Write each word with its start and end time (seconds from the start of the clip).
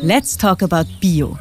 Let's 0.00 0.38
Talk 0.38 0.62
About 0.62 0.88
Bio. 1.00 1.36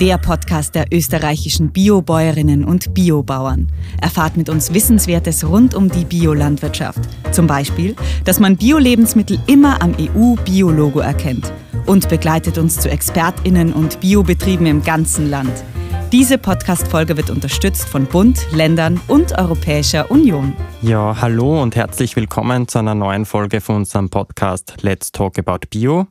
Der 0.00 0.16
Podcast 0.16 0.76
der 0.76 0.86
österreichischen 0.92 1.72
Biobäuerinnen 1.72 2.64
und 2.64 2.94
Biobauern. 2.94 3.72
Erfahrt 4.00 4.36
mit 4.36 4.48
uns 4.48 4.72
Wissenswertes 4.72 5.44
rund 5.44 5.74
um 5.74 5.88
die 5.90 6.04
Biolandwirtschaft. 6.04 7.00
Zum 7.32 7.48
Beispiel, 7.48 7.96
dass 8.24 8.38
man 8.38 8.56
Bio-Lebensmittel 8.56 9.40
immer 9.48 9.82
am 9.82 9.96
EU-Biologo 9.98 11.00
erkennt. 11.00 11.52
Und 11.86 12.08
begleitet 12.08 12.58
uns 12.58 12.78
zu 12.78 12.88
ExpertInnen 12.88 13.72
und 13.72 13.98
Biobetrieben 13.98 14.66
im 14.66 14.84
ganzen 14.84 15.28
Land. 15.28 15.64
Diese 16.12 16.38
Podcast-Folge 16.38 17.16
wird 17.16 17.30
unterstützt 17.30 17.88
von 17.88 18.06
Bund, 18.06 18.46
Ländern 18.52 19.00
und 19.08 19.36
Europäischer 19.36 20.12
Union. 20.12 20.52
Ja, 20.80 21.20
hallo 21.20 21.60
und 21.60 21.74
herzlich 21.74 22.14
willkommen 22.14 22.68
zu 22.68 22.78
einer 22.78 22.94
neuen 22.94 23.26
Folge 23.26 23.60
von 23.60 23.76
unserem 23.76 24.10
Podcast 24.10 24.74
Let's 24.82 25.10
Talk 25.10 25.40
About 25.40 25.66
Bio. 25.68 26.06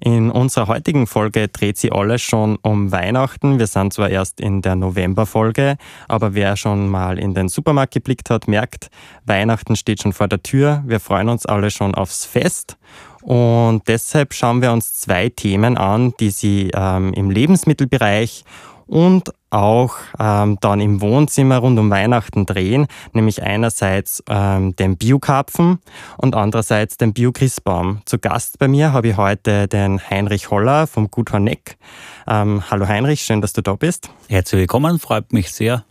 In 0.00 0.30
unserer 0.30 0.68
heutigen 0.68 1.06
Folge 1.06 1.48
dreht 1.48 1.78
sich 1.78 1.92
alles 1.92 2.22
schon 2.22 2.56
um 2.62 2.92
Weihnachten. 2.92 3.58
Wir 3.58 3.66
sind 3.66 3.92
zwar 3.92 4.10
erst 4.10 4.40
in 4.40 4.62
der 4.62 4.76
Novemberfolge, 4.76 5.76
aber 6.08 6.34
wer 6.34 6.56
schon 6.56 6.88
mal 6.88 7.18
in 7.18 7.34
den 7.34 7.48
Supermarkt 7.48 7.94
geblickt 7.94 8.30
hat, 8.30 8.46
merkt, 8.48 8.88
Weihnachten 9.24 9.76
steht 9.76 10.02
schon 10.02 10.12
vor 10.12 10.28
der 10.28 10.42
Tür. 10.42 10.82
Wir 10.86 11.00
freuen 11.00 11.28
uns 11.28 11.46
alle 11.46 11.70
schon 11.70 11.94
aufs 11.94 12.24
Fest. 12.24 12.76
Und 13.22 13.88
deshalb 13.88 14.34
schauen 14.34 14.62
wir 14.62 14.70
uns 14.70 14.94
zwei 14.94 15.28
Themen 15.30 15.76
an, 15.76 16.14
die 16.20 16.30
sie 16.30 16.70
ähm, 16.74 17.12
im 17.14 17.30
Lebensmittelbereich 17.30 18.44
und 18.86 19.32
auch 19.56 19.96
ähm, 20.20 20.58
dann 20.60 20.80
im 20.80 21.00
Wohnzimmer 21.00 21.58
rund 21.58 21.78
um 21.78 21.90
Weihnachten 21.90 22.44
drehen, 22.44 22.86
nämlich 23.12 23.42
einerseits 23.42 24.22
ähm, 24.28 24.76
den 24.76 24.96
Biokarpfen 24.96 25.78
und 26.18 26.34
andererseits 26.34 26.98
den 26.98 27.14
Bio-Christbaum. 27.14 28.02
Zu 28.04 28.18
Gast 28.18 28.58
bei 28.58 28.68
mir 28.68 28.92
habe 28.92 29.08
ich 29.08 29.16
heute 29.16 29.66
den 29.66 29.98
Heinrich 29.98 30.50
Holler 30.50 30.86
vom 30.86 31.10
Gut 31.10 31.32
Horneck. 31.32 31.78
Ähm, 32.28 32.62
hallo 32.70 32.86
Heinrich, 32.86 33.22
schön, 33.22 33.40
dass 33.40 33.54
du 33.54 33.62
da 33.62 33.74
bist. 33.74 34.10
Herzlich 34.28 34.60
willkommen, 34.60 34.98
freut 34.98 35.32
mich 35.32 35.50
sehr, 35.52 35.84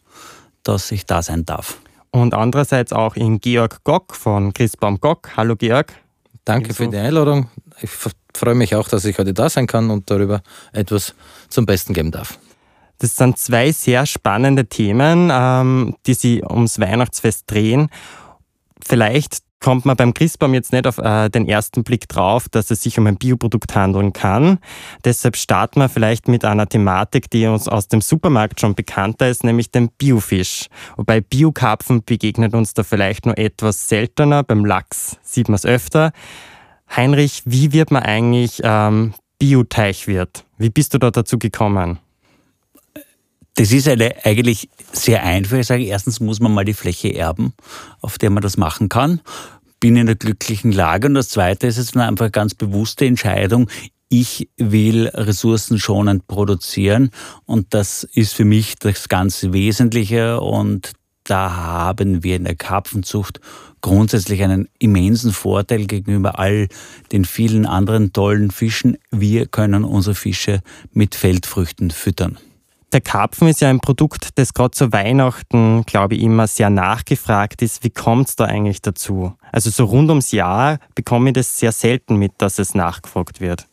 dass 0.63 0.91
ich 0.91 1.05
da 1.05 1.23
sein 1.23 1.45
darf. 1.45 1.79
Und 2.11 2.33
andererseits 2.33 2.94
auch 2.94 3.16
in 3.16 3.39
Georg 3.39 3.83
Gock 3.83 4.16
von 4.16 4.53
Christbaum 4.53 5.02
Gock. 5.02 5.31
Hallo 5.35 5.55
Georg. 5.55 5.91
Danke 6.45 6.73
für 6.75 6.88
die 6.88 6.97
Einladung. 6.97 7.50
Ich 7.81 7.89
freue 7.89 8.55
mich 8.55 8.75
auch, 8.75 8.88
dass 8.88 9.03
ich 9.05 9.17
heute 9.17 9.33
da 9.33 9.50
sein 9.50 9.66
kann 9.66 9.89
und 9.89 10.09
darüber 10.09 10.41
etwas 10.72 11.16
zum 11.50 11.66
Besten 11.66 11.94
geben 11.94 12.11
darf. 12.11 12.38
Das 12.99 13.15
sind 13.15 13.38
zwei 13.38 13.71
sehr 13.71 14.05
spannende 14.05 14.65
Themen, 14.65 15.29
ähm, 15.31 15.95
die 16.05 16.13
sich 16.13 16.43
ums 16.43 16.79
Weihnachtsfest 16.79 17.43
drehen. 17.47 17.89
Vielleicht 18.81 19.39
kommt 19.65 19.85
man 19.85 19.97
beim 19.97 20.13
Christbaum 20.13 20.53
jetzt 20.53 20.73
nicht 20.73 20.85
auf 20.85 20.99
äh, 20.99 21.27
den 21.29 21.47
ersten 21.47 21.83
Blick 21.83 22.07
drauf, 22.07 22.47
dass 22.49 22.69
es 22.69 22.83
sich 22.83 22.99
um 22.99 23.07
ein 23.07 23.17
Bioprodukt 23.17 23.73
handeln 23.73 24.13
kann. 24.13 24.59
Deshalb 25.03 25.35
starten 25.35 25.79
wir 25.79 25.89
vielleicht 25.89 26.27
mit 26.27 26.45
einer 26.45 26.67
Thematik, 26.67 27.31
die 27.31 27.47
uns 27.47 27.67
aus 27.67 27.88
dem 27.88 28.01
Supermarkt 28.01 28.59
schon 28.59 28.75
bekannter 28.75 29.27
ist, 29.27 29.43
nämlich 29.43 29.71
dem 29.71 29.89
Biofisch. 29.89 30.67
Wobei 30.97 31.19
Biokarpfen 31.19 32.03
begegnet 32.05 32.53
uns 32.53 32.75
da 32.75 32.83
vielleicht 32.83 33.25
nur 33.25 33.39
etwas 33.39 33.89
seltener, 33.89 34.43
beim 34.43 34.66
Lachs 34.66 35.17
sieht 35.23 35.49
man 35.49 35.55
es 35.55 35.66
öfter. 35.66 36.11
Heinrich, 36.95 37.41
wie 37.45 37.73
wird 37.73 37.89
man 37.89 38.03
eigentlich 38.03 38.61
ähm, 38.63 39.16
Bioteichwirt? 39.39 40.45
Wie 40.59 40.69
bist 40.69 40.93
du 40.93 40.99
da 40.99 41.09
dazu 41.09 41.39
gekommen? 41.39 41.97
Das 43.55 43.71
ist 43.71 43.87
eine, 43.87 44.13
eigentlich 44.25 44.69
sehr 44.91 45.23
einfach. 45.23 45.57
Ich 45.57 45.67
sage, 45.67 45.85
erstens 45.85 46.19
muss 46.19 46.41
man 46.41 46.53
mal 46.53 46.65
die 46.65 46.73
Fläche 46.73 47.15
erben, 47.15 47.53
auf 48.01 48.17
der 48.17 48.29
man 48.29 48.43
das 48.43 48.57
machen 48.57 48.89
kann. 48.89 49.21
Bin 49.79 49.95
in 49.95 50.01
einer 50.01 50.15
glücklichen 50.15 50.73
Lage. 50.73 51.07
Und 51.07 51.15
das 51.15 51.29
Zweite 51.29 51.67
ist 51.67 51.77
jetzt 51.77 51.95
einfach 51.95 52.25
eine 52.25 52.31
ganz 52.31 52.53
bewusste 52.53 53.05
Entscheidung. 53.05 53.69
Ich 54.09 54.49
will 54.57 55.07
ressourcenschonend 55.07 56.27
produzieren 56.27 57.09
und 57.45 57.73
das 57.73 58.03
ist 58.03 58.33
für 58.33 58.45
mich 58.45 58.75
das 58.75 59.09
ganz 59.09 59.41
Wesentliche 59.51 60.39
und 60.41 60.91
da 61.23 61.55
haben 61.55 62.23
wir 62.23 62.35
in 62.35 62.44
der 62.44 62.55
Karpfenzucht 62.55 63.39
grundsätzlich 63.81 64.44
einen 64.44 64.69
immensen 64.77 65.31
Vorteil 65.31 65.88
gegenüber 65.88 66.38
all 66.38 66.67
den 67.11 67.25
vielen 67.25 67.65
anderen 67.65 68.13
tollen 68.13 68.51
Fischen. 68.51 68.97
Wir 69.09 69.47
können 69.47 69.83
unsere 69.83 70.13
Fische 70.13 70.61
mit 70.91 71.15
Feldfrüchten 71.15 71.89
füttern. 71.89 72.38
Der 72.95 73.01
Karpfen 73.01 73.50
ist 73.50 73.59
ja 73.59 73.69
ein 73.69 73.81
Produkt, 73.81 74.29
das 74.35 74.53
gerade 74.53 74.72
zu 74.72 74.94
Weihnachten, 74.94 75.83
glaube 75.85 76.16
ich, 76.16 76.22
immer 76.22 76.47
sehr 76.47 76.69
nachgefragt 76.69 77.61
ist. 77.61 77.83
Wie 77.83 77.89
kommt 77.89 78.29
es 78.29 78.38
da 78.38 78.45
eigentlich 78.45 78.81
dazu? 78.81 79.33
Also 79.51 79.69
so 79.69 79.83
rund 79.83 80.07
ums 80.07 80.31
Jahr 80.31 80.79
bekomme 80.95 81.31
ich 81.31 81.33
das 81.33 81.59
sehr 81.59 81.73
selten 81.73 82.16
mit, 82.16 82.31
dass 82.38 82.57
es 82.57 82.73
nachgefragt 82.73 83.41
wird. 83.41 83.67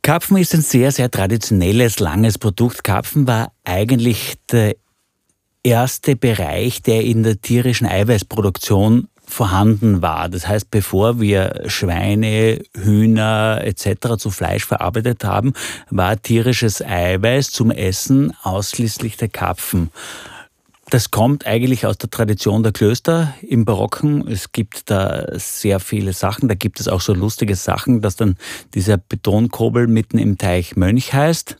Karpfen 0.00 0.36
ist 0.36 0.54
ein 0.54 0.62
sehr, 0.62 0.92
sehr 0.92 1.10
traditionelles, 1.10 1.98
langes 1.98 2.38
Produkt. 2.38 2.84
Karpfen 2.84 3.26
war 3.26 3.50
eigentlich 3.64 4.36
der 4.52 4.76
erste 5.64 6.14
Bereich, 6.14 6.82
der 6.82 7.02
in 7.02 7.24
der 7.24 7.40
tierischen 7.40 7.88
Eiweißproduktion 7.88 9.08
vorhanden 9.32 10.02
war. 10.02 10.28
Das 10.28 10.46
heißt, 10.46 10.70
bevor 10.70 11.20
wir 11.20 11.64
Schweine, 11.66 12.60
Hühner 12.76 13.62
etc. 13.64 14.16
zu 14.18 14.30
Fleisch 14.30 14.64
verarbeitet 14.64 15.24
haben, 15.24 15.54
war 15.90 16.20
tierisches 16.20 16.82
Eiweiß 16.82 17.50
zum 17.50 17.70
Essen 17.70 18.32
ausschließlich 18.42 19.16
der 19.16 19.28
Karpfen. 19.28 19.90
Das 20.90 21.10
kommt 21.10 21.46
eigentlich 21.46 21.86
aus 21.86 21.96
der 21.96 22.10
Tradition 22.10 22.62
der 22.62 22.72
Klöster 22.72 23.32
im 23.40 23.64
Barocken. 23.64 24.28
Es 24.28 24.52
gibt 24.52 24.90
da 24.90 25.26
sehr 25.38 25.80
viele 25.80 26.12
Sachen. 26.12 26.48
Da 26.48 26.54
gibt 26.54 26.80
es 26.80 26.88
auch 26.88 27.00
so 27.00 27.14
lustige 27.14 27.56
Sachen, 27.56 28.02
dass 28.02 28.16
dann 28.16 28.36
dieser 28.74 28.98
Betonkobel 28.98 29.86
mitten 29.86 30.18
im 30.18 30.36
Teich 30.36 30.76
Mönch 30.76 31.14
heißt. 31.14 31.56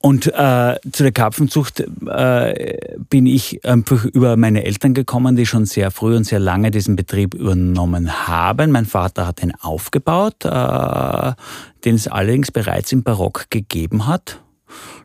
Und 0.00 0.28
äh, 0.28 0.76
zu 0.92 1.02
der 1.02 1.10
Karpfenzucht 1.10 1.80
äh, 2.06 2.78
bin 3.10 3.26
ich 3.26 3.64
einfach 3.64 4.04
über 4.04 4.36
meine 4.36 4.64
Eltern 4.64 4.94
gekommen, 4.94 5.34
die 5.34 5.44
schon 5.44 5.66
sehr 5.66 5.90
früh 5.90 6.14
und 6.14 6.22
sehr 6.22 6.38
lange 6.38 6.70
diesen 6.70 6.94
Betrieb 6.94 7.34
übernommen 7.34 8.28
haben. 8.28 8.70
Mein 8.70 8.86
Vater 8.86 9.26
hat 9.26 9.42
ihn 9.42 9.52
aufgebaut, 9.60 10.44
äh, 10.44 11.32
den 11.84 11.96
es 11.96 12.06
allerdings 12.06 12.52
bereits 12.52 12.92
im 12.92 13.02
Barock 13.02 13.46
gegeben 13.50 14.06
hat. 14.06 14.40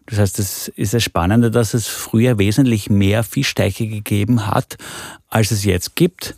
Das 0.06 0.20
heißt, 0.20 0.38
es 0.38 0.68
ist 0.68 0.94
das 0.94 1.02
Spannende, 1.02 1.50
dass 1.50 1.74
es 1.74 1.88
früher 1.88 2.38
wesentlich 2.38 2.90
mehr 2.90 3.24
Fischteiche 3.24 3.88
gegeben 3.88 4.46
hat, 4.46 4.76
als 5.28 5.50
es 5.50 5.64
jetzt 5.64 5.96
gibt. 5.96 6.36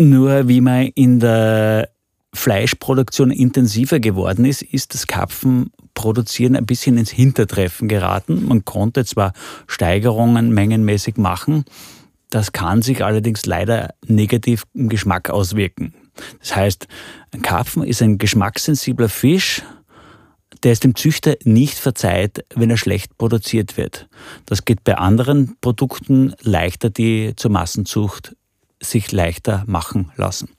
Nur 0.00 0.48
wie 0.48 0.62
man 0.62 0.86
in 0.94 1.20
der 1.20 1.90
Fleischproduktion 2.34 3.30
intensiver 3.30 4.00
geworden 4.00 4.44
ist, 4.44 4.62
ist 4.62 4.94
das 4.94 5.06
Karpfenproduzieren 5.06 6.56
ein 6.56 6.66
bisschen 6.66 6.98
ins 6.98 7.10
Hintertreffen 7.10 7.88
geraten. 7.88 8.46
Man 8.46 8.64
konnte 8.64 9.04
zwar 9.04 9.32
Steigerungen 9.66 10.52
mengenmäßig 10.52 11.16
machen, 11.16 11.64
das 12.30 12.52
kann 12.52 12.82
sich 12.82 13.04
allerdings 13.04 13.46
leider 13.46 13.94
negativ 14.06 14.64
im 14.74 14.90
Geschmack 14.90 15.30
auswirken. 15.30 15.94
Das 16.40 16.54
heißt, 16.54 16.86
ein 17.32 17.42
Karpfen 17.42 17.82
ist 17.82 18.02
ein 18.02 18.18
geschmackssensibler 18.18 19.08
Fisch, 19.08 19.62
der 20.62 20.72
es 20.72 20.80
dem 20.80 20.94
Züchter 20.94 21.36
nicht 21.44 21.78
verzeiht, 21.78 22.44
wenn 22.54 22.68
er 22.68 22.76
schlecht 22.76 23.16
produziert 23.16 23.76
wird. 23.76 24.08
Das 24.44 24.64
geht 24.64 24.84
bei 24.84 24.98
anderen 24.98 25.56
Produkten 25.60 26.34
leichter, 26.42 26.90
die 26.90 27.34
zur 27.36 27.50
Massenzucht 27.50 28.36
sich 28.80 29.10
leichter 29.12 29.64
machen 29.66 30.12
lassen 30.16 30.50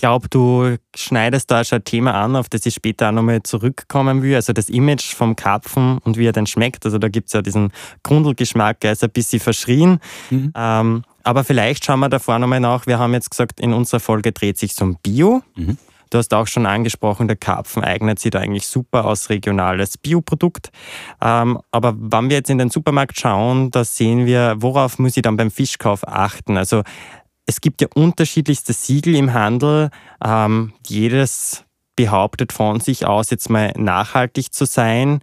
glaube, 0.00 0.28
du 0.28 0.76
schneidest 0.94 1.50
da 1.50 1.64
schon 1.64 1.78
ein 1.78 1.84
Thema 1.84 2.14
an, 2.14 2.36
auf 2.36 2.48
das 2.48 2.66
ich 2.66 2.74
später 2.74 3.08
auch 3.08 3.12
nochmal 3.12 3.42
zurückkommen 3.42 4.22
will. 4.22 4.34
Also 4.34 4.52
das 4.52 4.68
Image 4.68 5.14
vom 5.14 5.36
Karpfen 5.36 5.98
und 5.98 6.16
wie 6.16 6.26
er 6.26 6.32
denn 6.32 6.46
schmeckt. 6.46 6.84
Also 6.84 6.98
da 6.98 7.08
gibt 7.08 7.28
es 7.28 7.32
ja 7.32 7.42
diesen 7.42 7.72
Grundelgeschmack, 8.02 8.80
der 8.80 8.92
ist 8.92 9.04
ein 9.04 9.10
bisschen 9.10 9.40
verschrien. 9.40 10.00
Mhm. 10.30 10.52
Ähm, 10.54 11.02
aber 11.22 11.44
vielleicht 11.44 11.84
schauen 11.84 12.00
wir 12.00 12.08
davor 12.08 12.38
nochmal 12.38 12.60
nach. 12.60 12.86
Wir 12.86 12.98
haben 12.98 13.12
jetzt 13.12 13.30
gesagt, 13.30 13.60
in 13.60 13.72
unserer 13.72 14.00
Folge 14.00 14.32
dreht 14.32 14.58
sich 14.58 14.80
um 14.80 14.96
Bio. 15.02 15.42
Mhm. 15.56 15.76
Du 16.10 16.18
hast 16.18 16.34
auch 16.34 16.48
schon 16.48 16.66
angesprochen, 16.66 17.28
der 17.28 17.36
Karpfen 17.36 17.84
eignet 17.84 18.18
sich 18.18 18.32
da 18.32 18.40
eigentlich 18.40 18.66
super 18.66 19.04
als 19.04 19.30
regionales 19.30 19.96
Bioprodukt. 19.96 20.70
Ähm, 21.20 21.60
aber 21.70 21.94
wenn 21.96 22.28
wir 22.28 22.36
jetzt 22.36 22.50
in 22.50 22.58
den 22.58 22.68
Supermarkt 22.68 23.18
schauen, 23.20 23.70
da 23.70 23.84
sehen 23.84 24.26
wir, 24.26 24.56
worauf 24.58 24.98
muss 24.98 25.16
ich 25.16 25.22
dann 25.22 25.36
beim 25.36 25.52
Fischkauf 25.52 26.06
achten? 26.06 26.56
Also 26.56 26.82
es 27.50 27.60
gibt 27.60 27.80
ja 27.80 27.88
unterschiedlichste 27.96 28.72
Siegel 28.72 29.16
im 29.16 29.32
Handel. 29.32 29.90
Ähm, 30.24 30.72
jedes 30.86 31.64
behauptet 31.96 32.52
von 32.52 32.78
sich 32.78 33.06
aus, 33.06 33.30
jetzt 33.30 33.50
mal 33.50 33.72
nachhaltig 33.76 34.54
zu 34.54 34.66
sein. 34.66 35.20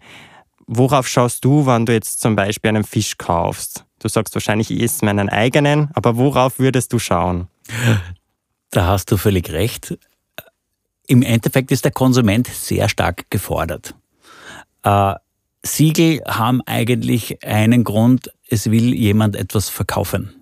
Worauf 0.67 1.07
schaust 1.07 1.45
du, 1.45 1.65
wenn 1.65 1.85
du 1.85 1.93
jetzt 1.93 2.19
zum 2.19 2.35
Beispiel 2.35 2.67
einen 2.67 2.83
Fisch 2.83 3.17
kaufst? 3.17 3.85
Du 3.99 4.09
sagst 4.09 4.35
wahrscheinlich, 4.35 4.69
ich 4.71 4.83
esse 4.83 5.05
meinen 5.05 5.29
eigenen, 5.29 5.89
aber 5.93 6.17
worauf 6.17 6.59
würdest 6.59 6.91
du 6.91 6.99
schauen? 6.99 7.47
Da 8.71 8.87
hast 8.87 9.09
du 9.09 9.15
völlig 9.15 9.49
recht. 9.53 9.97
Im 11.07 11.21
Endeffekt 11.21 11.71
ist 11.71 11.85
der 11.85 11.93
Konsument 11.93 12.47
sehr 12.47 12.89
stark 12.89 13.29
gefordert. 13.29 13.95
Äh, 14.83 15.13
Siegel 15.63 16.21
haben 16.27 16.61
eigentlich 16.65 17.41
einen 17.45 17.85
Grund, 17.85 18.29
es 18.49 18.69
will 18.69 18.93
jemand 18.93 19.37
etwas 19.37 19.69
verkaufen. 19.69 20.36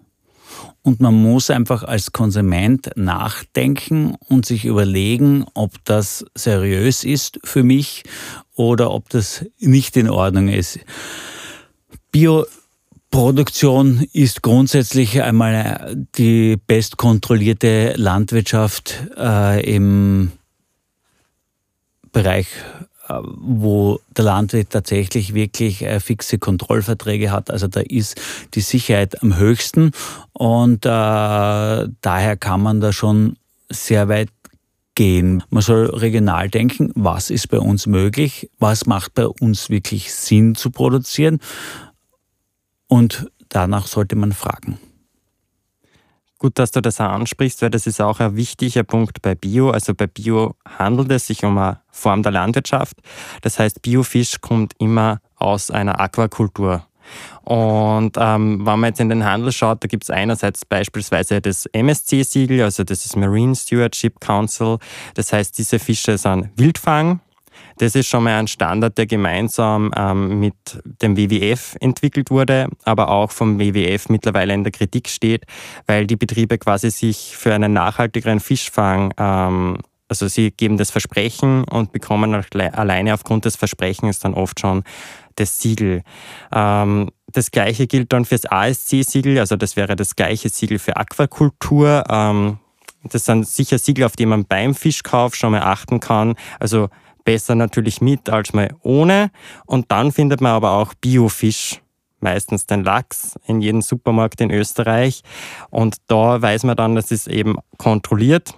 Und 0.86 1.00
man 1.00 1.16
muss 1.16 1.50
einfach 1.50 1.82
als 1.82 2.12
Konsument 2.12 2.92
nachdenken 2.96 4.14
und 4.30 4.46
sich 4.46 4.66
überlegen, 4.66 5.44
ob 5.56 5.84
das 5.84 6.24
seriös 6.36 7.04
ist 7.04 7.40
für 7.44 7.64
mich 7.64 8.04
oder 8.54 8.92
ob 8.92 9.10
das 9.10 9.44
nicht 9.58 9.98
in 9.98 10.08
Ordnung 10.08 10.48
ist. 10.48 10.78
Bioproduktion 12.12 14.06
ist 14.14 14.44
grundsätzlich 14.44 15.24
einmal 15.24 16.06
die 16.20 16.56
bestkontrollierte 16.68 17.96
Landwirtschaft 17.98 19.08
äh, 19.18 19.68
im 19.68 20.34
Bereich 22.12 22.46
äh, 22.46 22.95
wo 23.08 24.00
der 24.16 24.26
Landwirt 24.26 24.72
tatsächlich 24.72 25.34
wirklich 25.34 25.84
äh, 25.84 26.00
fixe 26.00 26.40
Kontrollverträge 26.40 27.32
hat. 27.32 27.52
Also 27.52 27.68
da 27.68 27.82
ist 27.82 28.20
die 28.54 28.62
Sicherheit 28.62 29.22
am 29.22 29.38
höchsten 29.38 29.92
und 30.34 30.86
äh, 30.86 30.90
daher 30.90 32.38
kann 32.38 32.62
man 32.62 32.80
da 32.80 32.92
schon 32.92 33.38
sehr 33.70 34.10
weit 34.10 34.30
gehen. 34.96 35.44
Man 35.50 35.62
soll 35.62 35.88
regional 35.88 36.50
denken, 36.50 36.92
was 36.96 37.30
ist 37.30 37.50
bei 37.50 37.60
uns 37.60 37.86
möglich, 37.86 38.50
was 38.60 38.86
macht 38.86 39.14
bei 39.14 39.28
uns 39.28 39.70
wirklich 39.70 40.14
Sinn 40.14 40.56
zu 40.56 40.72
produzieren 40.72 41.40
und 42.88 43.30
danach 43.50 43.88
sollte 43.88 44.16
man 44.16 44.32
fragen. 44.32 44.80
Gut, 46.38 46.60
dass 46.60 46.72
du 46.72 46.82
das 46.82 47.00
ansprichst, 47.00 47.62
weil 47.62 47.70
das 47.70 47.88
ist 47.88 48.02
auch 48.02 48.20
ein 48.20 48.36
wichtiger 48.36 48.84
Punkt 48.84 49.22
bei 49.22 49.36
Bio. 49.36 49.70
Also 49.70 49.94
bei 49.94 50.08
Bio 50.08 50.56
handelt 50.78 51.10
es 51.12 51.28
sich 51.28 51.46
um 51.46 51.58
eine 51.58 51.80
Form 51.92 52.24
der 52.24 52.34
Landwirtschaft. 52.34 52.98
Das 53.42 53.58
heißt, 53.58 53.82
Biofisch 53.82 54.42
kommt 54.42 54.74
immer 54.78 55.22
aus 55.38 55.72
einer 55.72 56.00
Aquakultur. 56.00 56.86
Und 57.44 58.18
ähm, 58.18 58.66
wenn 58.66 58.80
man 58.80 58.90
jetzt 58.90 59.00
in 59.00 59.10
den 59.10 59.24
Handel 59.24 59.52
schaut, 59.52 59.84
da 59.84 59.88
gibt 59.88 60.04
es 60.04 60.10
einerseits 60.10 60.66
beispielsweise 60.66 61.40
das 61.40 61.68
MSC-Siegel, 61.68 62.64
also 62.64 62.84
das 62.84 63.06
ist 63.06 63.16
Marine 63.16 63.56
Stewardship 63.56 64.20
Council. 64.20 64.80
Das 65.14 65.32
heißt, 65.32 65.58
diese 65.58 65.80
Fische 65.80 66.18
sind 66.18 66.50
Wildfang, 66.56 67.22
das 67.78 67.96
ist 67.96 68.08
schon 68.08 68.24
mal 68.24 68.40
ein 68.40 68.48
Standard, 68.48 68.98
der 68.98 69.06
gemeinsam 69.06 69.92
ähm, 69.96 70.40
mit 70.40 70.56
dem 71.02 71.18
WWF 71.18 71.76
entwickelt 71.80 72.30
wurde, 72.30 72.68
aber 72.84 73.10
auch 73.10 73.32
vom 73.32 73.60
WWF 73.60 74.10
mittlerweile 74.10 74.54
in 74.54 74.64
der 74.64 74.72
Kritik 74.72 75.10
steht, 75.10 75.46
weil 75.88 76.08
die 76.08 76.16
Betriebe 76.16 76.58
quasi 76.58 76.90
sich 76.90 77.36
für 77.36 77.54
einen 77.54 77.74
nachhaltigeren 77.74 78.40
Fischfang 78.40 79.14
ähm, 79.18 79.78
also 80.08 80.28
sie 80.28 80.52
geben 80.52 80.78
das 80.78 80.92
Versprechen 80.92 81.64
und 81.64 81.92
bekommen 81.92 82.36
alleine 82.54 83.14
aufgrund 83.14 83.46
des 83.46 83.56
Versprechens 83.56 84.20
dann 84.20 84.36
oft 84.36 84.60
schon 84.60 84.84
das 85.36 85.60
Siegel. 85.60 86.04
Ähm, 86.54 87.10
das 87.32 87.52
gleiche 87.52 87.88
gilt 87.88 88.14
dann 88.14 88.26
fürs 88.26 88.46
ASC-Siegel, 88.46 89.40
also 89.40 89.56
das 89.56 89.76
wäre 89.76 89.96
das 89.96 90.16
gleiche 90.16 90.50
Siegel 90.50 90.80
für 90.80 90.96
Aquakultur. 90.96 92.04
Ähm, 92.10 92.60
das 93.04 93.26
sind 93.26 93.48
sicher 93.48 93.78
Siegel, 93.78 94.06
auf 94.06 94.16
die 94.16 94.26
man 94.26 94.46
beim 94.46 94.74
Fischkauf 94.74 95.36
schon 95.36 95.52
mal 95.52 95.62
achten 95.62 96.00
kann. 96.00 96.36
Also 96.60 96.90
besser 97.26 97.56
natürlich 97.56 98.00
mit 98.00 98.30
als 98.30 98.54
mal 98.54 98.74
ohne. 98.82 99.32
Und 99.66 99.92
dann 99.92 100.14
findet 100.14 100.40
man 100.40 100.54
aber 100.54 100.72
auch 100.72 100.94
Biofisch, 100.94 101.82
meistens 102.22 102.66
den 102.66 102.86
Lachs 102.86 103.38
in 103.46 103.60
jedem 103.60 103.82
Supermarkt 103.82 104.40
in 104.40 104.52
Österreich. 104.52 105.24
Und 105.70 105.98
da 106.08 106.42
weiß 106.42 106.64
man 106.64 106.78
dann, 106.78 106.96
das 106.96 107.12
ist 107.12 107.28
eben 107.28 107.58
kontrolliert. 107.78 108.54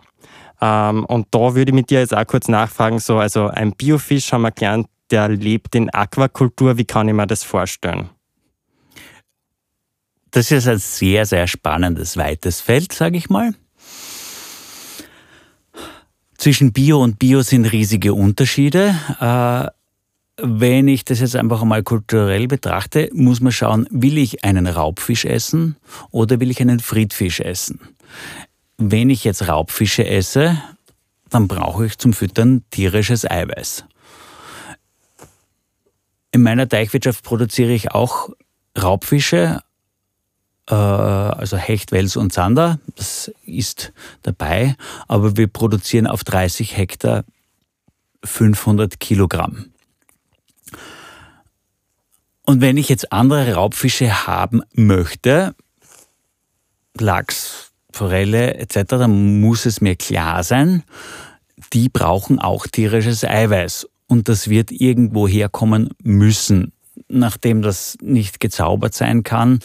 Ähm, 0.62 1.06
und 1.06 1.28
da 1.31 1.56
würde 1.56 1.72
ich 1.72 1.75
mit 1.75 1.90
dir 1.90 2.00
jetzt 2.00 2.16
auch 2.16 2.28
kurz 2.28 2.48
nachfragen, 2.48 3.00
so, 3.00 3.18
also 3.18 3.48
ein 3.48 3.72
Biofisch 3.72 4.31
haben 4.31 4.44
wir 4.44 4.52
gelernt, 4.52 4.88
der 5.10 5.30
lebt 5.30 5.74
in 5.75 5.90
Aquakultur. 5.90 6.78
Wie 6.78 6.86
kann 6.86 7.08
ich 7.08 7.14
mir 7.14 7.28
das 7.28 7.44
vorstellen? 7.44 8.10
Das 10.31 10.52
ist 10.52 10.68
ein 10.68 10.78
sehr, 10.78 11.25
sehr 11.25 11.48
spannendes, 11.48 12.18
weites 12.18 12.62
Feld, 12.62 12.92
sage 12.92 13.18
ich 13.18 13.30
mal. 13.30 13.54
Zwischen 16.38 16.72
Bio 16.72 17.01
und 17.01 17.18
Bio 17.19 17.42
sind 17.42 17.66
riesige 17.66 18.13
Unterschiede. 18.13 18.95
Äh, 19.19 19.72
wenn 20.39 20.88
ich 20.88 21.04
das 21.04 21.19
jetzt 21.19 21.36
einfach 21.36 21.63
einmal 21.63 21.81
kulturell 21.81 22.48
betrachte, 22.48 23.10
muss 23.12 23.42
man 23.42 23.51
schauen, 23.51 23.88
will 23.89 24.19
ich 24.19 24.44
einen 24.44 24.68
Raubfisch 24.68 25.25
essen 25.25 25.78
oder 26.12 26.39
will 26.39 26.51
ich 26.51 26.62
einen 26.62 26.80
Friedfisch 26.80 27.39
essen? 27.39 27.80
Wenn 28.78 29.10
ich 29.10 29.24
jetzt 29.24 29.48
Raubfische 29.48 30.06
esse, 30.06 30.62
dann 31.31 31.48
brauche 31.48 31.88
ich 31.88 31.98
zum 31.98 32.13
Füttern 32.13 32.63
tierisches 32.69 33.30
Eiweiß. 33.30 33.86
In 36.31 36.44
meiner 36.44 36.69
Teichwirtschaft 36.69 37.24
produziere 37.24 37.72
ich 37.72 37.92
auch 37.92 38.30
Raubfische, 38.80 39.62
also 40.68 41.58
Hecht, 41.58 41.92
Wels 41.92 42.18
und 42.18 42.34
Zander, 42.34 42.80
das 42.96 43.31
ist 43.46 43.94
dabei, 44.24 44.75
aber 45.08 45.38
wir 45.38 45.48
produzieren 45.48 46.08
auf 46.08 46.24
30 46.24 46.75
Hektar 46.75 47.24
500 48.24 49.00
Kilogramm. 49.00 49.72
Und 52.44 52.62
wenn 52.62 52.78
ich 52.78 52.90
jetzt 52.90 53.12
andere 53.12 53.54
Raubfische 53.54 54.28
haben 54.28 54.62
möchte, 54.74 55.54
Lachs, 57.00 57.72
Forelle 57.92 58.56
etc., 58.56 58.84
dann 58.88 59.42
muss 59.42 59.66
es 59.66 59.81
mir 59.81 59.96
klar 59.96 60.44
sein, 60.44 60.84
die 61.74 61.90
brauchen 61.90 62.40
auch 62.40 62.68
tierisches 62.68 63.24
Eiweiß 63.24 63.88
und 64.08 64.30
das 64.30 64.50
wird 64.50 64.72
irgendwo 64.72 65.28
herkommen 65.28 65.90
müssen. 66.04 66.72
Nachdem 67.10 67.62
das 67.62 67.98
nicht 68.02 68.40
gezaubert 68.40 68.94
sein 68.94 69.24
kann, 69.24 69.60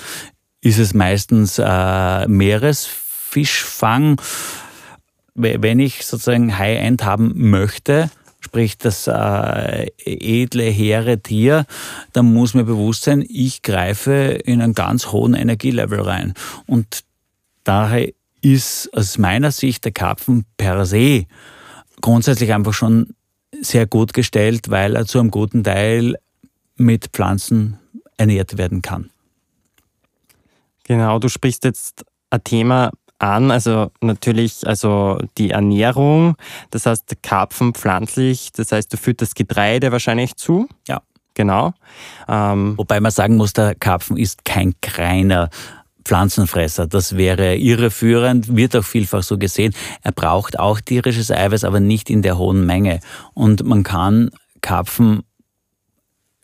ist 0.63 0.79
es 0.79 0.95
meistens 0.95 1.59
äh, 1.59 2.27
Meeresfischfang. 2.29 4.21
Wenn 5.35 5.81
ich 5.81 6.07
sozusagen 6.07 6.57
High-End 6.57 7.05
haben 7.05 7.33
möchte, 7.51 8.11
sprich 8.41 8.79
das 8.79 9.07
äh, 9.07 9.87
edle, 10.05 10.65
hehre 10.65 11.21
Tier, 11.21 11.67
dann 12.13 12.33
muss 12.33 12.55
mir 12.55 12.65
bewusst 12.65 13.05
sein, 13.05 13.25
ich 13.29 13.63
greife 13.63 14.13
in 14.13 14.63
einen 14.63 14.75
ganz 14.75 15.09
hohen 15.09 15.35
Energielevel 15.35 16.01
rein. 16.01 16.35
Und 16.67 17.05
daher 17.65 18.09
ist 18.41 18.91
aus 18.93 19.19
meiner 19.19 19.53
Sicht 19.53 19.85
der 19.85 19.93
Karpfen 19.93 20.45
per 20.57 20.85
se 20.87 21.27
grundsätzlich 22.01 22.53
einfach 22.53 22.75
schon 22.75 23.15
sehr 23.61 23.87
gut 23.87 24.13
gestellt, 24.13 24.71
weil 24.71 24.97
er 24.97 25.07
zu 25.07 25.19
einem 25.19 25.31
guten 25.31 25.65
Teil 25.65 26.17
mit 26.77 27.09
Pflanzen 27.13 27.79
ernährt 28.17 28.59
werden 28.59 28.83
kann. 28.83 29.12
Genau, 30.85 31.19
du 31.19 31.29
sprichst 31.29 31.65
jetzt 31.65 32.05
ein 32.31 32.43
Thema 32.45 32.91
an, 33.19 33.51
also 33.51 33.91
natürlich 34.01 34.67
also 34.67 35.21
die 35.39 35.51
Ernährung, 35.51 36.37
das 36.71 36.87
heißt 36.87 37.23
Karpfen 37.23 37.73
pflanzlich, 37.73 38.51
das 38.53 38.73
heißt 38.73 38.93
du 38.93 38.97
fütterst 38.97 39.37
Getreide 39.37 39.93
wahrscheinlich 39.93 40.37
zu. 40.37 40.69
Ja. 40.89 41.03
Genau. 41.35 41.73
Ähm, 42.29 42.75
Wobei 42.77 43.01
man 43.01 43.11
sagen 43.11 43.37
muss, 43.37 43.55
der 43.55 43.75
Karpfen 43.75 44.19
ist 44.19 44.45
kein 44.45 44.75
kleiner 44.83 45.49
Pflanzenfresser. 46.05 46.87
Das 46.87 47.17
wäre 47.17 47.57
irreführend, 47.57 48.55
wird 48.55 48.77
auch 48.77 48.85
vielfach 48.85 49.23
so 49.23 49.39
gesehen. 49.39 49.73
Er 50.03 50.13
braucht 50.13 50.59
auch 50.59 50.81
tierisches 50.81 51.31
Eiweiß, 51.31 51.65
aber 51.65 51.81
nicht 51.81 52.11
in 52.11 52.23
der 52.23 52.39
hohen 52.39 52.67
Menge. 52.67 53.01
Und 53.35 53.65
man 53.65 53.83
kann 53.83 54.31
Karpfen 54.61 55.23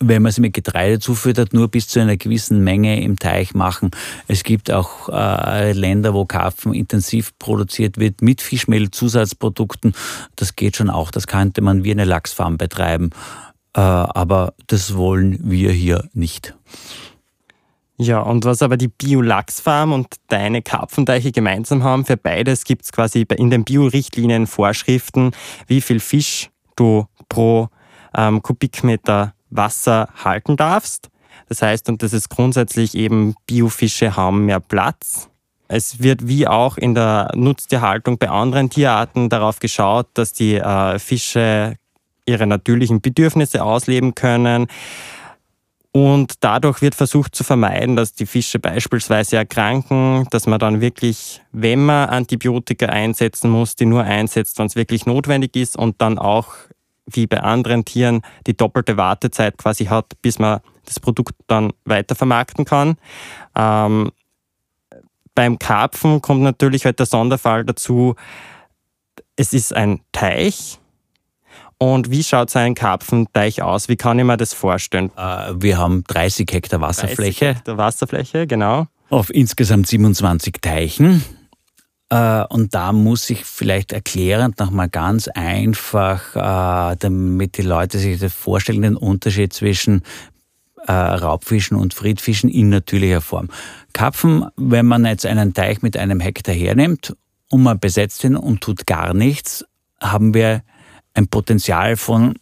wenn 0.00 0.22
man 0.22 0.30
sie 0.30 0.40
mit 0.40 0.54
Getreide 0.54 1.00
zufüttert, 1.00 1.52
nur 1.52 1.68
bis 1.68 1.88
zu 1.88 2.00
einer 2.00 2.16
gewissen 2.16 2.62
Menge 2.62 3.02
im 3.02 3.18
Teich 3.18 3.54
machen. 3.54 3.90
Es 4.28 4.44
gibt 4.44 4.70
auch 4.70 5.08
äh, 5.08 5.72
Länder, 5.72 6.14
wo 6.14 6.24
Karpfen 6.24 6.72
intensiv 6.72 7.36
produziert 7.38 7.98
wird 7.98 8.22
mit 8.22 8.40
Fischmehl-Zusatzprodukten. 8.40 9.94
Das 10.36 10.54
geht 10.54 10.76
schon 10.76 10.90
auch. 10.90 11.10
Das 11.10 11.26
könnte 11.26 11.62
man 11.62 11.82
wie 11.82 11.90
eine 11.90 12.04
Lachsfarm 12.04 12.58
betreiben. 12.58 13.10
Äh, 13.74 13.80
aber 13.80 14.54
das 14.68 14.96
wollen 14.96 15.38
wir 15.42 15.72
hier 15.72 16.08
nicht. 16.12 16.54
Ja, 18.00 18.20
und 18.20 18.44
was 18.44 18.62
aber 18.62 18.76
die 18.76 18.86
Bio-Lachsfarm 18.86 19.92
und 19.92 20.06
deine 20.28 20.62
Karpfenteiche 20.62 21.32
gemeinsam 21.32 21.82
haben, 21.82 22.04
für 22.04 22.16
beides 22.16 22.62
gibt 22.62 22.84
es 22.84 22.92
quasi 22.92 23.26
in 23.36 23.50
den 23.50 23.64
Bio-Richtlinien 23.64 24.46
Vorschriften, 24.46 25.32
wie 25.66 25.80
viel 25.80 25.98
Fisch 25.98 26.50
du 26.76 27.06
pro 27.28 27.68
ähm, 28.16 28.40
Kubikmeter 28.40 29.34
Wasser 29.50 30.08
halten 30.22 30.56
darfst. 30.56 31.08
Das 31.48 31.62
heißt, 31.62 31.88
und 31.88 32.02
das 32.02 32.12
ist 32.12 32.28
grundsätzlich 32.28 32.94
eben, 32.94 33.34
Biofische 33.46 34.16
haben 34.16 34.46
mehr 34.46 34.60
Platz. 34.60 35.28
Es 35.68 36.02
wird 36.02 36.26
wie 36.26 36.46
auch 36.46 36.78
in 36.78 36.94
der 36.94 37.30
Nutztierhaltung 37.34 38.18
bei 38.18 38.30
anderen 38.30 38.70
Tierarten 38.70 39.28
darauf 39.28 39.60
geschaut, 39.60 40.08
dass 40.14 40.32
die 40.32 40.54
äh, 40.54 40.98
Fische 40.98 41.76
ihre 42.26 42.46
natürlichen 42.46 43.00
Bedürfnisse 43.00 43.62
ausleben 43.62 44.14
können. 44.14 44.66
Und 45.92 46.34
dadurch 46.40 46.82
wird 46.82 46.94
versucht 46.94 47.34
zu 47.34 47.44
vermeiden, 47.44 47.96
dass 47.96 48.12
die 48.12 48.26
Fische 48.26 48.58
beispielsweise 48.58 49.36
erkranken, 49.36 50.26
dass 50.30 50.46
man 50.46 50.58
dann 50.58 50.80
wirklich, 50.80 51.42
wenn 51.50 51.86
man 51.86 52.10
Antibiotika 52.10 52.86
einsetzen 52.86 53.50
muss, 53.50 53.74
die 53.74 53.86
nur 53.86 54.04
einsetzt, 54.04 54.58
wenn 54.58 54.66
es 54.66 54.76
wirklich 54.76 55.06
notwendig 55.06 55.56
ist 55.56 55.76
und 55.76 56.00
dann 56.00 56.18
auch 56.18 56.54
wie 57.10 57.26
bei 57.26 57.40
anderen 57.40 57.84
Tieren 57.84 58.22
die 58.46 58.56
doppelte 58.56 58.96
Wartezeit 58.96 59.58
quasi 59.58 59.86
hat, 59.86 60.20
bis 60.22 60.38
man 60.38 60.60
das 60.84 61.00
Produkt 61.00 61.34
dann 61.46 61.72
weiter 61.84 62.14
vermarkten 62.14 62.64
kann. 62.64 62.96
Ähm, 63.54 64.10
beim 65.34 65.58
Karpfen 65.58 66.20
kommt 66.20 66.42
natürlich 66.42 66.84
halt 66.84 66.98
der 66.98 67.06
Sonderfall 67.06 67.64
dazu, 67.64 68.16
es 69.36 69.52
ist 69.52 69.72
ein 69.72 70.00
Teich. 70.12 70.78
Und 71.78 72.10
wie 72.10 72.24
schaut 72.24 72.50
so 72.50 72.58
ein 72.58 72.74
Karpfenteich 72.74 73.62
aus? 73.62 73.88
Wie 73.88 73.94
kann 73.94 74.18
ich 74.18 74.24
mir 74.24 74.36
das 74.36 74.52
vorstellen? 74.52 75.12
Äh, 75.16 75.52
wir 75.54 75.78
haben 75.78 76.02
30 76.08 76.48
Hektar 76.50 76.80
Wasserfläche. 76.80 77.44
30 77.44 77.56
Hektar 77.56 77.78
Wasserfläche, 77.78 78.46
genau. 78.48 78.88
Auf 79.10 79.32
insgesamt 79.32 79.86
27 79.86 80.54
Teichen. 80.60 81.24
Äh, 82.10 82.44
und 82.44 82.74
da 82.74 82.92
muss 82.92 83.28
ich 83.30 83.44
vielleicht 83.44 83.92
erklärend 83.92 84.58
nochmal 84.58 84.88
ganz 84.88 85.28
einfach, 85.28 86.34
äh, 86.34 86.96
damit 86.98 87.58
die 87.58 87.62
Leute 87.62 87.98
sich 87.98 88.18
das 88.18 88.32
vorstellen, 88.32 88.82
den 88.82 88.96
Unterschied 88.96 89.52
zwischen 89.52 90.02
Raubfischen 90.90 91.76
und 91.76 91.92
Friedfischen 91.92 92.48
in 92.48 92.70
natürlicher 92.70 93.20
Form. 93.20 93.48
Karpfen, 93.92 94.46
wenn 94.56 94.86
man 94.86 95.04
jetzt 95.04 95.26
einen 95.26 95.52
Teich 95.52 95.82
mit 95.82 95.98
einem 95.98 96.18
Hektar 96.18 96.54
hernimmt 96.54 97.14
und 97.50 97.62
man 97.62 97.78
besetzt 97.78 98.24
ihn 98.24 98.36
und 98.36 98.62
tut 98.62 98.86
gar 98.86 99.12
nichts, 99.12 99.66
haben 100.00 100.32
wir 100.32 100.62
ein 101.12 101.28
Potenzial 101.28 101.96
von 101.96 102.36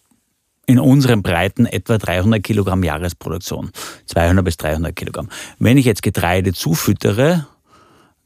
in 0.67 0.79
unseren 0.79 1.23
Breiten 1.23 1.65
etwa 1.65 1.97
300 1.97 2.43
Kilogramm 2.43 2.83
Jahresproduktion. 2.83 3.71
200 4.07 4.45
bis 4.45 4.57
300 4.57 4.95
Kilogramm. 4.95 5.29
Wenn 5.59 5.79
ich 5.79 5.87
jetzt 5.87 6.03
Getreide 6.03 6.53
zufüttere, 6.53 7.47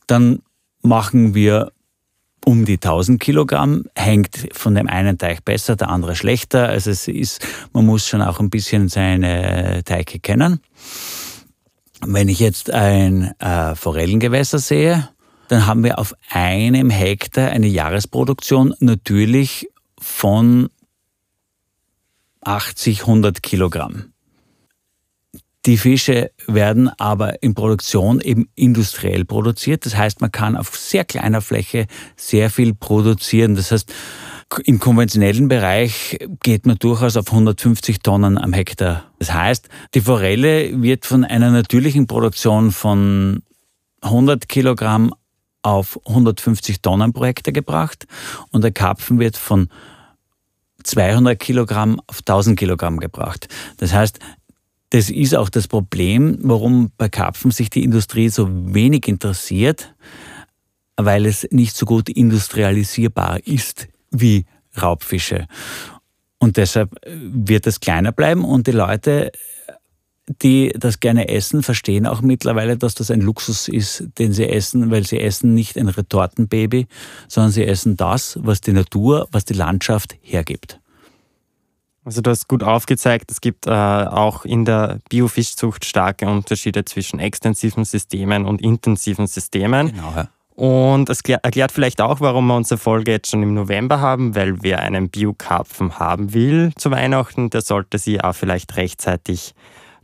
dann 0.06 0.40
machen 0.82 1.34
wir 1.34 1.72
um 2.44 2.64
die 2.64 2.76
1000 2.76 3.20
Kilogramm, 3.20 3.84
hängt 3.94 4.48
von 4.52 4.74
dem 4.74 4.88
einen 4.88 5.18
Teich 5.18 5.42
besser, 5.42 5.76
der 5.76 5.88
andere 5.88 6.16
schlechter. 6.16 6.68
Also 6.68 6.90
es 6.90 7.06
ist, 7.06 7.46
man 7.72 7.84
muss 7.84 8.08
schon 8.08 8.22
auch 8.22 8.40
ein 8.40 8.50
bisschen 8.50 8.88
seine 8.88 9.82
Teiche 9.84 10.18
kennen. 10.20 10.60
Wenn 12.00 12.28
ich 12.28 12.40
jetzt 12.40 12.70
ein 12.70 13.38
äh, 13.40 13.74
Forellengewässer 13.74 14.58
sehe, 14.58 15.10
dann 15.48 15.66
haben 15.66 15.84
wir 15.84 15.98
auf 15.98 16.14
einem 16.30 16.90
Hektar 16.90 17.50
eine 17.50 17.66
Jahresproduktion 17.66 18.74
natürlich 18.80 19.68
von 20.00 20.70
80, 22.42 23.02
100 23.02 23.42
Kilogramm. 23.42 24.12
Die 25.66 25.76
Fische 25.76 26.30
werden 26.46 26.88
aber 26.98 27.42
in 27.42 27.54
Produktion 27.54 28.20
eben 28.20 28.48
industriell 28.54 29.26
produziert. 29.26 29.84
Das 29.84 29.96
heißt, 29.96 30.22
man 30.22 30.32
kann 30.32 30.56
auf 30.56 30.74
sehr 30.76 31.04
kleiner 31.04 31.42
Fläche 31.42 31.86
sehr 32.16 32.48
viel 32.48 32.74
produzieren. 32.74 33.56
Das 33.56 33.70
heißt, 33.70 33.92
im 34.64 34.80
konventionellen 34.80 35.48
Bereich 35.48 36.18
geht 36.42 36.66
man 36.66 36.76
durchaus 36.78 37.16
auf 37.16 37.30
150 37.30 38.00
Tonnen 38.00 38.38
am 38.38 38.52
Hektar. 38.52 39.04
Das 39.18 39.32
heißt, 39.32 39.68
die 39.94 40.00
Forelle 40.00 40.82
wird 40.82 41.04
von 41.04 41.24
einer 41.24 41.50
natürlichen 41.50 42.06
Produktion 42.06 42.72
von 42.72 43.42
100 44.00 44.48
Kilogramm 44.48 45.14
auf 45.62 46.00
150 46.06 46.80
Tonnen 46.80 47.12
pro 47.12 47.26
Hektar 47.26 47.52
gebracht 47.52 48.06
und 48.50 48.64
der 48.64 48.72
Karpfen 48.72 49.18
wird 49.18 49.36
von 49.36 49.68
200 50.82 51.38
Kilogramm 51.38 52.00
auf 52.06 52.20
1000 52.20 52.58
Kilogramm 52.58 52.98
gebracht. 52.98 53.48
Das 53.76 53.92
heißt, 53.92 54.18
das 54.90 55.10
ist 55.10 55.34
auch 55.34 55.48
das 55.48 55.68
Problem, 55.68 56.38
warum 56.42 56.90
bei 56.96 57.08
Karpfen 57.08 57.50
sich 57.50 57.70
die 57.70 57.84
Industrie 57.84 58.28
so 58.28 58.48
wenig 58.50 59.08
interessiert, 59.08 59.94
weil 60.96 61.26
es 61.26 61.46
nicht 61.50 61.76
so 61.76 61.86
gut 61.86 62.08
industrialisierbar 62.08 63.46
ist 63.46 63.88
wie 64.10 64.46
Raubfische. 64.80 65.46
Und 66.38 66.56
deshalb 66.56 66.94
wird 67.06 67.66
es 67.66 67.80
kleiner 67.80 68.12
bleiben 68.12 68.44
und 68.44 68.66
die 68.66 68.72
Leute 68.72 69.30
die 70.42 70.72
das 70.78 71.00
gerne 71.00 71.28
essen, 71.28 71.62
verstehen 71.62 72.06
auch 72.06 72.22
mittlerweile, 72.22 72.76
dass 72.76 72.94
das 72.94 73.10
ein 73.10 73.20
Luxus 73.20 73.68
ist, 73.68 74.04
den 74.18 74.32
sie 74.32 74.48
essen, 74.48 74.90
weil 74.90 75.06
sie 75.06 75.18
essen 75.18 75.54
nicht 75.54 75.76
ein 75.76 75.88
Retortenbaby, 75.88 76.86
sondern 77.28 77.52
sie 77.52 77.64
essen 77.64 77.96
das, 77.96 78.38
was 78.40 78.60
die 78.60 78.72
Natur, 78.72 79.28
was 79.32 79.44
die 79.44 79.54
Landschaft 79.54 80.16
hergibt. 80.22 80.80
Also 82.04 82.22
du 82.22 82.30
hast 82.30 82.48
gut 82.48 82.62
aufgezeigt, 82.62 83.30
es 83.30 83.40
gibt 83.40 83.66
äh, 83.66 83.70
auch 83.70 84.44
in 84.44 84.64
der 84.64 84.98
Biofischzucht 85.10 85.84
starke 85.84 86.26
Unterschiede 86.26 86.84
zwischen 86.84 87.20
extensiven 87.20 87.84
Systemen 87.84 88.46
und 88.46 88.62
intensiven 88.62 89.26
Systemen. 89.26 89.88
Genau. 89.88 90.12
Ja. 90.16 90.28
Und 90.60 91.08
es 91.08 91.20
erklärt 91.22 91.72
vielleicht 91.72 92.02
auch, 92.02 92.20
warum 92.20 92.46
wir 92.48 92.56
unsere 92.56 92.78
Folge 92.78 93.12
jetzt 93.12 93.30
schon 93.30 93.42
im 93.42 93.54
November 93.54 94.00
haben, 94.00 94.34
weil 94.34 94.62
wer 94.62 94.80
einen 94.80 95.08
Biokarpfen 95.08 95.98
haben 95.98 96.34
will 96.34 96.72
zu 96.76 96.90
Weihnachten, 96.90 97.48
der 97.48 97.62
sollte 97.62 97.98
sie 97.98 98.20
auch 98.20 98.34
vielleicht 98.34 98.76
rechtzeitig 98.76 99.54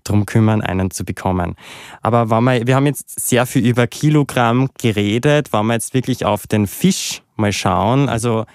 darum 0.05 0.25
kümmern, 0.25 0.62
einen 0.62 0.91
zu 0.91 1.05
bekommen. 1.05 1.57
Aber 2.00 2.31
wenn 2.31 2.45
wir, 2.45 2.67
wir 2.67 2.76
haben 2.76 2.87
jetzt 2.87 3.21
sehr 3.21 3.45
viel 3.45 3.67
über 3.67 3.87
Kilogramm 3.87 4.71
geredet, 4.79 5.53
wenn 5.53 5.67
wir 5.67 5.75
jetzt 5.75 5.95
wirklich 5.95 6.25
auf 6.25 6.47
den 6.47 6.67
Fisch 6.67 7.23
mal 7.37 7.53
schauen, 7.53 8.09
also 8.09 8.47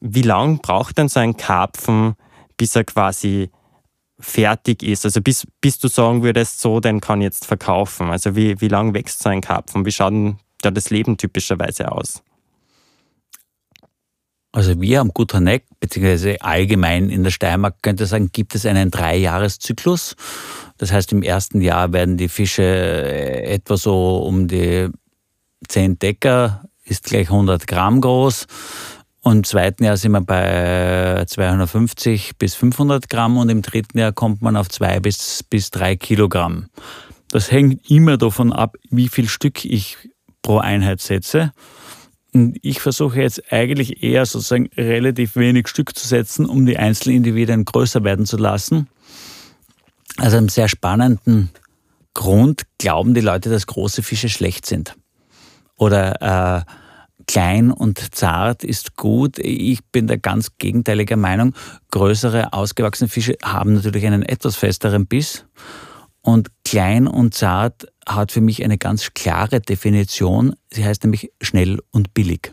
wie 0.00 0.22
lang 0.22 0.58
braucht 0.58 0.98
denn 0.98 1.08
so 1.08 1.20
ein 1.20 1.36
Karpfen, 1.36 2.14
bis 2.56 2.76
er 2.76 2.84
quasi 2.84 3.50
fertig 4.18 4.82
ist? 4.82 5.04
Also 5.04 5.20
bis, 5.20 5.46
bis 5.60 5.78
du 5.78 5.88
sagen 5.88 6.22
würdest, 6.22 6.60
so, 6.60 6.80
den 6.80 7.00
kann 7.00 7.20
ich 7.20 7.26
jetzt 7.26 7.46
verkaufen. 7.46 8.10
Also 8.10 8.36
wie, 8.36 8.60
wie 8.60 8.68
lang 8.68 8.94
wächst 8.94 9.22
so 9.22 9.28
ein 9.28 9.40
Karpfen? 9.40 9.84
Wie 9.84 9.92
schaut 9.92 10.12
denn 10.12 10.38
da 10.62 10.70
das 10.70 10.90
Leben 10.90 11.16
typischerweise 11.16 11.90
aus? 11.90 12.22
Also 14.54 14.80
wir 14.80 15.00
am 15.00 15.08
Guterneck, 15.12 15.64
beziehungsweise 15.80 16.40
allgemein 16.40 17.10
in 17.10 17.24
der 17.24 17.32
Steiermark, 17.32 17.82
könnte 17.82 18.06
sagen, 18.06 18.30
gibt 18.32 18.54
es 18.54 18.64
einen 18.64 18.92
Dreijahreszyklus. 18.92 20.14
Das 20.78 20.92
heißt, 20.92 21.10
im 21.10 21.24
ersten 21.24 21.60
Jahr 21.60 21.92
werden 21.92 22.16
die 22.16 22.28
Fische 22.28 22.62
äh, 22.62 23.52
etwa 23.52 23.76
so 23.76 24.18
um 24.18 24.46
die 24.46 24.90
10 25.66 25.98
Decker, 25.98 26.68
ist 26.84 27.02
gleich 27.02 27.30
100 27.30 27.66
Gramm 27.66 28.00
groß. 28.00 28.46
Und 29.24 29.38
im 29.38 29.44
zweiten 29.44 29.84
Jahr 29.84 29.96
sind 29.96 30.12
wir 30.12 30.20
bei 30.20 31.24
250 31.26 32.36
bis 32.36 32.54
500 32.54 33.08
Gramm 33.08 33.38
und 33.38 33.48
im 33.48 33.62
dritten 33.62 33.96
Jahr 33.96 34.12
kommt 34.12 34.42
man 34.42 34.54
auf 34.54 34.68
zwei 34.68 35.00
bis, 35.00 35.42
bis 35.42 35.70
drei 35.70 35.96
Kilogramm. 35.96 36.68
Das 37.28 37.50
hängt 37.50 37.90
immer 37.90 38.18
davon 38.18 38.52
ab, 38.52 38.76
wie 38.90 39.08
viel 39.08 39.26
Stück 39.26 39.64
ich 39.64 39.96
pro 40.42 40.58
Einheit 40.58 41.00
setze. 41.00 41.52
Und 42.34 42.58
ich 42.60 42.82
versuche 42.82 43.22
jetzt 43.22 43.50
eigentlich 43.50 44.02
eher 44.02 44.26
sozusagen 44.26 44.68
relativ 44.76 45.36
wenig 45.36 45.68
Stück 45.68 45.96
zu 45.96 46.06
setzen, 46.06 46.44
um 46.44 46.66
die 46.66 46.76
einzelnen 46.76 47.16
Individuen 47.16 47.64
größer 47.64 48.04
werden 48.04 48.26
zu 48.26 48.36
lassen. 48.36 48.88
Also 50.18 50.36
einem 50.36 50.50
sehr 50.50 50.68
spannenden 50.68 51.48
Grund 52.12 52.64
glauben 52.76 53.14
die 53.14 53.22
Leute, 53.22 53.48
dass 53.48 53.66
große 53.66 54.02
Fische 54.02 54.28
schlecht 54.28 54.66
sind. 54.66 54.94
Oder 55.78 56.66
äh, 56.66 56.83
klein 57.26 57.70
und 57.70 58.14
zart 58.14 58.64
ist 58.64 58.96
gut. 58.96 59.38
Ich 59.38 59.84
bin 59.92 60.06
der 60.06 60.18
ganz 60.18 60.56
gegenteiliger 60.58 61.16
Meinung. 61.16 61.54
Größere, 61.90 62.52
ausgewachsene 62.52 63.08
Fische 63.08 63.36
haben 63.42 63.74
natürlich 63.74 64.06
einen 64.06 64.22
etwas 64.22 64.56
festeren 64.56 65.06
Biss. 65.06 65.44
Und 66.20 66.48
klein 66.64 67.06
und 67.06 67.34
zart 67.34 67.86
hat 68.06 68.32
für 68.32 68.40
mich 68.40 68.64
eine 68.64 68.78
ganz 68.78 69.12
klare 69.12 69.60
Definition. 69.60 70.54
Sie 70.72 70.84
heißt 70.84 71.04
nämlich 71.04 71.30
schnell 71.42 71.80
und 71.90 72.14
billig. 72.14 72.52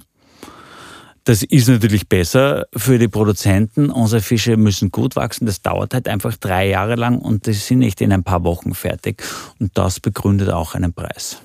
Das 1.23 1.43
ist 1.43 1.69
natürlich 1.69 2.09
besser 2.09 2.65
für 2.75 2.97
die 2.97 3.07
Produzenten. 3.07 3.91
Unsere 3.91 4.21
Fische 4.21 4.57
müssen 4.57 4.89
gut 4.89 5.15
wachsen. 5.15 5.45
Das 5.45 5.61
dauert 5.61 5.93
halt 5.93 6.07
einfach 6.07 6.35
drei 6.35 6.67
Jahre 6.67 6.95
lang 6.95 7.19
und 7.19 7.45
die 7.45 7.53
sind 7.53 7.79
nicht 7.79 8.01
in 8.01 8.11
ein 8.11 8.23
paar 8.23 8.43
Wochen 8.43 8.73
fertig. 8.73 9.23
Und 9.59 9.77
das 9.77 9.99
begründet 9.99 10.49
auch 10.49 10.73
einen 10.73 10.93
Preis. 10.93 11.41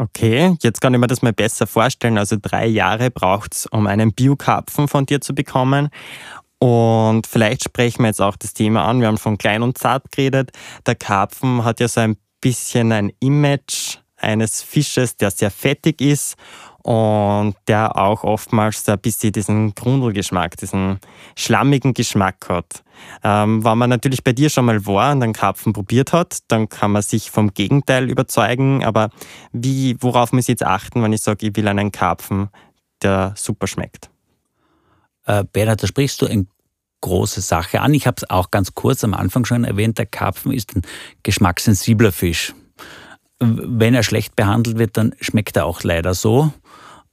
Okay, 0.00 0.56
jetzt 0.62 0.80
kann 0.80 0.94
ich 0.94 1.00
mir 1.00 1.08
das 1.08 1.22
mal 1.22 1.32
besser 1.32 1.66
vorstellen. 1.66 2.18
Also 2.18 2.36
drei 2.40 2.66
Jahre 2.66 3.10
braucht 3.10 3.54
es, 3.56 3.66
um 3.66 3.88
einen 3.88 4.12
Biokarpfen 4.12 4.86
von 4.86 5.06
dir 5.06 5.20
zu 5.20 5.34
bekommen. 5.34 5.88
Und 6.60 7.26
vielleicht 7.26 7.64
sprechen 7.64 8.04
wir 8.04 8.06
jetzt 8.06 8.22
auch 8.22 8.36
das 8.36 8.54
Thema 8.54 8.84
an. 8.84 9.00
Wir 9.00 9.08
haben 9.08 9.18
von 9.18 9.38
klein 9.38 9.62
und 9.62 9.76
zart 9.76 10.12
geredet. 10.12 10.52
Der 10.86 10.94
Karpfen 10.94 11.64
hat 11.64 11.80
ja 11.80 11.88
so 11.88 12.00
ein 12.00 12.16
bisschen 12.40 12.92
ein 12.92 13.10
Image 13.18 13.96
eines 14.16 14.62
Fisches, 14.62 15.16
der 15.16 15.32
sehr 15.32 15.50
fettig 15.50 16.00
ist 16.00 16.36
und 16.82 17.54
der 17.66 17.96
auch 17.96 18.24
oftmals 18.24 18.88
ein 18.88 18.98
bisschen 18.98 19.32
diesen 19.32 19.74
Grundelgeschmack, 19.74 20.56
diesen 20.56 21.00
schlammigen 21.36 21.94
Geschmack 21.94 22.48
hat. 22.48 22.82
Ähm, 23.22 23.64
wenn 23.64 23.78
man 23.78 23.90
natürlich 23.90 24.24
bei 24.24 24.32
dir 24.32 24.50
schon 24.50 24.64
mal 24.64 24.84
war 24.86 25.12
und 25.12 25.22
einen 25.22 25.32
Karpfen 25.32 25.72
probiert 25.72 26.12
hat, 26.12 26.38
dann 26.48 26.68
kann 26.68 26.92
man 26.92 27.02
sich 27.02 27.30
vom 27.30 27.52
Gegenteil 27.52 28.10
überzeugen. 28.10 28.84
Aber 28.84 29.10
wie, 29.52 29.96
worauf 30.00 30.32
muss 30.32 30.44
ich 30.44 30.48
jetzt 30.48 30.64
achten, 30.64 31.02
wenn 31.02 31.12
ich 31.12 31.22
sage, 31.22 31.46
ich 31.46 31.56
will 31.56 31.68
einen 31.68 31.92
Karpfen, 31.92 32.48
der 33.02 33.34
super 33.36 33.66
schmeckt? 33.66 34.10
Äh, 35.26 35.44
Bernhard, 35.52 35.82
da 35.82 35.86
sprichst 35.86 36.22
du 36.22 36.26
eine 36.26 36.46
große 37.00 37.40
Sache 37.40 37.80
an. 37.80 37.94
Ich 37.94 38.06
habe 38.06 38.16
es 38.18 38.28
auch 38.30 38.50
ganz 38.50 38.74
kurz 38.74 39.04
am 39.04 39.14
Anfang 39.14 39.44
schon 39.44 39.64
erwähnt, 39.64 39.98
der 39.98 40.06
Karpfen 40.06 40.52
ist 40.52 40.74
ein 40.74 40.82
geschmackssensibler 41.22 42.12
Fisch. 42.12 42.54
Wenn 43.40 43.94
er 43.94 44.02
schlecht 44.02 44.34
behandelt 44.34 44.78
wird, 44.78 44.96
dann 44.96 45.14
schmeckt 45.20 45.56
er 45.56 45.66
auch 45.66 45.82
leider 45.84 46.14
so. 46.14 46.52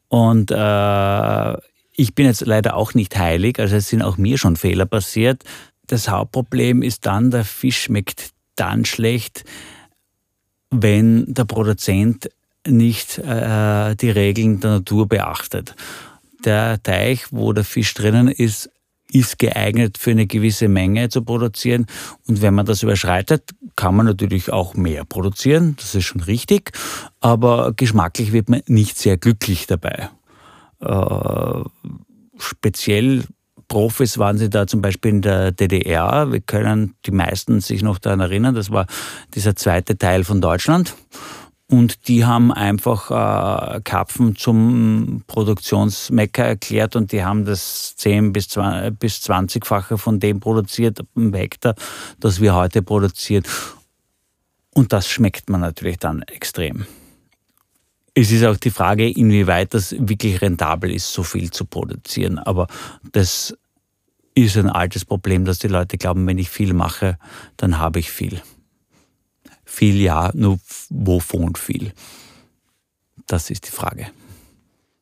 Und 0.07 0.51
äh, 0.51 1.53
ich 1.93 2.13
bin 2.13 2.25
jetzt 2.25 2.45
leider 2.45 2.75
auch 2.75 2.93
nicht 2.93 3.17
heilig, 3.17 3.59
also 3.59 3.75
es 3.75 3.89
sind 3.89 4.01
auch 4.01 4.17
mir 4.17 4.37
schon 4.37 4.55
Fehler 4.55 4.85
passiert. 4.85 5.43
Das 5.87 6.09
Hauptproblem 6.09 6.81
ist 6.81 7.05
dann, 7.05 7.31
der 7.31 7.45
Fisch 7.45 7.83
schmeckt 7.83 8.31
dann 8.55 8.85
schlecht, 8.85 9.43
wenn 10.71 11.33
der 11.33 11.45
Produzent 11.45 12.29
nicht 12.67 13.19
äh, 13.19 13.95
die 13.95 14.09
Regeln 14.09 14.59
der 14.59 14.71
Natur 14.71 15.07
beachtet. 15.07 15.75
Der 16.43 16.81
Teich, 16.81 17.27
wo 17.31 17.53
der 17.53 17.63
Fisch 17.63 17.93
drinnen 17.93 18.27
ist, 18.27 18.69
ist 19.11 19.39
geeignet 19.39 19.97
für 19.97 20.11
eine 20.11 20.27
gewisse 20.27 20.67
Menge 20.67 21.09
zu 21.09 21.23
produzieren. 21.23 21.85
Und 22.27 22.41
wenn 22.41 22.53
man 22.53 22.65
das 22.65 22.83
überschreitet, 22.83 23.51
kann 23.75 23.95
man 23.95 24.05
natürlich 24.05 24.51
auch 24.51 24.73
mehr 24.73 25.05
produzieren. 25.05 25.75
Das 25.77 25.95
ist 25.95 26.05
schon 26.05 26.21
richtig. 26.21 26.71
Aber 27.19 27.73
geschmacklich 27.73 28.31
wird 28.31 28.49
man 28.49 28.61
nicht 28.67 28.97
sehr 28.97 29.17
glücklich 29.17 29.67
dabei. 29.67 30.09
Äh, 30.79 31.63
speziell 32.37 33.23
Profis 33.67 34.17
waren 34.17 34.37
sie 34.37 34.49
da 34.49 34.67
zum 34.67 34.81
Beispiel 34.81 35.11
in 35.11 35.21
der 35.21 35.51
DDR. 35.51 36.31
Wir 36.31 36.41
können 36.41 36.95
die 37.05 37.11
meisten 37.11 37.61
sich 37.61 37.81
noch 37.81 37.97
daran 37.97 38.19
erinnern. 38.19 38.55
Das 38.55 38.71
war 38.71 38.85
dieser 39.33 39.55
zweite 39.55 39.97
Teil 39.97 40.23
von 40.23 40.41
Deutschland. 40.41 40.95
Und 41.67 42.07
die 42.07 42.25
haben 42.25 42.51
einfach 42.51 43.09
äh, 43.09 43.81
Karpfen 43.81 44.35
zum 44.35 45.23
Produktionsmecker 45.25 46.43
erklärt 46.43 46.95
und 46.95 47.11
die 47.11 47.23
haben 47.23 47.43
das 47.43 47.95
10 47.95 48.33
bis 48.33 48.49
20-fache 48.49 49.97
von 49.97 50.19
dem 50.19 50.39
produziert 50.39 50.99
im 51.15 51.33
Hektar, 51.33 51.73
das 52.19 52.39
wir 52.39 52.53
heute 52.53 52.83
produzieren. 52.83 53.43
Und 54.75 54.93
das 54.93 55.09
schmeckt 55.09 55.49
man 55.49 55.61
natürlich 55.61 55.97
dann 55.97 56.21
extrem. 56.23 56.85
Es 58.13 58.31
ist 58.31 58.45
auch 58.45 58.57
die 58.57 58.69
Frage, 58.69 59.09
inwieweit 59.09 59.73
das 59.73 59.95
wirklich 59.97 60.41
rentabel 60.41 60.91
ist, 60.91 61.11
so 61.11 61.23
viel 61.23 61.49
zu 61.49 61.65
produzieren. 61.65 62.37
Aber 62.37 62.67
das 63.11 63.57
ist 64.35 64.55
ein 64.55 64.69
altes 64.69 65.03
Problem, 65.03 65.45
dass 65.45 65.59
die 65.59 65.67
Leute 65.67 65.97
glauben, 65.97 66.27
wenn 66.27 66.37
ich 66.37 66.49
viel 66.49 66.73
mache, 66.73 67.17
dann 67.57 67.79
habe 67.79 67.99
ich 67.99 68.11
viel 68.11 68.41
viel 69.75 70.01
ja, 70.01 70.31
nur 70.33 70.59
wovon 70.89 71.55
viel? 71.55 71.91
Das 73.27 73.49
ist 73.49 73.67
die 73.67 73.71
Frage. 73.71 74.07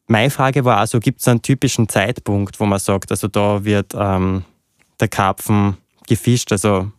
Meine 0.08 0.30
Frage 0.30 0.65
war 0.65 0.77
also, 0.77 1.00
gibt 1.00 1.22
es 1.22 1.27
einen 1.27 1.42
typischen 1.42 1.88
Zeitpunkt, 1.88 2.60
wo 2.60 2.65
man 2.65 2.80
sagt, 2.80 3.12
also 3.12 3.27
da 3.27 3.63
wird 3.63 3.94
ähm, 3.96 4.44
der 5.00 5.08
Karpfen 5.08 5.77
gefischt, 6.08 6.51
also 6.51 6.92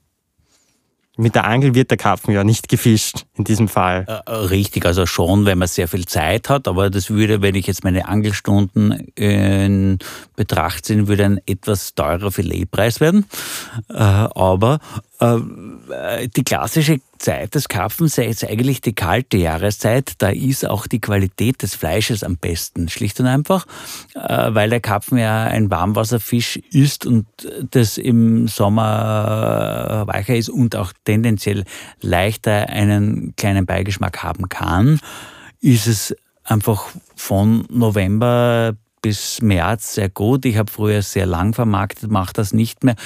mit 1.16 1.36
der 1.36 1.44
Angel 1.44 1.74
wird 1.74 1.90
der 1.90 1.96
Karpfen 1.96 2.34
ja 2.34 2.42
nicht 2.42 2.68
gefischt 2.68 3.24
in 3.36 3.44
diesem 3.44 3.68
Fall. 3.68 4.04
Äh, 4.08 4.30
äh, 4.30 4.34
richtig, 4.34 4.84
also 4.84 5.06
schon, 5.06 5.46
wenn 5.46 5.58
man 5.58 5.68
sehr 5.68 5.86
viel 5.86 6.06
Zeit 6.06 6.48
hat, 6.48 6.66
aber 6.66 6.90
das 6.90 7.08
würde, 7.08 7.40
wenn 7.40 7.54
ich 7.54 7.68
jetzt 7.68 7.84
meine 7.84 8.08
Angelstunden 8.08 9.12
in 9.14 9.98
Betracht 10.34 10.86
ziehen, 10.86 11.06
würde 11.06 11.24
ein 11.24 11.40
etwas 11.46 11.94
teurer 11.94 12.32
Filetpreis 12.32 13.00
werden. 13.00 13.26
Äh, 13.90 13.94
aber 13.94 14.80
die 15.20 16.44
klassische 16.44 17.00
Zeit 17.18 17.54
des 17.54 17.68
Karpfens 17.68 18.18
ist 18.18 18.44
eigentlich 18.44 18.80
die 18.80 18.94
kalte 18.94 19.36
Jahreszeit. 19.36 20.12
Da 20.18 20.30
ist 20.30 20.66
auch 20.66 20.86
die 20.86 21.00
Qualität 21.00 21.62
des 21.62 21.74
Fleisches 21.74 22.22
am 22.22 22.36
besten. 22.36 22.88
Schlicht 22.88 23.20
und 23.20 23.26
einfach, 23.26 23.66
äh, 24.14 24.54
weil 24.54 24.70
der 24.70 24.80
Karpfen 24.80 25.18
ja 25.18 25.44
ein 25.44 25.70
Warmwasserfisch 25.70 26.56
ist 26.70 27.06
und 27.06 27.26
das 27.70 27.98
im 27.98 28.48
Sommer 28.48 30.04
weicher 30.06 30.36
ist 30.36 30.48
und 30.48 30.76
auch 30.76 30.92
tendenziell 31.04 31.64
leichter 32.00 32.68
einen 32.68 33.34
kleinen 33.36 33.66
Beigeschmack 33.66 34.22
haben 34.22 34.48
kann, 34.48 35.00
ist 35.60 35.86
es 35.86 36.14
einfach 36.44 36.88
von 37.16 37.66
November 37.70 38.74
bis 39.02 39.42
März 39.42 39.94
sehr 39.94 40.08
gut. 40.08 40.44
Ich 40.46 40.56
habe 40.56 40.70
früher 40.70 41.02
sehr 41.02 41.26
lang 41.26 41.52
vermarktet, 41.52 42.10
mache 42.10 42.32
das 42.32 42.52
nicht 42.54 42.84
mehr 42.84 42.96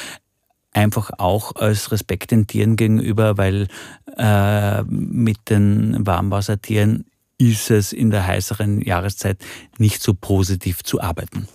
einfach 0.78 1.10
auch 1.18 1.56
als 1.56 1.90
Respekt 1.90 2.30
den 2.30 2.46
Tieren 2.46 2.76
gegenüber, 2.76 3.36
weil 3.36 3.68
äh, 4.16 4.82
mit 4.84 5.50
den 5.50 6.06
Warmwassertieren 6.06 7.04
ist 7.36 7.70
es 7.70 7.92
in 7.92 8.10
der 8.10 8.26
heißeren 8.26 8.80
Jahreszeit 8.80 9.38
nicht 9.78 10.02
so 10.02 10.14
positiv 10.14 10.82
zu 10.82 11.00
arbeiten. 11.00 11.48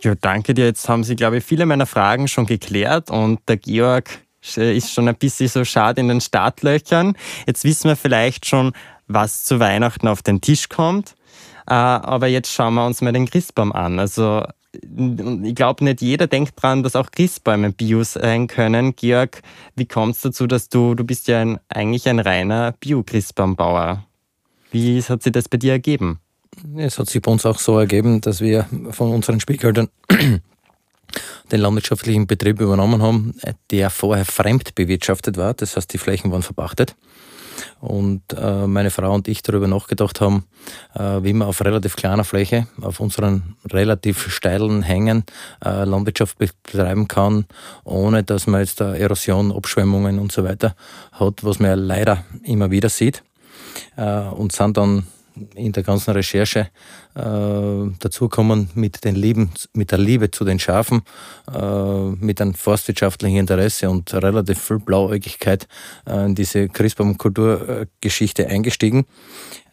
Ja, 0.00 0.14
danke 0.14 0.54
dir. 0.54 0.64
Jetzt 0.64 0.88
haben 0.88 1.04
Sie, 1.04 1.14
glaube 1.14 1.38
ich, 1.38 1.44
viele 1.44 1.66
meiner 1.66 1.86
Fragen 1.86 2.26
schon 2.26 2.46
geklärt 2.46 3.10
und 3.10 3.40
der 3.48 3.56
Georg 3.56 4.10
ist 4.56 4.92
schon 4.92 5.08
ein 5.08 5.16
bisschen 5.16 5.48
so 5.48 5.64
schade 5.64 6.00
in 6.00 6.08
den 6.08 6.20
Startlöchern. 6.20 7.16
Jetzt 7.46 7.64
wissen 7.64 7.88
wir 7.88 7.96
vielleicht 7.96 8.46
schon, 8.46 8.72
was 9.06 9.44
zu 9.44 9.60
Weihnachten 9.60 10.08
auf 10.08 10.22
den 10.22 10.40
Tisch 10.40 10.68
kommt. 10.68 11.14
Äh, 11.68 11.74
aber 11.74 12.28
jetzt 12.28 12.52
schauen 12.52 12.74
wir 12.74 12.86
uns 12.86 13.00
mal 13.00 13.12
den 13.12 13.26
Christbaum 13.26 13.72
an. 13.72 13.98
Also 13.98 14.44
ich 14.82 15.54
glaube, 15.54 15.84
nicht 15.84 16.00
jeder 16.00 16.26
denkt 16.26 16.52
dran, 16.56 16.82
dass 16.82 16.96
auch 16.96 17.10
Christbäume 17.10 17.72
Bio 17.72 18.02
sein 18.04 18.46
können. 18.46 18.96
Georg, 18.96 19.42
wie 19.74 19.86
kommt 19.86 20.16
es 20.16 20.22
dazu, 20.22 20.46
dass 20.46 20.68
du, 20.68 20.94
du 20.94 21.04
bist 21.04 21.28
ja 21.28 21.40
ein, 21.40 21.58
eigentlich 21.68 22.08
ein 22.08 22.18
reiner 22.18 22.72
Bio-Christbaumbauer. 22.80 24.04
Wie 24.70 25.02
hat 25.02 25.22
sich 25.22 25.32
das 25.32 25.48
bei 25.48 25.58
dir 25.58 25.72
ergeben? 25.72 26.20
Es 26.76 26.98
hat 26.98 27.08
sich 27.08 27.22
bei 27.22 27.30
uns 27.30 27.44
auch 27.46 27.58
so 27.58 27.78
ergeben, 27.78 28.20
dass 28.20 28.40
wir 28.40 28.66
von 28.90 29.12
unseren 29.12 29.40
Spielgeldern 29.40 29.88
den 31.52 31.60
landwirtschaftlichen 31.60 32.26
Betrieb 32.26 32.60
übernommen 32.60 33.02
haben, 33.02 33.34
der 33.70 33.90
vorher 33.90 34.24
fremd 34.24 34.74
bewirtschaftet 34.74 35.36
war. 35.36 35.54
Das 35.54 35.76
heißt, 35.76 35.92
die 35.92 35.98
Flächen 35.98 36.30
waren 36.32 36.42
verpachtet 36.42 36.96
und 37.80 38.22
äh, 38.32 38.66
meine 38.66 38.90
Frau 38.90 39.14
und 39.14 39.28
ich 39.28 39.42
darüber 39.42 39.68
nachgedacht 39.68 40.20
haben, 40.20 40.44
äh, 40.94 41.22
wie 41.22 41.32
man 41.32 41.48
auf 41.48 41.64
relativ 41.64 41.96
kleiner 41.96 42.24
Fläche, 42.24 42.66
auf 42.80 43.00
unseren 43.00 43.56
relativ 43.70 44.30
steilen 44.30 44.82
Hängen 44.82 45.24
äh, 45.64 45.84
Landwirtschaft 45.84 46.38
betreiben 46.38 47.08
kann, 47.08 47.46
ohne 47.84 48.22
dass 48.22 48.46
man 48.46 48.60
jetzt 48.60 48.80
Erosion, 48.80 49.52
Abschwemmungen 49.52 50.18
und 50.18 50.32
so 50.32 50.44
weiter 50.44 50.74
hat, 51.12 51.44
was 51.44 51.58
man 51.58 51.70
ja 51.70 51.74
leider 51.74 52.24
immer 52.42 52.70
wieder 52.70 52.88
sieht. 52.88 53.22
Äh, 53.96 54.20
und 54.20 54.52
sind 54.52 54.76
dann 54.76 55.06
in 55.54 55.72
der 55.72 55.82
ganzen 55.82 56.12
Recherche 56.12 56.68
äh, 57.14 57.20
dazukommen 57.98 58.70
mit, 58.74 59.04
den 59.04 59.14
Lieben, 59.14 59.50
mit 59.72 59.90
der 59.90 59.98
Liebe 59.98 60.30
zu 60.30 60.44
den 60.44 60.58
Schafen, 60.58 61.02
äh, 61.52 62.10
mit 62.18 62.40
einem 62.40 62.54
forstwirtschaftlichen 62.54 63.38
Interesse 63.38 63.90
und 63.90 64.12
relativ 64.14 64.60
viel 64.60 64.78
Blauäugigkeit 64.78 65.68
äh, 66.06 66.24
in 66.26 66.34
diese 66.34 66.68
Christbaum-Kulturgeschichte 66.68 68.46
eingestiegen, 68.46 69.06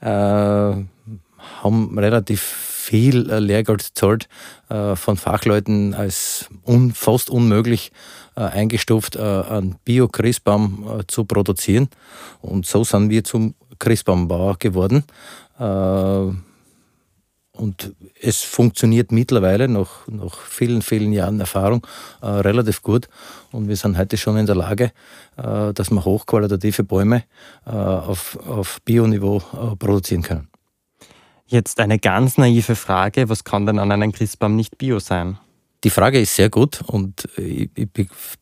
äh, 0.02 0.06
haben 0.06 1.99
relativ 1.99 2.41
viel 2.41 3.30
äh, 3.30 3.39
Lehrgeld 3.39 3.80
gezahlt 3.80 4.28
äh, 4.69 4.95
von 4.95 5.17
Fachleuten 5.17 5.93
als 5.93 6.49
un, 6.65 6.91
fast 6.91 7.30
unmöglich 7.30 7.91
eingestuft, 8.36 9.15
einen 9.15 9.76
Bio-Christbaum 9.86 11.04
zu 11.08 11.23
produzieren. 11.23 11.88
Und 12.41 12.65
so 12.65 12.84
sind 12.84 13.12
wir 13.12 13.23
zum 13.23 13.54
Christbaumbauer 13.78 14.58
geworden. 14.58 15.04
Äh, 15.60 16.34
und 17.56 17.96
es 18.20 18.42
funktioniert 18.42 19.12
mittlerweile 19.12 19.68
nach, 19.68 20.08
nach 20.08 20.36
vielen, 20.39 20.82
vielen 20.82 21.13
Jahren 21.13 21.39
Erfahrung 21.39 21.86
äh, 22.22 22.26
relativ 22.26 22.82
gut. 22.82 23.08
Und 23.52 23.68
wir 23.68 23.76
sind 23.76 23.98
heute 23.98 24.18
schon 24.18 24.38
in 24.38 24.48
der 24.48 24.56
Lage, 24.56 24.92
äh, 25.38 25.72
dass 25.72 25.92
wir 25.92 26.04
hochqualitative 26.04 26.84
Bäume 26.84 27.24
äh, 27.68 27.70
auf, 27.70 28.39
auf 28.48 28.82
Bioniveau 28.82 29.38
äh, 29.38 29.76
produzieren 29.76 30.24
können. 30.24 30.48
Jetzt 31.46 31.80
eine 31.80 32.00
ganz 32.00 32.39
naive 32.39 32.76
Frage: 32.76 33.30
Was 33.30 33.44
kann 33.44 33.68
denn 33.68 33.78
an 33.78 33.92
einem 33.92 34.12
Christbaum 34.12 34.56
nicht 34.56 34.80
bio 34.80 34.98
sein? 34.98 35.38
Die 35.84 35.89
Frage 35.89 36.19
ist 36.19 36.36
sehr 36.36 36.50
gut 36.50 36.82
und 36.88 37.28
ich, 37.38 37.69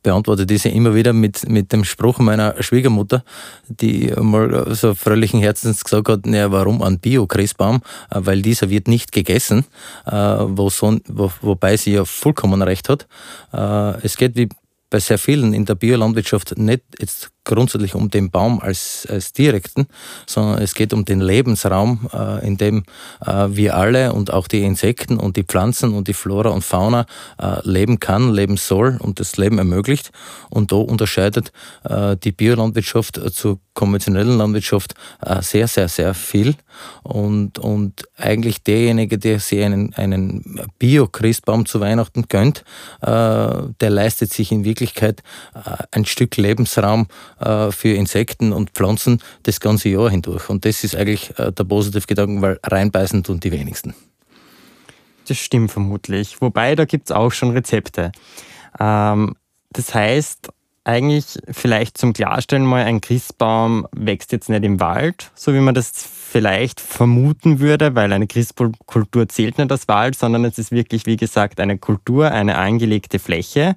beantworte 0.04 0.46
diese 0.46 0.70
immer 0.70 0.94
wieder 0.94 1.12
mit, 1.12 1.50
mit 1.50 1.72
dem 1.74 1.84
Spruch 1.84 2.20
meiner 2.20 2.62
Schwiegermutter, 2.62 3.24
die 3.68 4.14
mal 4.16 4.76
so 4.76 4.94
fröhlichen 4.94 5.40
Herzens 5.40 5.84
gesagt 5.84 6.08
hat, 6.08 6.26
naja, 6.26 6.52
warum 6.52 6.82
ein 6.84 7.00
Bio-Christbaum? 7.00 7.82
Weil 8.10 8.42
dieser 8.42 8.70
wird 8.70 8.88
nicht 8.88 9.12
gegessen, 9.12 9.66
äh, 10.06 10.12
wo 10.12 10.70
so, 10.70 10.98
wo, 11.08 11.32
wobei 11.42 11.78
sie 11.78 11.94
ja 11.94 12.06
vollkommen 12.06 12.62
recht 12.62 12.90
hat. 12.90 13.08
Äh, 13.54 14.06
es 14.06 14.18
geht 14.18 14.36
wie 14.36 14.50
bei 14.92 15.00
sehr 15.00 15.18
vielen 15.18 15.54
in 15.54 15.66
der 15.66 15.76
Biolandwirtschaft 15.76 16.58
nicht 16.58 16.84
jetzt 17.00 17.32
grundsätzlich 17.44 17.96
um 17.96 18.10
den 18.10 18.30
Baum 18.30 18.60
als, 18.60 19.08
als 19.10 19.34
direkten, 19.34 19.88
sondern 20.28 20.62
es 20.62 20.74
geht 20.74 20.94
um 20.94 21.06
den 21.06 21.22
Lebensraum, 21.22 22.10
äh, 22.14 22.46
in 22.46 22.58
dem 22.58 22.84
äh, 23.26 23.48
wir 23.50 23.76
alle 23.76 24.14
und 24.14 24.32
auch 24.32 24.48
die 24.48 24.64
Insekten 24.64 25.18
und 25.18 25.38
die 25.38 25.44
Pflanzen 25.44 25.94
und 25.94 26.08
die 26.08 26.14
Flora 26.14 26.50
und 26.50 26.64
Fauna 26.64 27.06
äh, 27.40 27.58
leben 27.64 28.00
kann, 28.00 28.32
leben 28.32 28.58
soll 28.58 28.98
und 29.00 29.20
das 29.20 29.38
Leben 29.38 29.58
ermöglicht. 29.58 30.12
Und 30.50 30.72
da 30.72 30.78
unterscheidet 30.78 31.52
äh, 31.84 32.16
die 32.18 32.32
Biolandwirtschaft 32.32 33.20
zur 33.34 33.60
konventionellen 33.74 34.38
Landwirtschaft 34.38 34.96
äh, 35.26 35.42
sehr, 35.42 35.68
sehr, 35.68 35.88
sehr 35.88 36.14
viel. 36.14 36.56
Und, 37.04 37.58
und 37.60 38.04
eigentlich 38.18 38.64
derjenige, 38.64 39.18
der 39.18 39.40
sich 39.40 39.64
einen, 39.64 39.94
einen 39.96 40.70
Bio-Christbaum 40.80 41.66
zu 41.66 41.80
Weihnachten 41.80 42.26
gönnt, 42.28 42.64
äh, 43.02 43.08
der 43.08 43.90
leistet 43.90 44.34
sich 44.34 44.52
in 44.52 44.64
Wirklichkeit 44.64 45.24
ein 45.92 46.06
Stück 46.06 46.38
Lebensraum, 46.38 47.08
äh, 47.40 47.41
für 47.72 47.94
Insekten 47.94 48.54
und 48.54 48.72
Pflanzen 48.72 49.22
das 49.44 49.60
ganze 49.60 49.90
Jahr 49.90 50.10
hindurch. 50.10 50.50
Und 50.50 50.66
das 50.66 50.84
ist 50.84 50.96
eigentlich 50.96 51.38
äh, 51.38 51.52
der 51.52 51.64
positive 51.64 52.06
Gedanke, 52.08 52.42
weil 52.42 52.60
reinbeißen 52.64 53.24
tun 53.24 53.40
die 53.40 53.52
wenigsten. 53.52 53.96
Das 55.28 55.38
stimmt 55.38 55.72
vermutlich. 55.72 56.42
Wobei, 56.42 56.76
da 56.76 56.86
gibt 56.86 57.10
es 57.10 57.16
auch 57.16 57.32
schon 57.32 57.52
Rezepte. 57.52 58.12
Ähm, 58.80 59.36
das 59.72 59.94
heißt, 59.94 60.50
eigentlich 60.84 61.40
vielleicht 61.50 61.98
zum 61.98 62.14
Klarstellen 62.14 62.66
mal, 62.66 62.84
ein 62.84 63.02
Christbaum 63.02 63.88
wächst 63.92 64.32
jetzt 64.32 64.50
nicht 64.50 64.64
im 64.64 64.80
Wald, 64.80 65.32
so 65.36 65.54
wie 65.54 65.60
man 65.60 65.76
das 65.76 65.92
vielleicht 66.32 66.80
vermuten 66.80 67.60
würde, 67.60 67.94
weil 67.94 68.14
eine 68.14 68.26
Christkultur 68.26 69.28
zählt 69.28 69.58
nicht 69.58 69.70
als 69.70 69.88
Wald, 69.90 70.16
sondern 70.16 70.46
es 70.46 70.58
ist 70.58 70.72
wirklich, 70.72 71.06
wie 71.06 71.18
gesagt, 71.18 71.60
eine 71.60 71.78
Kultur, 71.78 72.32
eine 72.32 72.58
eingelegte 72.58 73.20
Fläche. 73.20 73.76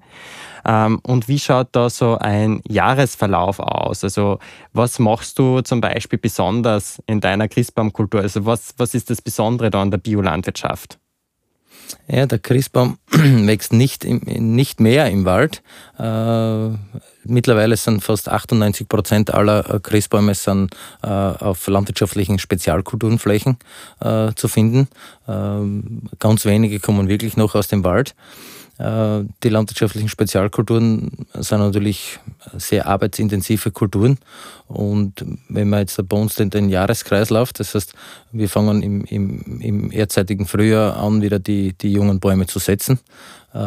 Ähm, 0.65 1.01
und 1.03 1.27
wie 1.27 1.41
schaut 1.41 1.69
da 1.73 1.91
so 1.91 2.17
ein 2.17 2.63
Jahresverlauf 2.69 3.59
aus? 3.59 4.05
Also 4.05 4.39
was 4.73 5.01
machst 5.01 5.39
du 5.39 5.63
zum 5.63 5.81
Beispiel 5.81 6.19
besonders 6.19 7.03
in 7.07 7.21
deiner 7.21 7.49
Christbaumkultur? 7.49 8.21
Also 8.21 8.47
was, 8.47 8.75
was 8.77 8.95
ist 8.95 9.11
das 9.11 9.21
Besondere 9.21 9.71
da 9.71 9.83
an 9.83 9.91
der 9.91 9.99
Biolandwirtschaft? 9.99 10.99
Ja, 12.07 12.27
der 12.27 12.39
Christbaum 12.39 12.99
wächst 13.11 13.73
nicht, 13.73 14.05
nicht 14.05 14.81
mehr 14.81 15.11
im 15.11 15.25
Wald. 15.25 15.63
Äh, 15.99 16.77
mittlerweile 17.25 17.77
sind 17.77 18.03
fast 18.03 18.29
98 18.29 18.89
Prozent 18.89 19.33
aller 19.33 19.69
äh, 19.71 19.81
Christbäume 19.81 20.35
sind, 20.35 20.75
äh, 21.03 21.09
auf 21.09 21.67
landwirtschaftlichen 21.67 22.39
Spezialkulturenflächen 22.39 23.57
zu 24.35 24.49
finden. 24.49 24.89
Ähm, 25.27 26.03
ganz 26.19 26.45
wenige 26.45 26.79
kommen 26.81 27.09
wirklich 27.09 27.37
noch 27.37 27.55
aus 27.55 27.69
dem 27.69 27.85
Wald. 27.85 28.15
Äh, 28.79 29.23
die 29.43 29.51
landwirtschaftlichen 29.51 30.09
Spezialkulturen 30.09 31.27
sind 31.35 31.61
natürlich 31.61 32.19
sehr 32.57 32.87
arbeitsintensive 32.87 33.71
Kulturen. 33.71 34.19
Und 34.67 35.25
wenn 35.49 35.69
man 35.69 35.81
jetzt 35.81 35.97
bei 36.09 36.17
uns 36.17 36.35
den, 36.35 36.51
den 36.51 36.69
Jahreskreislauf, 36.69 37.53
das 37.53 37.75
heißt, 37.75 37.95
wir 38.33 38.49
fangen 38.49 38.83
im, 38.83 39.05
im, 39.05 39.61
im 39.61 39.91
erzeitigen 39.93 40.47
Frühjahr 40.47 40.97
an, 40.97 41.23
wieder 41.23 41.39
die, 41.39 41.73
die 41.75 41.93
jungen 41.93 42.19
Bäume 42.19 42.47
zu 42.47 42.59
setzen, 42.59 42.99
äh, 43.53 43.59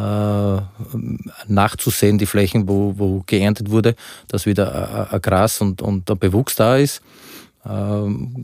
nachzusehen, 1.48 2.18
die 2.18 2.26
Flächen, 2.26 2.68
wo, 2.68 2.96
wo 2.98 3.24
geerntet 3.26 3.72
wurde, 3.72 3.96
dass 4.28 4.46
wieder 4.46 5.14
ein 5.14 5.22
Gras 5.22 5.62
und, 5.62 5.82
und 5.82 6.10
ein 6.12 6.20
Bewuchs 6.20 6.56
da 6.56 6.76
ist. 6.76 7.02
Äh, 7.64 7.70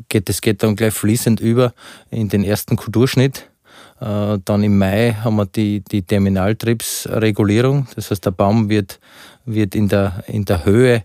geht, 0.08 0.30
das 0.30 0.40
geht 0.40 0.64
dann 0.64 0.78
gleich 0.78 0.94
fließend 0.94 1.42
über 1.42 1.74
in 2.10 2.30
den 2.30 2.46
ersten 2.46 2.78
Kulturschnitt 2.78 3.50
dann 4.04 4.64
im 4.64 4.78
Mai 4.78 5.14
haben 5.14 5.38
wir 5.38 5.46
die, 5.46 5.82
die 5.82 6.02
Terminaltriebsregulierung. 6.02 7.88
Das 7.96 8.12
heißt, 8.12 8.26
der 8.26 8.32
Baum 8.32 8.70
wird, 8.70 9.00
wird 9.46 9.76
in, 9.76 9.88
der, 9.88 10.24
in 10.28 10.46
der 10.46 10.66
Höhe, 10.66 11.04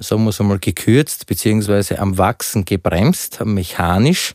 sagen 0.00 0.24
wir 0.24 0.30
es 0.30 0.40
einmal, 0.40 0.58
gekürzt, 0.58 1.26
beziehungsweise 1.26 1.98
am 1.98 2.18
Wachsen 2.18 2.64
gebremst, 2.64 3.44
mechanisch. 3.44 4.34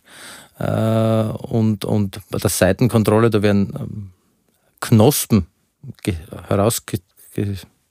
Äh, 0.57 0.65
und, 0.65 1.83
und 1.83 2.21
bei 2.29 2.37
der 2.37 2.49
Seitenkontrolle, 2.49 3.29
da 3.29 3.41
werden 3.41 3.73
ähm, 3.77 4.11
Knospen 4.79 5.47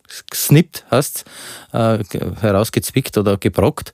herausgesnippt, 0.08 0.84
hast, 0.90 1.24
äh, 1.72 1.98
herausgezwickt 2.40 3.18
oder 3.18 3.36
gebrockt, 3.36 3.92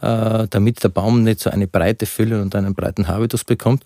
damit 0.00 0.84
der 0.84 0.90
Baum 0.90 1.24
nicht 1.24 1.40
so 1.40 1.50
eine 1.50 1.66
breite 1.66 2.06
Fülle 2.06 2.40
und 2.40 2.54
einen 2.54 2.72
breiten 2.72 3.08
Habitus 3.08 3.42
bekommt. 3.42 3.82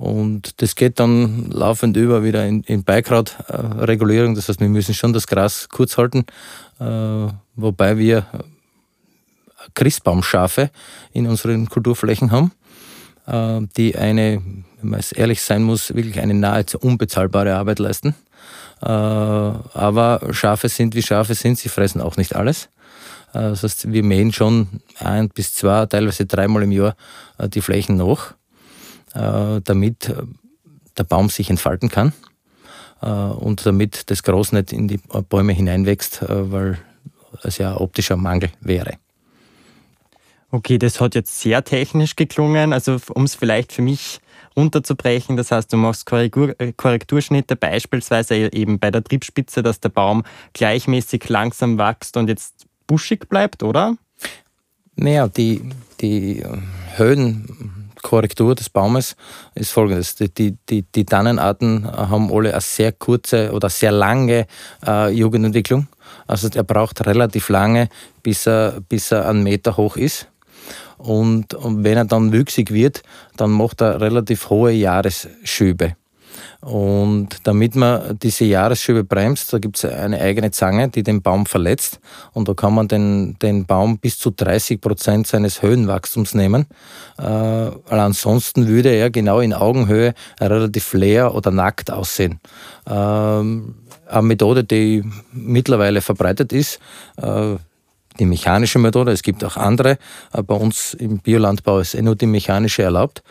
Und 0.00 0.62
das 0.62 0.76
geht 0.76 0.98
dann 0.98 1.50
laufend 1.50 1.94
über 1.96 2.24
wieder 2.24 2.46
in, 2.46 2.62
in 2.62 2.84
Beikratregulierung. 2.84 4.34
Das 4.34 4.48
heißt, 4.48 4.60
wir 4.60 4.68
müssen 4.68 4.94
schon 4.94 5.12
das 5.12 5.26
Gras 5.26 5.68
kurz 5.68 5.98
halten, 5.98 6.24
äh, 6.78 7.26
wobei 7.54 7.98
wir 7.98 8.26
Christbaumschafe 9.74 10.70
in 11.12 11.26
unseren 11.26 11.68
Kulturflächen 11.68 12.30
haben, 12.30 12.52
äh, 13.26 13.60
die 13.76 13.94
eine, 13.96 14.40
wenn 14.80 14.90
man 14.90 15.00
es 15.00 15.12
ehrlich 15.12 15.42
sein 15.42 15.62
muss, 15.62 15.94
wirklich 15.94 16.20
eine 16.20 16.34
nahezu 16.34 16.78
unbezahlbare 16.78 17.54
Arbeit 17.54 17.78
leisten. 17.78 18.14
Äh, 18.82 18.86
aber 18.86 20.20
Schafe 20.30 20.68
sind 20.68 20.94
wie 20.94 21.02
Schafe 21.02 21.34
sind, 21.34 21.58
sie 21.58 21.68
fressen 21.68 22.00
auch 22.00 22.16
nicht 22.16 22.34
alles. 22.34 22.68
Äh, 23.32 23.50
das 23.50 23.62
heißt, 23.62 23.92
wir 23.92 24.02
mähen 24.02 24.32
schon 24.32 24.80
ein 24.98 25.28
bis 25.28 25.54
zwei, 25.54 25.86
teilweise 25.86 26.26
dreimal 26.26 26.62
im 26.62 26.72
Jahr 26.72 26.96
äh, 27.38 27.48
die 27.48 27.60
Flächen 27.60 27.96
nach 27.96 28.34
äh, 29.14 29.60
damit 29.64 30.14
der 30.98 31.04
Baum 31.04 31.28
sich 31.30 31.50
entfalten 31.50 31.88
kann 31.88 32.12
und 33.00 33.64
damit 33.64 34.10
das 34.10 34.22
Gras 34.22 34.52
nicht 34.52 34.74
in 34.74 34.86
die 34.86 34.98
Bäume 35.30 35.54
hineinwächst, 35.54 36.18
weil 36.28 36.76
es 37.42 37.56
ja 37.56 37.80
optischer 37.80 38.16
Mangel 38.16 38.50
wäre. 38.60 38.98
Okay, 40.50 40.76
das 40.76 41.00
hat 41.00 41.14
jetzt 41.14 41.40
sehr 41.40 41.64
technisch 41.64 42.14
geklungen. 42.14 42.74
Also 42.74 42.98
um 43.14 43.24
es 43.24 43.34
vielleicht 43.36 43.72
für 43.72 43.80
mich 43.80 44.20
runterzubrechen, 44.60 45.36
das 45.36 45.50
heißt, 45.50 45.72
du 45.72 45.76
machst 45.76 46.06
Korrektur, 46.06 46.54
Korrekturschnitte 46.76 47.56
beispielsweise 47.56 48.52
eben 48.52 48.78
bei 48.78 48.90
der 48.90 49.02
Triebspitze, 49.02 49.62
dass 49.62 49.80
der 49.80 49.88
Baum 49.88 50.22
gleichmäßig 50.52 51.28
langsam 51.28 51.78
wächst 51.78 52.16
und 52.16 52.28
jetzt 52.28 52.66
buschig 52.86 53.28
bleibt, 53.28 53.62
oder? 53.62 53.96
Naja, 54.96 55.28
die, 55.28 55.62
die 56.00 56.44
Höhen 56.96 57.80
Korrektur 58.02 58.54
des 58.54 58.70
Baumes 58.70 59.16
ist 59.54 59.72
folgendes. 59.72 60.14
Die, 60.16 60.56
die, 60.68 60.82
die 60.82 61.04
Tannenarten 61.04 61.86
haben 61.90 62.32
alle 62.32 62.52
eine 62.52 62.60
sehr 62.60 62.92
kurze 62.92 63.52
oder 63.52 63.68
sehr 63.68 63.92
lange 63.92 64.46
äh, 64.86 65.10
Jugendentwicklung. 65.10 65.86
Also 66.26 66.48
er 66.54 66.64
braucht 66.64 67.06
relativ 67.06 67.48
lange, 67.48 67.88
bis 68.22 68.46
er, 68.46 68.80
bis 68.88 69.12
er 69.12 69.28
einen 69.28 69.42
Meter 69.42 69.76
hoch 69.76 69.96
ist. 69.96 70.29
Und, 71.02 71.54
und 71.54 71.82
wenn 71.82 71.96
er 71.96 72.04
dann 72.04 72.32
wüchsig 72.32 72.72
wird, 72.72 73.02
dann 73.36 73.50
macht 73.50 73.80
er 73.80 74.00
relativ 74.00 74.50
hohe 74.50 74.72
Jahresschübe. 74.72 75.96
Und 76.60 77.38
damit 77.44 77.74
man 77.74 78.18
diese 78.18 78.44
Jahresschübe 78.44 79.02
bremst, 79.02 79.52
da 79.52 79.58
gibt 79.58 79.78
es 79.78 79.84
eine 79.86 80.20
eigene 80.20 80.50
Zange, 80.50 80.90
die 80.90 81.02
den 81.02 81.22
Baum 81.22 81.46
verletzt. 81.46 82.00
Und 82.32 82.48
da 82.48 82.54
kann 82.54 82.74
man 82.74 82.86
den, 82.86 83.38
den 83.40 83.64
Baum 83.64 83.98
bis 83.98 84.18
zu 84.18 84.30
30 84.30 84.80
Prozent 84.80 85.26
seines 85.26 85.62
Höhenwachstums 85.62 86.34
nehmen. 86.34 86.66
Äh, 87.18 87.24
ansonsten 87.24 88.68
würde 88.68 88.90
er 88.90 89.10
genau 89.10 89.40
in 89.40 89.54
Augenhöhe 89.54 90.12
relativ 90.38 90.92
leer 90.92 91.34
oder 91.34 91.50
nackt 91.50 91.90
aussehen. 91.90 92.40
Ähm, 92.86 93.76
eine 94.06 94.22
Methode, 94.22 94.64
die 94.64 95.02
mittlerweile 95.32 96.02
verbreitet 96.02 96.52
ist, 96.52 96.78
äh, 97.16 97.56
die 98.18 98.26
mechanische 98.26 98.78
Methode. 98.78 99.12
Es 99.12 99.22
gibt 99.22 99.44
auch 99.44 99.56
andere. 99.56 99.98
Äh, 100.32 100.42
bei 100.42 100.54
uns 100.54 100.94
im 100.94 101.18
Biolandbau 101.18 101.78
ist 101.78 101.94
eh 101.94 102.02
nur 102.02 102.16
die 102.16 102.26
mechanische 102.26 102.82
erlaubt. 102.82 103.22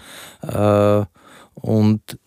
Äh, 0.41 1.03
und 1.55 2.17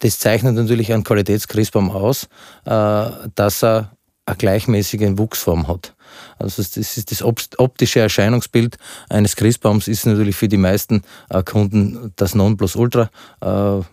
das 0.00 0.18
zeichnet 0.18 0.54
natürlich 0.54 0.92
einen 0.92 1.04
Qualitätschristbaum 1.04 1.90
aus, 1.90 2.28
äh, 2.66 3.10
dass 3.34 3.62
er 3.64 3.92
eine 4.26 4.36
gleichmäßige 4.36 5.18
Wuchsform 5.18 5.68
hat. 5.68 5.94
Also 6.38 6.62
das 6.62 6.76
ist 6.76 7.10
das 7.10 7.22
optische 7.22 8.00
Erscheinungsbild 8.00 8.76
eines 9.08 9.36
Christbaums 9.36 9.88
ist 9.88 10.06
natürlich 10.06 10.36
für 10.36 10.48
die 10.48 10.56
meisten 10.56 11.02
Kunden 11.44 12.12
das 12.16 12.34
Nonplusultra. 12.34 13.10
Und 13.40 13.86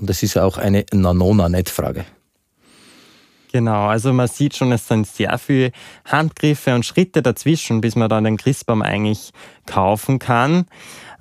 das 0.00 0.22
ist 0.22 0.36
auch 0.36 0.58
eine 0.58 0.84
Nanona-Net-Frage. 0.92 2.04
Genau, 3.56 3.86
also 3.86 4.12
man 4.12 4.28
sieht 4.28 4.54
schon, 4.54 4.70
es 4.70 4.86
sind 4.86 5.06
sehr 5.06 5.38
viele 5.38 5.72
Handgriffe 6.04 6.74
und 6.74 6.84
Schritte 6.84 7.22
dazwischen, 7.22 7.80
bis 7.80 7.96
man 7.96 8.10
dann 8.10 8.24
den 8.24 8.36
Christbaum 8.36 8.82
eigentlich 8.82 9.30
kaufen 9.64 10.18
kann. 10.18 10.66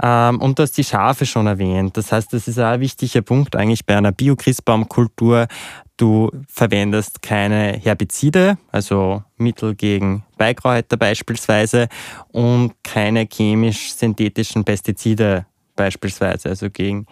Ähm, 0.03 0.41
und 0.41 0.59
du 0.59 0.63
hast 0.63 0.73
die 0.73 0.83
Schafe 0.83 1.25
schon 1.25 1.47
erwähnt. 1.47 1.95
Das 1.95 2.11
heißt, 2.11 2.33
das 2.33 2.49
ist 2.49 2.59
auch 2.59 2.65
ein 2.65 2.81
wichtiger 2.81 3.21
Punkt 3.21 3.55
eigentlich 3.55 3.85
bei 3.85 3.95
einer 3.95 4.11
Bio-Christbaumkultur. 4.11 5.47
Du 5.95 6.29
verwendest 6.49 7.21
keine 7.21 7.79
Herbizide, 7.81 8.57
also 8.69 9.23
Mittel 9.37 9.73
gegen 9.73 10.25
Beikräuter 10.37 10.97
beispielsweise, 10.97 11.87
und 12.33 12.73
keine 12.83 13.29
chemisch-synthetischen 13.31 14.65
Pestizide 14.65 15.45
beispielsweise, 15.77 16.49
also 16.49 16.69
gegen 16.69 17.05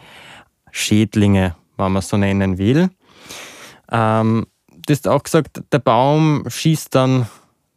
Schädlinge, 0.71 1.55
wenn 1.77 1.93
man 1.93 2.01
so 2.01 2.17
nennen 2.17 2.57
will. 2.57 2.89
Ähm, 3.89 4.47
du 4.85 4.93
hast 4.93 5.07
auch 5.07 5.23
gesagt, 5.23 5.61
der 5.71 5.79
Baum 5.79 6.43
schießt 6.47 6.93
dann 6.93 7.27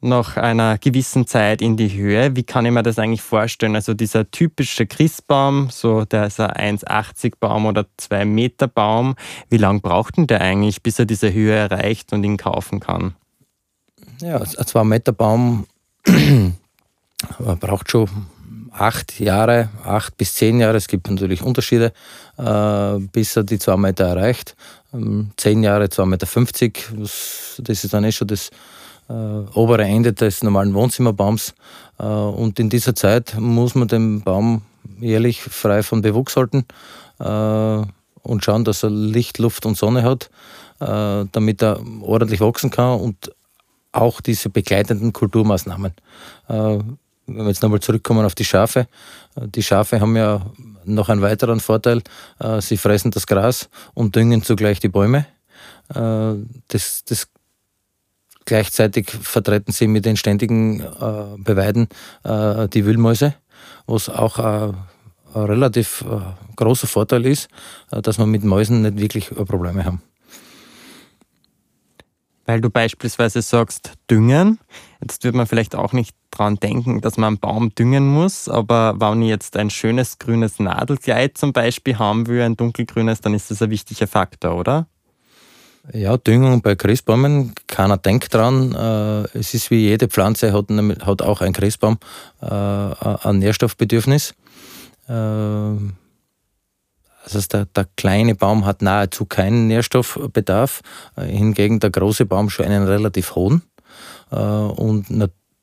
nach 0.00 0.36
einer 0.36 0.78
gewissen 0.78 1.26
Zeit 1.26 1.62
in 1.62 1.76
die 1.76 1.92
Höhe. 1.92 2.36
Wie 2.36 2.42
kann 2.42 2.66
ich 2.66 2.72
mir 2.72 2.82
das 2.82 2.98
eigentlich 2.98 3.22
vorstellen? 3.22 3.74
Also 3.74 3.94
dieser 3.94 4.30
typische 4.30 4.86
Christbaum, 4.86 5.70
so 5.70 6.04
der 6.04 6.26
ist 6.26 6.38
ein 6.38 6.78
1,80 6.78 7.34
Baum 7.40 7.66
oder 7.66 7.86
2 7.96 8.24
Meter 8.24 8.68
Baum, 8.68 9.16
wie 9.48 9.56
lange 9.56 9.80
braucht 9.80 10.16
denn 10.16 10.26
der 10.26 10.40
eigentlich, 10.40 10.82
bis 10.82 10.98
er 10.98 11.06
diese 11.06 11.32
Höhe 11.32 11.54
erreicht 11.54 12.12
und 12.12 12.24
ihn 12.24 12.36
kaufen 12.36 12.80
kann? 12.80 13.14
Ja, 14.20 14.40
ein 14.40 14.46
2 14.46 14.84
Meter 14.84 15.12
Baum 15.12 15.66
braucht 17.60 17.90
schon 17.90 18.08
acht 18.72 19.18
Jahre, 19.20 19.70
acht 19.84 20.16
bis 20.16 20.34
zehn 20.34 20.60
Jahre. 20.60 20.76
Es 20.76 20.88
gibt 20.88 21.08
natürlich 21.08 21.42
Unterschiede, 21.42 21.92
äh, 22.38 22.98
bis 23.12 23.36
er 23.36 23.44
die 23.44 23.58
2 23.58 23.76
Meter 23.76 24.04
erreicht. 24.04 24.54
Ähm, 24.96 25.30
zehn 25.36 25.62
Jahre, 25.62 25.84
2,50 25.86 26.04
Meter, 26.06 27.02
das 27.62 27.84
ist 27.84 27.92
dann 27.92 28.04
eh 28.04 28.12
schon 28.12 28.28
das 28.28 28.50
äh, 29.08 29.12
obere 29.12 29.84
Ende 29.84 30.12
des 30.12 30.42
normalen 30.42 30.74
Wohnzimmerbaums. 30.74 31.54
Äh, 31.98 32.04
und 32.04 32.58
in 32.58 32.70
dieser 32.70 32.94
Zeit 32.94 33.36
muss 33.38 33.74
man 33.74 33.88
den 33.88 34.22
Baum 34.22 34.62
jährlich 35.00 35.42
frei 35.42 35.82
von 35.82 36.02
Bewuchs 36.02 36.36
halten 36.36 36.64
äh, 37.18 37.82
und 38.22 38.44
schauen, 38.44 38.64
dass 38.64 38.82
er 38.82 38.90
Licht, 38.90 39.38
Luft 39.38 39.66
und 39.66 39.76
Sonne 39.76 40.02
hat, 40.02 40.30
äh, 40.80 41.24
damit 41.30 41.62
er 41.62 41.80
ordentlich 42.02 42.40
wachsen 42.40 42.70
kann 42.70 43.00
und 43.00 43.32
auch 43.92 44.20
diese 44.20 44.50
begleitenden 44.50 45.12
Kulturmaßnahmen. 45.12 45.94
Äh, 47.26 47.34
wenn 47.34 47.44
wir 47.44 47.48
jetzt 47.48 47.62
nochmal 47.62 47.80
zurückkommen 47.80 48.24
auf 48.24 48.34
die 48.34 48.44
Schafe, 48.44 48.88
äh, 49.36 49.46
die 49.48 49.62
Schafe 49.62 50.00
haben 50.00 50.16
ja 50.16 50.42
noch 50.84 51.08
einen 51.08 51.22
weiteren 51.22 51.60
Vorteil, 51.60 52.02
äh, 52.38 52.60
sie 52.60 52.76
fressen 52.76 53.10
das 53.10 53.26
Gras 53.26 53.68
und 53.94 54.14
düngen 54.16 54.42
zugleich 54.42 54.80
die 54.80 54.88
Bäume. 54.88 55.26
Das, 55.88 57.04
das 57.04 57.28
gleichzeitig 58.44 59.08
vertreten 59.08 59.70
sie 59.70 59.86
mit 59.86 60.04
den 60.04 60.16
ständigen 60.16 60.82
Beweiden 61.38 61.86
die 62.24 62.84
Wühlmäuse, 62.84 63.36
was 63.86 64.08
auch 64.08 64.40
ein 64.40 64.74
relativ 65.32 66.04
großer 66.56 66.88
Vorteil 66.88 67.24
ist, 67.24 67.46
dass 67.88 68.18
wir 68.18 68.26
mit 68.26 68.42
Mäusen 68.42 68.82
nicht 68.82 68.98
wirklich 68.98 69.28
Probleme 69.28 69.84
haben 69.84 70.02
weil 72.46 72.60
du 72.60 72.70
beispielsweise 72.70 73.42
sagst, 73.42 73.92
düngen. 74.10 74.58
Jetzt 75.02 75.24
wird 75.24 75.34
man 75.34 75.46
vielleicht 75.46 75.74
auch 75.74 75.92
nicht 75.92 76.16
dran 76.30 76.56
denken, 76.56 77.00
dass 77.00 77.16
man 77.16 77.28
einen 77.28 77.38
Baum 77.38 77.74
düngen 77.74 78.08
muss, 78.08 78.48
aber 78.48 78.94
wenn 78.98 79.22
ich 79.22 79.28
jetzt 79.28 79.56
ein 79.56 79.70
schönes 79.70 80.18
grünes 80.18 80.58
Nadelkleid 80.58 81.36
zum 81.36 81.52
Beispiel 81.52 81.98
haben 81.98 82.26
will, 82.26 82.42
ein 82.42 82.56
dunkelgrünes, 82.56 83.20
dann 83.20 83.34
ist 83.34 83.50
das 83.50 83.62
ein 83.62 83.70
wichtiger 83.70 84.06
Faktor, 84.06 84.56
oder? 84.56 84.86
Ja, 85.92 86.16
Düngung 86.16 86.62
bei 86.62 86.74
Christbäumen, 86.74 87.54
keiner 87.68 87.96
denkt 87.96 88.34
dran. 88.34 88.74
Äh, 88.74 89.38
es 89.38 89.54
ist 89.54 89.70
wie 89.70 89.86
jede 89.86 90.08
Pflanze, 90.08 90.52
hat, 90.52 90.66
hat 90.68 91.22
auch 91.22 91.40
ein 91.40 91.52
Christbaum 91.52 91.98
äh, 92.40 92.46
ein 92.46 93.38
Nährstoffbedürfnis. 93.38 94.34
Äh, 97.26 97.30
das 97.30 97.34
heißt, 97.34 97.52
der, 97.52 97.66
der, 97.66 97.86
kleine 97.96 98.34
Baum 98.34 98.64
hat 98.64 98.82
nahezu 98.82 99.26
keinen 99.26 99.66
Nährstoffbedarf, 99.66 100.82
äh, 101.16 101.24
hingegen 101.24 101.80
der 101.80 101.90
große 101.90 102.26
Baum 102.26 102.50
schon 102.50 102.66
einen 102.66 102.86
relativ 102.86 103.34
hohen. 103.34 103.62
Äh, 104.30 104.36
und 104.36 105.10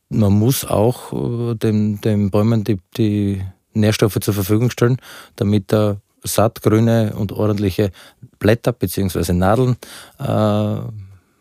man 0.10 0.34
muss 0.34 0.65
auch 0.65 1.13
äh, 1.13 1.56
den, 1.56 2.02
den 2.02 2.30
Bäumen 2.30 2.63
die, 2.63 2.80
die 2.97 3.41
Nährstoffe 3.73 4.19
zur 4.21 4.34
Verfügung 4.34 4.69
stellen, 4.69 4.97
damit 5.36 5.73
er 5.73 5.97
sattgrüne 6.23 7.13
und 7.17 7.32
ordentliche 7.32 7.91
Blätter 8.39 8.71
bzw. 8.71 9.34
Nadeln 9.34 9.76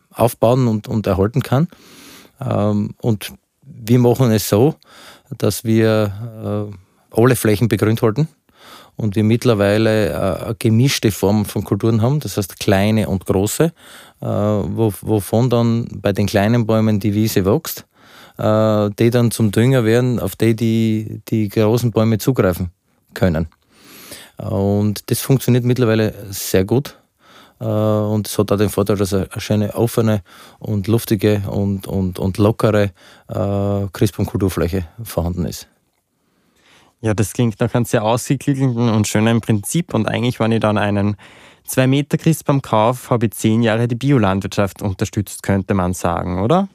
aufbauen 0.09 0.67
und, 0.67 0.89
und 0.89 1.07
erhalten 1.07 1.41
kann. 1.41 1.69
Ähm, 2.41 2.93
und 3.01 3.33
wir 3.61 3.99
machen 3.99 4.31
es 4.31 4.49
so, 4.49 4.75
dass 5.37 5.63
wir 5.63 6.69
alle 7.11 7.35
Flächen 7.37 7.69
begrünt 7.69 8.01
halten 8.01 8.27
und 8.95 9.15
wir 9.15 9.23
mittlerweile 9.23 10.09
äh, 10.09 10.45
eine 10.45 10.55
gemischte 10.57 11.11
Form 11.11 11.45
von 11.45 11.63
Kulturen 11.63 12.01
haben, 12.01 12.19
das 12.19 12.37
heißt 12.37 12.59
kleine 12.59 13.09
und 13.09 13.25
große, 13.25 13.65
äh, 14.21 14.25
wovon 14.25 15.49
dann 15.49 15.87
bei 16.01 16.13
den 16.13 16.27
kleinen 16.27 16.65
Bäumen 16.65 16.99
die 16.99 17.13
Wiese 17.13 17.45
wächst, 17.45 17.85
äh, 18.37 18.89
die 18.99 19.09
dann 19.09 19.31
zum 19.31 19.51
Dünger 19.51 19.83
werden, 19.85 20.19
auf 20.19 20.35
die 20.35 20.55
die, 20.55 21.21
die 21.29 21.49
großen 21.49 21.91
Bäume 21.91 22.17
zugreifen 22.17 22.69
können. 23.13 23.47
Und 24.37 25.09
das 25.11 25.21
funktioniert 25.21 25.63
mittlerweile 25.63 26.13
sehr 26.31 26.65
gut. 26.65 26.97
Und 27.59 28.27
es 28.27 28.37
hat 28.37 28.51
auch 28.51 28.57
den 28.57 28.69
Vorteil, 28.69 28.97
dass 28.97 29.13
eine 29.13 29.29
schöne 29.37 29.75
offene 29.75 30.21
und 30.59 30.87
luftige 30.87 31.43
und, 31.47 31.87
und, 31.87 32.19
und 32.19 32.37
lockere 32.39 32.91
Christbaumkulturfläche 33.27 34.85
vorhanden 35.03 35.45
ist. 35.45 35.67
Ja, 37.03 37.13
das 37.13 37.33
klingt 37.33 37.59
nach 37.59 37.73
einem 37.73 37.83
sehr 37.83 38.01
ausgeklügelten 38.05 38.89
und 38.89 39.09
schönen 39.09 39.41
Prinzip. 39.41 39.93
Und 39.93 40.07
eigentlich, 40.07 40.39
wenn 40.39 40.53
ich 40.53 40.61
dann 40.61 40.77
einen 40.77 41.17
2 41.65 41.85
Meter 41.85 42.17
Christbaum 42.17 42.61
kaufe, 42.61 43.09
habe 43.09 43.25
ich 43.25 43.33
zehn 43.33 43.61
Jahre 43.61 43.89
die 43.89 43.95
Biolandwirtschaft 43.95 44.81
unterstützt, 44.81 45.43
könnte 45.43 45.73
man 45.73 45.93
sagen, 45.93 46.41
oder? 46.41 46.69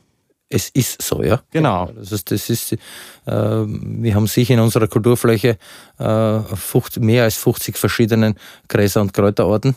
Es 0.51 0.69
ist 0.69 1.01
so, 1.01 1.23
ja. 1.23 1.41
Genau. 1.51 1.91
Das 1.95 2.13
ist, 2.13 2.31
das 2.31 2.51
ist, 2.51 2.73
äh, 2.73 2.79
wir 3.27 4.15
haben 4.15 4.27
sicher 4.27 4.53
in 4.53 4.61
unserer 4.61 4.87
Kulturfläche 4.87 5.57
äh, 5.99 6.39
50, 6.41 7.03
mehr 7.03 7.25
als 7.25 7.37
50 7.37 7.79
verschiedene 7.79 8.35
Gräser- 8.69 9.01
und 9.01 9.15
Kräuterarten, 9.15 9.77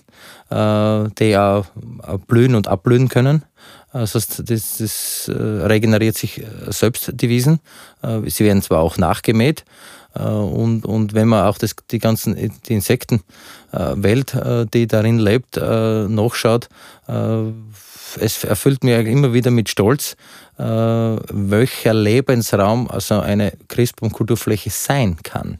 äh, 0.49 1.09
die 1.17 1.37
auch, 1.37 1.65
blühen 2.27 2.55
und 2.55 2.67
abblühen 2.67 3.07
können. 3.07 3.43
Das 3.93 4.15
heißt, 4.15 4.49
das, 4.49 4.77
das 4.77 5.27
äh, 5.29 5.33
regeneriert 5.33 6.17
sich 6.17 6.41
selbst, 6.67 7.11
die 7.13 7.29
Wiesen. 7.29 7.59
Äh, 8.01 8.29
sie 8.29 8.45
werden 8.45 8.61
zwar 8.61 8.79
auch 8.79 8.97
nachgemäht, 8.97 9.61
äh, 9.61 9.63
und, 10.13 10.85
und 10.85 11.13
wenn 11.13 11.27
man 11.27 11.45
auch 11.45 11.57
das, 11.57 11.75
die 11.89 11.99
ganzen 11.99 12.35
die 12.35 12.73
Insektenwelt, 12.73 14.33
äh, 14.33 14.65
die 14.73 14.87
darin 14.87 15.19
lebt, 15.19 15.57
äh, 15.57 16.07
nachschaut, 16.07 16.69
es 18.19 18.43
erfüllt 18.43 18.83
mich 18.83 18.93
immer 19.07 19.33
wieder 19.33 19.51
mit 19.51 19.69
Stolz, 19.69 20.15
welcher 20.57 21.93
Lebensraum 21.93 22.89
also 22.89 23.19
eine 23.19 23.53
Christbaumkulturfläche 23.67 24.69
sein 24.69 25.17
kann. 25.23 25.59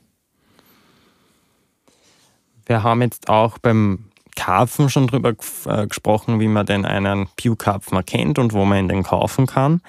Wir 2.65 2.83
haben 2.83 3.01
jetzt 3.01 3.27
auch 3.27 3.57
beim 3.57 4.11
Karpfen 4.35 4.89
schon 4.89 5.07
darüber 5.07 5.33
gesprochen, 5.33 6.39
wie 6.39 6.47
man 6.47 6.65
denn 6.65 6.85
einen 6.85 7.27
Bio-Karpfen 7.35 7.97
erkennt 7.97 8.39
und 8.39 8.53
wo 8.53 8.63
man 8.63 8.79
ihn 8.79 8.87
denn 8.87 9.03
kaufen 9.03 9.45
kann. 9.47 9.81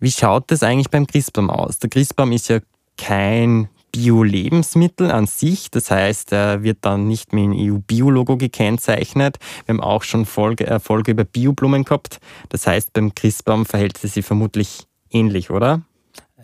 Wie 0.00 0.10
schaut 0.10 0.50
das 0.50 0.62
eigentlich 0.62 0.90
beim 0.90 1.06
Christbaum 1.06 1.50
aus? 1.50 1.78
Der 1.78 1.90
Christbaum 1.90 2.32
ist 2.32 2.48
ja 2.48 2.60
kein 2.96 3.68
Bio-Lebensmittel 3.92 5.10
an 5.10 5.26
sich. 5.26 5.70
Das 5.70 5.90
heißt, 5.90 6.32
er 6.32 6.62
wird 6.62 6.78
dann 6.82 7.06
nicht 7.06 7.32
mit 7.32 7.44
dem 7.44 7.52
EU-Bio-Logo 7.52 8.36
gekennzeichnet. 8.36 9.38
Wir 9.66 9.74
haben 9.74 9.80
auch 9.80 10.02
schon 10.02 10.26
Folge, 10.26 10.66
äh, 10.66 10.80
Folge 10.80 11.12
über 11.12 11.24
Bioblumen 11.24 11.84
gehabt. 11.84 12.20
Das 12.48 12.66
heißt, 12.66 12.92
beim 12.92 13.14
Christbaum 13.14 13.66
verhält 13.66 14.02
es 14.02 14.14
sich 14.14 14.24
vermutlich 14.24 14.86
ähnlich, 15.10 15.50
oder? 15.50 15.82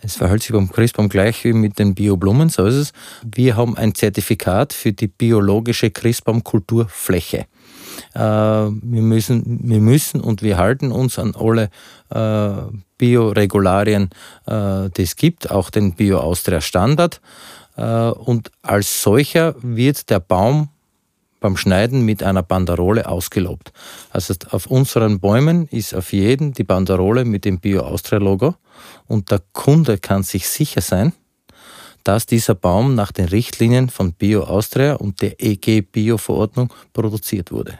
Es 0.02 0.16
verhält 0.16 0.42
sich 0.42 0.52
beim 0.52 0.70
Christbaum 0.70 1.08
gleich 1.08 1.42
wie 1.44 1.52
mit 1.52 1.78
den 1.78 1.94
Bioblumen, 1.94 2.48
so 2.48 2.66
ist 2.66 2.74
es. 2.74 2.92
Wir 3.24 3.56
haben 3.56 3.76
ein 3.76 3.94
Zertifikat 3.94 4.72
für 4.72 4.92
die 4.92 5.08
biologische 5.08 5.90
Christbaumkulturfläche. 5.90 7.46
Äh, 8.14 8.20
wir, 8.20 9.02
müssen, 9.02 9.60
wir 9.64 9.80
müssen 9.80 10.20
und 10.20 10.42
wir 10.42 10.56
halten 10.58 10.92
uns 10.92 11.18
an 11.18 11.34
alle 11.34 11.70
äh, 12.10 12.72
Bioregularien, 12.98 14.10
äh, 14.46 14.90
die 14.90 15.02
es 15.02 15.16
gibt, 15.16 15.50
auch 15.50 15.70
den 15.70 15.94
Bio-Austria-Standard. 15.94 17.20
Und 17.78 18.50
als 18.62 19.02
solcher 19.02 19.54
wird 19.60 20.08
der 20.08 20.18
Baum 20.18 20.70
beim 21.40 21.58
Schneiden 21.58 22.06
mit 22.06 22.22
einer 22.22 22.42
Banderole 22.42 23.06
ausgelobt. 23.06 23.70
Also 24.10 24.34
auf 24.50 24.66
unseren 24.66 25.20
Bäumen 25.20 25.68
ist 25.68 25.94
auf 25.94 26.14
jeden 26.14 26.54
die 26.54 26.64
Banderole 26.64 27.26
mit 27.26 27.44
dem 27.44 27.60
Bio-Austria-Logo 27.60 28.54
und 29.06 29.30
der 29.30 29.42
Kunde 29.52 29.98
kann 29.98 30.22
sich 30.22 30.48
sicher 30.48 30.80
sein, 30.80 31.12
dass 32.04 32.26
dieser 32.26 32.54
Baum 32.54 32.94
nach 32.94 33.12
den 33.12 33.26
Richtlinien 33.26 33.90
von 33.90 34.12
Bio 34.12 34.44
Austria 34.44 34.94
und 34.94 35.22
der 35.22 35.42
EG 35.42 35.80
Bio-Verordnung 35.80 36.72
produziert 36.92 37.50
wurde. 37.50 37.78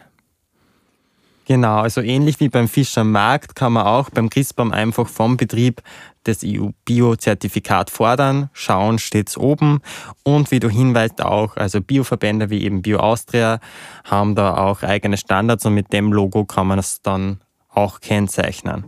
Genau, 1.47 1.79
also 1.79 2.01
ähnlich 2.01 2.41
wie 2.41 2.49
beim 2.49 2.67
Fischermarkt 2.67 3.55
kann 3.55 3.75
man 3.75 3.87
auch 3.87 4.11
beim 4.11 4.29
Christbaum 4.31 4.73
einfach 4.73 5.09
vom 5.09 5.37
Betrieb 5.37 5.81
das 6.25 6.41
EU-Bio-Zertifikat 6.45 7.89
fordern. 7.89 8.51
Schauen 8.53 8.99
steht's 8.99 9.39
oben. 9.39 9.81
Und 10.25 10.51
wie 10.51 10.59
du 10.59 10.69
hinweist 10.69 11.23
auch, 11.23 11.57
also 11.57 11.81
Bioverbände 11.81 12.51
wie 12.51 12.65
eben 12.65 12.83
Bio 12.83 12.99
Austria 12.99 13.61
haben 14.03 14.35
da 14.35 14.57
auch 14.57 14.83
eigene 14.83 15.17
Standards 15.17 15.65
und 15.65 15.75
mit 15.75 15.93
dem 15.93 16.13
Logo 16.13 16.45
kann 16.45 16.67
man 16.67 16.81
es 16.81 17.01
dann 17.01 17.41
auch 17.69 18.01
kennzeichnen. 18.01 18.87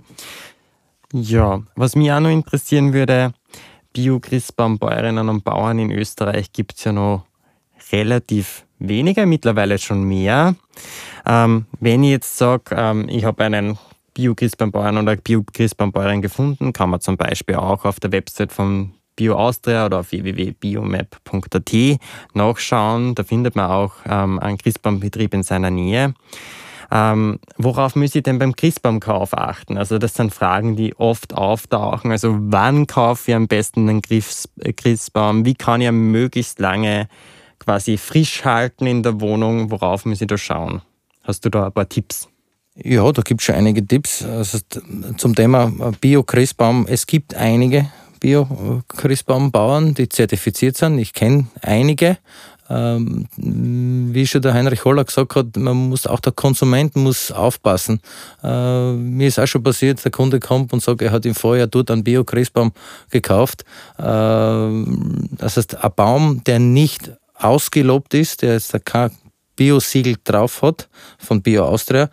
Ja, 1.12 1.62
was 1.76 1.94
mich 1.94 2.10
auch 2.10 2.18
noch 2.18 2.30
interessieren 2.30 2.92
würde, 2.92 3.34
Bio-Christbaumbäuerinnen 3.92 5.28
und 5.28 5.44
Bauern 5.44 5.78
in 5.78 5.92
Österreich 5.92 6.52
gibt 6.52 6.76
es 6.76 6.84
ja 6.84 6.92
noch 6.92 7.24
relativ 7.92 8.66
weniger, 8.78 9.26
mittlerweile 9.26 9.78
schon 9.78 10.04
mehr. 10.04 10.54
Ähm, 11.26 11.66
wenn 11.80 12.04
ich 12.04 12.10
jetzt 12.10 12.38
sage, 12.38 12.74
ähm, 12.76 13.08
ich 13.08 13.24
habe 13.24 13.44
einen 13.44 13.78
Bio-Christbaumbauern 14.14 14.98
oder 14.98 15.16
Bio-Christbaumbäuerin 15.16 16.22
gefunden, 16.22 16.72
kann 16.72 16.90
man 16.90 17.00
zum 17.00 17.16
Beispiel 17.16 17.56
auch 17.56 17.84
auf 17.84 18.00
der 18.00 18.12
Website 18.12 18.52
von 18.52 18.92
Bio 19.16 19.34
Austria 19.34 19.86
oder 19.86 20.00
auf 20.00 20.12
www.biomap.at 20.12 22.00
nachschauen. 22.34 23.14
Da 23.14 23.24
findet 23.24 23.56
man 23.56 23.70
auch 23.70 23.94
ähm, 24.08 24.38
einen 24.38 24.58
Christbaumbetrieb 24.58 25.34
in 25.34 25.42
seiner 25.42 25.70
Nähe. 25.70 26.14
Ähm, 26.90 27.38
worauf 27.58 27.96
muss 27.96 28.14
ich 28.14 28.22
denn 28.22 28.38
beim 28.38 28.56
Christbaumkauf 28.56 29.36
achten? 29.36 29.76
Also 29.76 29.98
das 29.98 30.14
sind 30.14 30.32
Fragen, 30.32 30.74
die 30.74 30.94
oft 30.96 31.34
auftauchen. 31.34 32.10
Also 32.12 32.36
wann 32.38 32.86
kaufe 32.86 33.30
ich 33.30 33.34
am 33.34 33.46
besten 33.46 33.88
einen 33.88 34.02
Christbaum? 34.02 35.44
Wie 35.44 35.54
kann 35.54 35.80
ich 35.80 35.90
möglichst 35.90 36.60
lange 36.60 37.08
quasi 37.58 37.96
frisch 37.96 38.44
halten 38.44 38.86
in 38.86 39.02
der 39.02 39.20
Wohnung? 39.20 39.70
Worauf 39.70 40.04
muss 40.04 40.20
ich 40.20 40.26
da 40.26 40.38
schauen? 40.38 40.82
Hast 41.22 41.44
du 41.44 41.50
da 41.50 41.66
ein 41.66 41.72
paar 41.72 41.88
Tipps? 41.88 42.28
Ja, 42.74 43.10
da 43.10 43.22
gibt 43.22 43.40
es 43.40 43.46
schon 43.46 43.56
einige 43.56 43.84
Tipps. 43.86 44.24
Also 44.24 44.58
zum 45.16 45.34
Thema 45.34 45.66
Bio-Christbaum. 46.00 46.86
Es 46.88 47.06
gibt 47.06 47.34
einige 47.34 47.90
Bio-Christbaumbauern, 48.20 49.94
die 49.94 50.08
zertifiziert 50.08 50.76
sind. 50.76 50.98
Ich 50.98 51.12
kenne 51.12 51.48
einige. 51.60 52.18
ähm, 52.70 53.26
wie 53.36 54.26
schon 54.26 54.42
der 54.42 54.54
Heinrich 54.54 54.84
Holler 54.84 55.04
gesagt 55.04 55.34
hat, 55.34 55.56
man 55.56 55.88
muss 55.88 56.06
auch 56.06 56.20
der 56.20 56.32
Konsument 56.32 56.96
muss 56.96 57.32
aufpassen. 57.32 58.00
Äh, 58.42 58.92
mir 58.92 59.28
ist 59.28 59.38
auch 59.38 59.46
schon 59.46 59.62
passiert, 59.62 60.04
der 60.04 60.12
Kunde 60.12 60.40
kommt 60.40 60.72
und 60.72 60.82
sagt, 60.82 61.02
er 61.02 61.12
hat 61.12 61.24
im 61.26 61.34
Vorjahr 61.34 61.66
dort 61.66 61.90
einen 61.90 62.04
Bio-Christbaum 62.04 62.72
gekauft. 63.10 63.64
Äh, 63.98 64.02
das 64.02 65.56
heißt, 65.56 65.82
ein 65.82 65.92
Baum, 65.96 66.44
der 66.44 66.58
nicht 66.58 67.12
ausgelobt 67.38 68.14
ist, 68.14 68.42
der 68.42 68.54
jetzt 68.54 68.74
kein 68.84 69.10
Bio-Siegel 69.56 70.16
drauf 70.24 70.62
hat 70.62 70.88
von 71.18 71.42
Bio 71.42 71.64
Austria, 71.64 72.10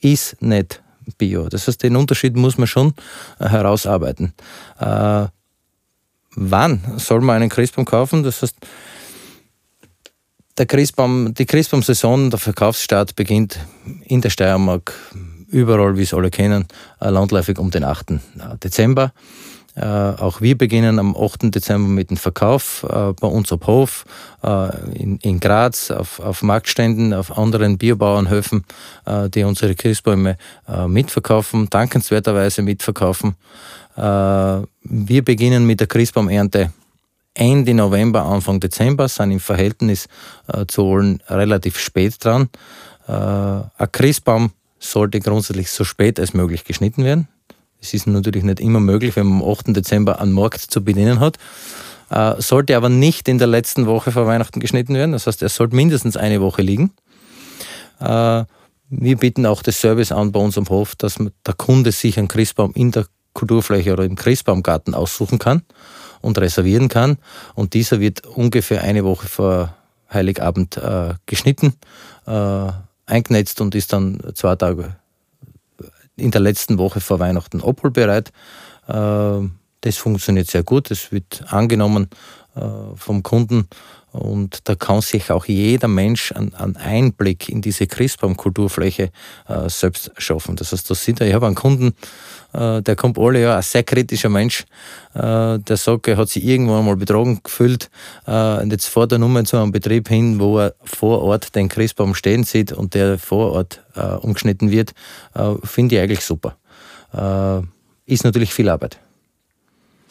ist 0.00 0.40
nicht 0.42 0.82
Bio. 1.18 1.48
Das 1.48 1.66
heißt, 1.66 1.82
den 1.82 1.96
Unterschied 1.96 2.36
muss 2.36 2.58
man 2.58 2.66
schon 2.66 2.94
äh, 3.38 3.48
herausarbeiten. 3.48 4.32
Äh, 4.78 5.26
wann 6.34 6.80
soll 6.96 7.20
man 7.20 7.36
einen 7.36 7.50
Christbaum 7.50 7.84
kaufen? 7.84 8.22
Das 8.22 8.42
heißt, 8.42 8.56
der 10.56 10.66
Christbaum, 10.66 11.34
die 11.34 11.46
Christbaumsaison, 11.46 12.30
der 12.30 12.38
Verkaufsstart 12.38 13.16
beginnt 13.16 13.58
in 14.04 14.20
der 14.20 14.30
Steiermark, 14.30 14.94
überall, 15.48 15.96
wie 15.96 16.02
es 16.02 16.14
alle 16.14 16.30
kennen, 16.30 16.66
äh, 17.00 17.10
landläufig 17.10 17.58
um 17.58 17.70
den 17.70 17.84
8. 17.84 18.12
Äh, 18.12 18.18
Dezember. 18.62 19.12
Äh, 19.76 19.84
auch 19.84 20.40
wir 20.40 20.56
beginnen 20.56 20.98
am 20.98 21.16
8. 21.16 21.52
Dezember 21.54 21.88
mit 21.88 22.10
dem 22.10 22.16
Verkauf 22.16 22.86
äh, 22.88 23.12
bei 23.12 23.26
uns 23.26 23.50
auf 23.50 23.66
Hof, 23.66 24.04
äh, 24.44 24.92
in, 24.94 25.40
Graz, 25.40 25.90
auf, 25.90 26.20
auf, 26.20 26.42
Marktständen, 26.42 27.12
auf 27.12 27.36
anderen 27.36 27.76
Biobauernhöfen, 27.78 28.64
die 29.34 29.44
unsere 29.44 29.74
Christbäume 29.74 30.36
mitverkaufen, 30.86 31.68
dankenswerterweise 31.68 32.62
mitverkaufen. 32.62 33.34
Wir 33.96 35.24
beginnen 35.24 35.66
mit 35.66 35.80
der 35.80 35.86
Christbaumernte 35.86 36.72
Ende 37.34 37.74
November, 37.74 38.24
Anfang 38.24 38.60
Dezember, 38.60 39.08
sind 39.08 39.32
im 39.32 39.40
Verhältnis 39.40 40.08
zu 40.68 40.92
allen 40.92 41.22
relativ 41.28 41.78
spät 41.78 42.24
dran. 42.24 42.48
ein 43.06 43.92
Christbaum 43.92 44.52
sollte 44.78 45.20
grundsätzlich 45.20 45.70
so 45.70 45.84
spät 45.84 46.18
als 46.18 46.34
möglich 46.34 46.64
geschnitten 46.64 47.04
werden. 47.04 47.28
Es 47.84 47.92
ist 47.92 48.06
natürlich 48.06 48.44
nicht 48.44 48.60
immer 48.60 48.80
möglich, 48.80 49.14
wenn 49.14 49.26
man 49.26 49.42
am 49.42 49.50
8. 49.50 49.76
Dezember 49.76 50.18
einen 50.18 50.32
Markt 50.32 50.62
zu 50.62 50.82
bedienen 50.82 51.20
hat. 51.20 51.36
Äh, 52.08 52.40
sollte 52.40 52.78
aber 52.78 52.88
nicht 52.88 53.28
in 53.28 53.36
der 53.36 53.46
letzten 53.46 53.84
Woche 53.84 54.10
vor 54.10 54.26
Weihnachten 54.26 54.58
geschnitten 54.58 54.94
werden. 54.94 55.12
Das 55.12 55.26
heißt, 55.26 55.42
er 55.42 55.50
sollte 55.50 55.76
mindestens 55.76 56.16
eine 56.16 56.40
Woche 56.40 56.62
liegen. 56.62 56.92
Äh, 58.00 58.44
wir 58.88 59.16
bieten 59.16 59.44
auch 59.44 59.62
das 59.62 59.82
Service 59.82 60.12
an 60.12 60.32
bei 60.32 60.40
uns 60.40 60.56
am 60.56 60.66
Hof, 60.70 60.94
dass 60.96 61.16
der 61.16 61.54
Kunde 61.54 61.92
sich 61.92 62.18
einen 62.18 62.28
Christbaum 62.28 62.72
in 62.72 62.90
der 62.90 63.04
Kulturfläche 63.34 63.92
oder 63.92 64.04
im 64.04 64.16
Christbaumgarten 64.16 64.94
aussuchen 64.94 65.38
kann 65.38 65.60
und 66.22 66.38
reservieren 66.38 66.88
kann. 66.88 67.18
Und 67.54 67.74
dieser 67.74 68.00
wird 68.00 68.24
ungefähr 68.24 68.82
eine 68.82 69.04
Woche 69.04 69.28
vor 69.28 69.76
Heiligabend 70.10 70.78
äh, 70.78 71.14
geschnitten, 71.26 71.74
äh, 72.26 72.68
eingenetzt 73.04 73.60
und 73.60 73.74
ist 73.74 73.92
dann 73.92 74.22
zwei 74.34 74.56
Tage 74.56 74.96
in 76.16 76.30
der 76.30 76.40
letzten 76.40 76.78
Woche 76.78 77.00
vor 77.00 77.18
Weihnachten 77.18 77.62
abholbereit. 77.62 78.30
Äh, 78.88 79.48
das 79.80 79.98
funktioniert 79.98 80.46
sehr 80.46 80.62
gut, 80.62 80.90
es 80.90 81.12
wird 81.12 81.44
angenommen 81.48 82.08
vom 82.96 83.22
Kunden 83.22 83.68
und 84.14 84.68
da 84.68 84.76
kann 84.76 85.00
sich 85.00 85.32
auch 85.32 85.46
jeder 85.46 85.88
Mensch 85.88 86.30
einen 86.30 86.76
Einblick 86.76 87.48
in 87.48 87.60
diese 87.60 87.88
Christbaumkulturfläche 87.88 89.10
äh, 89.48 89.68
selbst 89.68 90.12
schaffen. 90.18 90.54
Das 90.54 90.70
heißt, 90.70 90.88
da 90.88 90.94
sind 90.94 91.20
ich 91.20 91.34
habe 91.34 91.46
einen 91.46 91.56
Kunden, 91.56 91.94
äh, 92.52 92.80
der 92.80 92.94
kommt 92.94 93.18
alle 93.18 93.40
Jahre, 93.40 93.56
ein 93.56 93.62
sehr 93.62 93.82
kritischer 93.82 94.28
Mensch, 94.28 94.66
äh, 95.14 95.58
der 95.58 95.76
sagt, 95.76 96.06
er 96.06 96.16
hat 96.16 96.28
sich 96.28 96.44
irgendwann 96.44 96.86
mal 96.86 96.94
betrogen 96.94 97.40
gefühlt 97.42 97.90
äh, 98.28 98.62
und 98.62 98.70
jetzt 98.70 98.86
fährt 98.86 99.10
er 99.10 99.18
nur 99.18 99.44
zu 99.44 99.56
einem 99.56 99.72
Betrieb 99.72 100.08
hin, 100.08 100.38
wo 100.38 100.60
er 100.60 100.76
vor 100.84 101.22
Ort 101.22 101.56
den 101.56 101.68
Christbaum 101.68 102.14
stehen 102.14 102.44
sieht 102.44 102.70
und 102.70 102.94
der 102.94 103.18
vor 103.18 103.50
Ort 103.50 103.80
umgeschnitten 104.20 104.72
wird, 104.72 104.92
finde 105.62 105.94
ich 105.94 106.00
eigentlich 106.00 106.20
super. 106.20 106.56
Ist 108.06 108.24
natürlich 108.24 108.52
viel 108.52 108.68
Arbeit. 108.68 108.98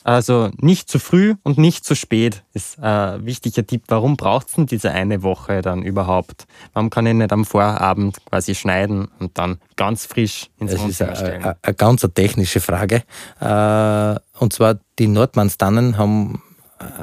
Also 0.04 0.50
nicht 0.58 0.90
zu 0.90 1.00
früh 1.00 1.36
und 1.44 1.58
nicht 1.58 1.86
zu 1.86 1.96
spät 1.96 2.44
ist 2.54 2.80
ein 2.80 3.26
wichtiger 3.26 3.66
Tipp. 3.66 3.84
Warum 3.88 4.18
braucht 4.18 4.50
es 4.50 4.56
denn 4.56 4.66
diese 4.66 4.92
eine 4.92 5.24
Woche 5.24 5.62
dann 5.62 5.82
überhaupt? 5.82 6.46
Warum 6.74 6.90
kann 6.90 7.06
ich 7.06 7.14
nicht 7.14 7.32
am 7.32 7.46
Vorabend 7.46 8.18
quasi 8.26 8.56
schneiden 8.56 9.08
und 9.20 9.38
dann 9.38 9.60
ganz 9.76 10.06
frisch 10.06 10.50
ins 10.60 10.78
Wohnzimmer 10.78 11.16
stellen? 11.16 11.42
Das 11.42 11.56
ist 11.56 11.64
eine, 11.64 11.76
ganz 11.76 12.08
technische 12.14 12.60
Frage. 12.60 13.04
Äh, 13.40 14.20
und 14.40 14.54
zwar 14.54 14.80
die 15.00 15.08
Nordmannstannen 15.08 15.98
haben 15.98 16.42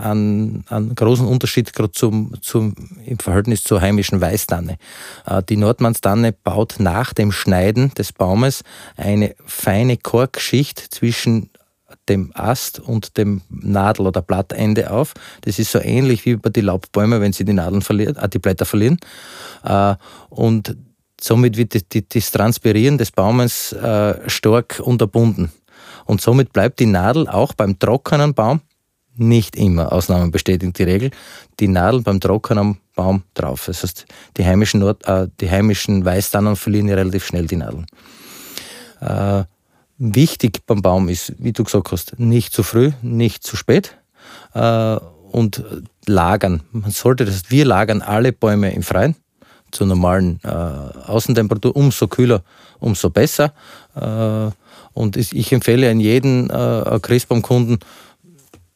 einen, 0.03 0.65
einen 0.69 0.95
großen 0.95 1.27
Unterschied 1.27 1.73
gerade 1.73 1.93
zum, 1.93 2.35
zum, 2.41 2.75
im 3.05 3.19
Verhältnis 3.19 3.63
zur 3.63 3.81
heimischen 3.81 4.21
Weißtanne. 4.21 4.77
Äh, 5.27 5.43
die 5.49 5.57
Nordmannstanne 5.57 6.33
baut 6.33 6.77
nach 6.79 7.13
dem 7.13 7.33
Schneiden 7.33 7.93
des 7.95 8.13
Baumes 8.13 8.63
eine 8.97 9.35
feine 9.47 9.97
Korkschicht 9.97 10.79
zwischen 10.79 11.51
dem 12.09 12.33
Ast 12.35 12.81
und 12.81 13.17
dem 13.17 13.43
Nadel- 13.49 14.07
oder 14.07 14.23
Blattende 14.23 14.91
auf. 14.91 15.15
Das 15.43 15.59
ist 15.59 15.71
so 15.71 15.79
ähnlich 15.81 16.25
wie 16.27 16.37
bei 16.37 16.51
den 16.51 16.65
Laubbäumen, 16.65 17.21
wenn 17.21 17.33
sie 17.33 17.45
die 17.45 17.53
Nadeln 17.53 17.83
verlieren, 17.83 18.17
äh, 18.17 18.29
die 18.29 18.39
Blätter 18.39 18.65
verlieren. 18.65 18.99
Äh, 19.65 19.95
und 20.29 20.77
somit 21.21 21.57
wird 21.57 21.75
die, 21.75 21.89
die, 21.89 22.09
das 22.09 22.31
Transpirieren 22.31 22.99
des 22.99 23.11
Baumes 23.11 23.73
äh, 23.73 24.29
stark 24.29 24.81
unterbunden. 24.83 25.53
Und 26.07 26.21
somit 26.21 26.53
bleibt 26.53 26.81
die 26.81 26.87
Nadel 26.87 27.29
auch 27.29 27.53
beim 27.53 27.79
trockenen 27.79 28.35
Baum 28.35 28.61
nicht 29.17 29.57
immer, 29.57 29.93
Ausnahmen 29.93 30.31
bestätigen 30.31 30.73
die 30.73 30.85
Regel, 30.85 31.11
die 31.59 31.69
Nadel 31.69 32.01
beim 32.01 32.21
trockenen 32.21 32.79
Baum 32.95 33.23
drauf. 33.35 33.65
Das 33.67 33.83
heißt, 33.83 34.07
die 34.37 34.45
heimischen, 34.45 34.81
Nord, 34.81 35.07
äh, 35.07 35.29
die 35.41 35.51
heimischen 35.51 36.05
Weißtannen 36.05 36.57
verlieren 36.57 36.89
ja 36.89 36.95
relativ 36.95 37.27
schnell 37.27 37.47
die 37.47 37.57
Nadeln. 37.57 37.87
Äh, 39.01 39.45
Wichtig 40.03 40.65
beim 40.67 40.81
Baum 40.81 41.11
ist, 41.11 41.35
wie 41.39 41.53
du 41.53 41.63
gesagt 41.63 41.93
hast, 41.93 42.19
nicht 42.19 42.55
zu 42.55 42.63
früh, 42.63 42.93
nicht 43.03 43.45
zu 43.45 43.55
spät 43.55 43.99
äh, 44.55 44.97
und 45.31 45.63
lagern. 46.07 46.63
Man 46.73 46.91
sollte 46.91 47.27
das, 47.27 47.51
wir 47.51 47.67
lagern 47.67 48.01
alle 48.01 48.33
Bäume 48.33 48.73
im 48.73 48.83
Freien 48.83 49.15
zur 49.71 49.87
normalen 49.87 50.41
äh, 50.43 50.49
Außentemperatur. 50.49 51.77
Umso 51.77 52.09
kühler, 52.09 52.43
umso 52.79 53.11
besser. 53.11 53.53
Äh, 53.95 54.51
und 54.95 55.19
ich 55.19 55.53
empfehle 55.53 55.91
an 55.91 56.01
jeden 56.01 56.49
äh, 56.49 56.99
Christbaumkunden, 57.03 57.79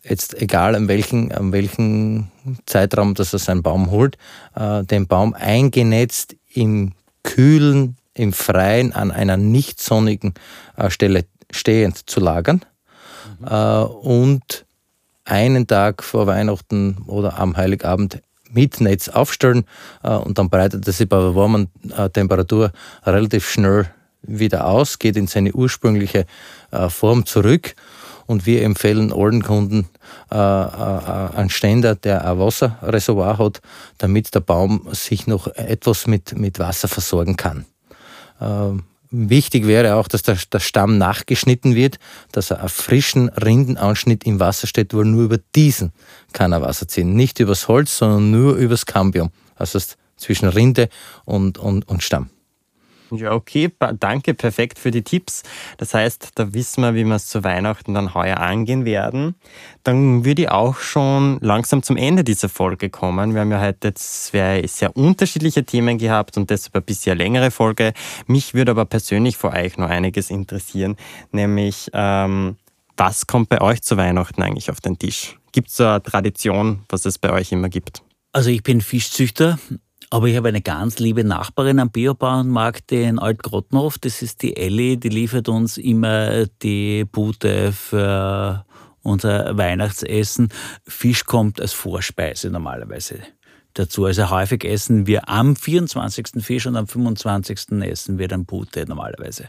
jetzt 0.02 0.34
egal 0.42 0.74
an 0.74 0.88
welchen, 0.88 1.32
an 1.32 1.52
welchen 1.52 2.30
Zeitraum, 2.66 3.14
dass 3.14 3.32
er 3.32 3.38
seinen 3.38 3.62
Baum 3.62 3.90
holt, 3.90 4.18
äh, 4.54 4.84
den 4.84 5.06
Baum 5.06 5.32
eingenetzt 5.32 6.36
im 6.52 6.92
kühlen 7.22 7.96
im 8.14 8.32
Freien 8.32 8.92
an 8.92 9.10
einer 9.10 9.36
nicht 9.36 9.80
sonnigen 9.80 10.34
äh, 10.76 10.90
Stelle 10.90 11.24
stehend 11.50 12.08
zu 12.08 12.20
lagern 12.20 12.64
mhm. 13.40 13.46
äh, 13.48 13.82
und 13.82 14.66
einen 15.24 15.66
Tag 15.66 16.02
vor 16.02 16.26
Weihnachten 16.26 16.98
oder 17.06 17.38
am 17.38 17.56
Heiligabend 17.56 18.20
mit 18.50 18.80
Netz 18.80 19.08
aufstellen 19.08 19.64
äh, 20.02 20.10
und 20.10 20.38
dann 20.38 20.50
breitet 20.50 20.86
er 20.86 20.92
sich 20.92 21.08
bei 21.08 21.18
der 21.18 21.34
warmen 21.34 21.68
Temperatur 22.12 22.72
relativ 23.04 23.48
schnell 23.48 23.86
wieder 24.22 24.66
aus, 24.66 24.98
geht 24.98 25.16
in 25.16 25.26
seine 25.26 25.52
ursprüngliche 25.52 26.24
Form 26.88 27.26
zurück 27.26 27.74
und 28.26 28.46
wir 28.46 28.62
empfehlen 28.62 29.12
allen 29.12 29.42
Kunden 29.42 29.88
äh, 30.30 30.36
äh, 30.36 30.38
einen 30.38 31.50
Ständer, 31.50 31.94
der 31.94 32.26
ein 32.26 32.38
Wasserreservoir 32.38 33.38
hat, 33.38 33.60
damit 33.98 34.34
der 34.34 34.40
Baum 34.40 34.88
sich 34.92 35.26
noch 35.26 35.46
etwas 35.48 36.06
mit, 36.06 36.36
mit 36.36 36.58
Wasser 36.58 36.88
versorgen 36.88 37.36
kann. 37.36 37.66
Ähm, 38.40 38.84
wichtig 39.10 39.66
wäre 39.66 39.96
auch, 39.96 40.08
dass 40.08 40.22
der, 40.22 40.36
der, 40.52 40.60
Stamm 40.60 40.98
nachgeschnitten 40.98 41.74
wird, 41.74 41.98
dass 42.32 42.50
er 42.50 42.60
einen 42.60 42.68
frischen 42.68 43.28
Rindenanschnitt 43.28 44.24
im 44.24 44.40
Wasser 44.40 44.66
steht, 44.66 44.94
weil 44.94 45.04
nur 45.04 45.24
über 45.24 45.38
diesen 45.54 45.92
kann 46.32 46.52
er 46.52 46.62
Wasser 46.62 46.88
ziehen. 46.88 47.14
Nicht 47.14 47.40
übers 47.40 47.68
Holz, 47.68 47.98
sondern 47.98 48.30
nur 48.30 48.56
übers 48.56 48.86
Cambium. 48.86 49.30
Also 49.56 49.78
zwischen 50.16 50.48
Rinde 50.48 50.88
und, 51.24 51.58
und, 51.58 51.88
und 51.88 52.02
Stamm. 52.02 52.30
Ja, 53.16 53.32
okay, 53.32 53.70
danke, 54.00 54.34
perfekt 54.34 54.78
für 54.78 54.90
die 54.90 55.02
Tipps. 55.02 55.42
Das 55.78 55.94
heißt, 55.94 56.30
da 56.34 56.52
wissen 56.52 56.82
wir, 56.82 56.94
wie 56.94 57.04
wir 57.04 57.14
es 57.14 57.26
zu 57.26 57.44
Weihnachten 57.44 57.94
dann 57.94 58.14
heuer 58.14 58.38
angehen 58.38 58.84
werden. 58.84 59.34
Dann 59.82 60.24
würde 60.24 60.42
ich 60.42 60.50
auch 60.50 60.78
schon 60.78 61.38
langsam 61.40 61.82
zum 61.82 61.96
Ende 61.96 62.24
dieser 62.24 62.48
Folge 62.48 62.90
kommen. 62.90 63.34
Wir 63.34 63.42
haben 63.42 63.50
ja 63.50 63.60
heute 63.60 63.94
zwei 63.94 64.66
sehr 64.66 64.96
unterschiedliche 64.96 65.64
Themen 65.64 65.98
gehabt 65.98 66.36
und 66.36 66.50
deshalb 66.50 66.76
ein 66.76 66.82
bisschen 66.82 67.18
längere 67.18 67.50
Folge. 67.50 67.92
Mich 68.26 68.54
würde 68.54 68.72
aber 68.72 68.84
persönlich 68.84 69.36
vor 69.36 69.52
euch 69.52 69.76
noch 69.76 69.88
einiges 69.88 70.30
interessieren, 70.30 70.96
nämlich 71.32 71.90
ähm, 71.92 72.56
was 72.96 73.26
kommt 73.26 73.48
bei 73.48 73.60
euch 73.60 73.82
zu 73.82 73.96
Weihnachten 73.96 74.42
eigentlich 74.42 74.70
auf 74.70 74.80
den 74.80 74.98
Tisch? 74.98 75.36
Gibt 75.52 75.68
es 75.70 75.80
eine 75.80 76.02
Tradition, 76.02 76.84
was 76.88 77.04
es 77.04 77.18
bei 77.18 77.30
euch 77.30 77.52
immer 77.52 77.68
gibt? 77.68 78.02
Also 78.32 78.50
ich 78.50 78.62
bin 78.62 78.80
Fischzüchter 78.80 79.58
aber 80.14 80.28
ich 80.28 80.36
habe 80.36 80.46
eine 80.46 80.62
ganz 80.62 81.00
liebe 81.00 81.24
Nachbarin 81.24 81.80
am 81.80 81.90
Biobauernmarkt 81.90 82.92
in 82.92 83.18
Altgrottenhof. 83.18 83.98
Das 83.98 84.22
ist 84.22 84.42
die 84.42 84.56
Elli, 84.56 84.96
die 84.96 85.08
liefert 85.08 85.48
uns 85.48 85.76
immer 85.76 86.46
die 86.46 87.04
Pute 87.04 87.72
für 87.72 88.64
unser 89.02 89.58
Weihnachtsessen. 89.58 90.50
Fisch 90.86 91.24
kommt 91.24 91.60
als 91.60 91.72
Vorspeise 91.72 92.48
normalerweise 92.50 93.18
dazu. 93.72 94.04
Also 94.04 94.30
häufig 94.30 94.64
essen 94.64 95.08
wir 95.08 95.28
am 95.28 95.56
24. 95.56 96.44
Fisch 96.44 96.68
und 96.68 96.76
am 96.76 96.86
25. 96.86 97.72
essen 97.82 98.16
wir 98.16 98.28
dann 98.28 98.46
Pute 98.46 98.86
normalerweise. 98.86 99.48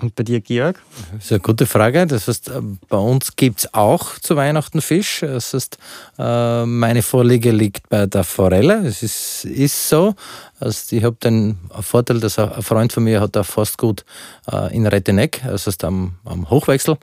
Und 0.00 0.14
bei 0.14 0.22
dir, 0.22 0.40
Georg? 0.40 0.80
Das 1.12 1.24
ist 1.24 1.32
eine 1.32 1.40
gute 1.40 1.66
Frage. 1.66 2.06
Das 2.06 2.28
heißt, 2.28 2.50
äh, 2.50 2.60
bei 2.88 2.98
uns 2.98 3.34
gibt 3.34 3.58
es 3.58 3.74
auch 3.74 4.16
zu 4.20 4.36
Weihnachten 4.36 4.80
Fisch. 4.80 5.20
Das 5.22 5.52
heißt, 5.52 5.76
äh, 6.18 6.64
meine 6.66 7.02
Vorliege 7.02 7.50
liegt 7.50 7.88
bei 7.88 8.06
der 8.06 8.22
Forelle. 8.22 8.86
Es 8.86 9.02
ist, 9.02 9.44
ist 9.44 9.88
so. 9.88 10.14
Also 10.60 10.94
ich 10.94 11.02
habe 11.02 11.16
den 11.16 11.58
Vorteil, 11.80 12.20
dass 12.20 12.38
ein 12.38 12.62
Freund 12.62 12.92
von 12.92 13.02
mir 13.02 13.20
hat 13.20 13.34
da 13.34 13.42
fast 13.42 13.76
gut 13.76 14.04
äh, 14.52 14.72
in 14.72 14.86
Retteneck, 14.86 15.42
das 15.44 15.66
heißt 15.66 15.82
am, 15.82 16.14
am 16.24 16.48
Hochwechsel. 16.48 16.96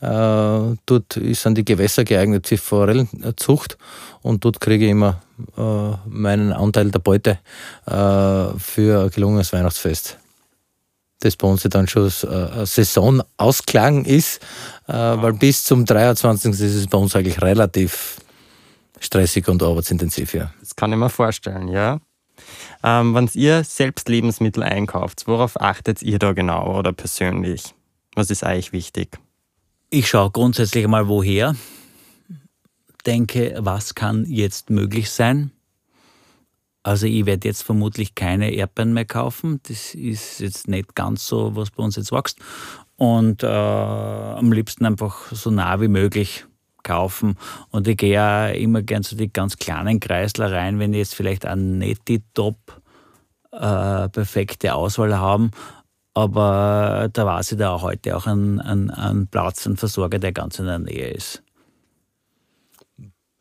Dort 0.00 1.20
sind 1.32 1.56
die 1.56 1.64
Gewässer 1.64 2.02
geeignet 2.02 2.48
für 2.48 2.58
Forellenzucht 2.58 3.78
und 4.22 4.44
dort 4.44 4.60
kriege 4.60 4.86
ich 4.86 4.90
immer 4.90 5.22
meinen 6.06 6.52
Anteil 6.52 6.90
der 6.90 6.98
Beute 6.98 7.38
für 7.86 9.04
ein 9.04 9.10
gelungenes 9.10 9.52
Weihnachtsfest 9.52 10.18
das 11.20 11.36
bei 11.36 11.48
uns 11.48 11.64
ja 11.64 11.70
dann 11.70 11.88
schon 11.88 12.04
ein 12.04 12.66
Saisonausklang 12.66 14.04
ist, 14.04 14.40
äh, 14.86 14.92
weil 14.92 15.32
bis 15.32 15.64
zum 15.64 15.84
23. 15.84 16.52
ist 16.52 16.62
es 16.62 16.86
bei 16.86 16.98
uns 16.98 17.16
eigentlich 17.16 17.42
relativ 17.42 18.18
stressig 19.00 19.48
und 19.48 19.62
arbeitsintensiv. 19.62 20.34
Ja. 20.34 20.52
Das 20.60 20.76
kann 20.76 20.92
ich 20.92 20.98
mir 20.98 21.10
vorstellen, 21.10 21.68
ja. 21.68 22.00
Ähm, 22.84 23.14
wenn 23.14 23.28
ihr 23.34 23.64
selbst 23.64 24.08
Lebensmittel 24.08 24.62
einkauft, 24.62 25.24
worauf 25.26 25.60
achtet 25.60 26.02
ihr 26.02 26.18
da 26.18 26.32
genau 26.32 26.78
oder 26.78 26.92
persönlich? 26.92 27.74
Was 28.14 28.30
ist 28.30 28.44
eigentlich 28.44 28.72
wichtig? 28.72 29.18
Ich 29.90 30.08
schaue 30.08 30.30
grundsätzlich 30.30 30.86
mal 30.86 31.08
woher, 31.08 31.56
denke, 33.06 33.56
was 33.58 33.94
kann 33.94 34.24
jetzt 34.26 34.70
möglich 34.70 35.10
sein 35.10 35.50
also 36.82 37.06
ich 37.06 37.26
werde 37.26 37.48
jetzt 37.48 37.62
vermutlich 37.62 38.14
keine 38.14 38.50
Erdbeeren 38.50 38.92
mehr 38.92 39.04
kaufen. 39.04 39.60
Das 39.68 39.94
ist 39.94 40.40
jetzt 40.40 40.68
nicht 40.68 40.94
ganz 40.94 41.26
so, 41.26 41.54
was 41.56 41.70
bei 41.70 41.82
uns 41.82 41.96
jetzt 41.96 42.12
wächst. 42.12 42.38
Und 42.96 43.42
äh, 43.42 43.46
am 43.46 44.52
liebsten 44.52 44.86
einfach 44.86 45.30
so 45.32 45.50
nah 45.50 45.80
wie 45.80 45.88
möglich 45.88 46.46
kaufen. 46.82 47.36
Und 47.70 47.86
ich 47.86 47.96
gehe 47.96 48.14
ja 48.14 48.48
immer 48.48 48.82
gern 48.82 49.02
zu 49.02 49.14
den 49.14 49.32
ganz 49.32 49.56
kleinen 49.56 50.00
Kreisler 50.00 50.50
rein, 50.50 50.78
wenn 50.78 50.92
ich 50.92 50.98
jetzt 50.98 51.14
vielleicht 51.14 51.46
eine 51.46 51.62
nicht 51.62 52.08
die 52.08 52.22
top 52.34 52.56
äh, 53.52 54.08
perfekte 54.08 54.74
Auswahl 54.74 55.18
haben. 55.18 55.50
Aber 56.14 57.08
da 57.12 57.26
weiß 57.26 57.52
ich 57.52 57.58
da 57.58 57.70
auch 57.70 57.82
heute 57.82 58.16
auch 58.16 58.26
einen, 58.26 58.60
einen, 58.60 58.90
einen 58.90 59.28
Platz, 59.28 59.66
einen 59.66 59.76
Versorger, 59.76 60.18
der 60.18 60.32
ganz 60.32 60.58
in 60.58 60.66
der 60.66 60.78
Nähe 60.78 61.10
ist. 61.10 61.42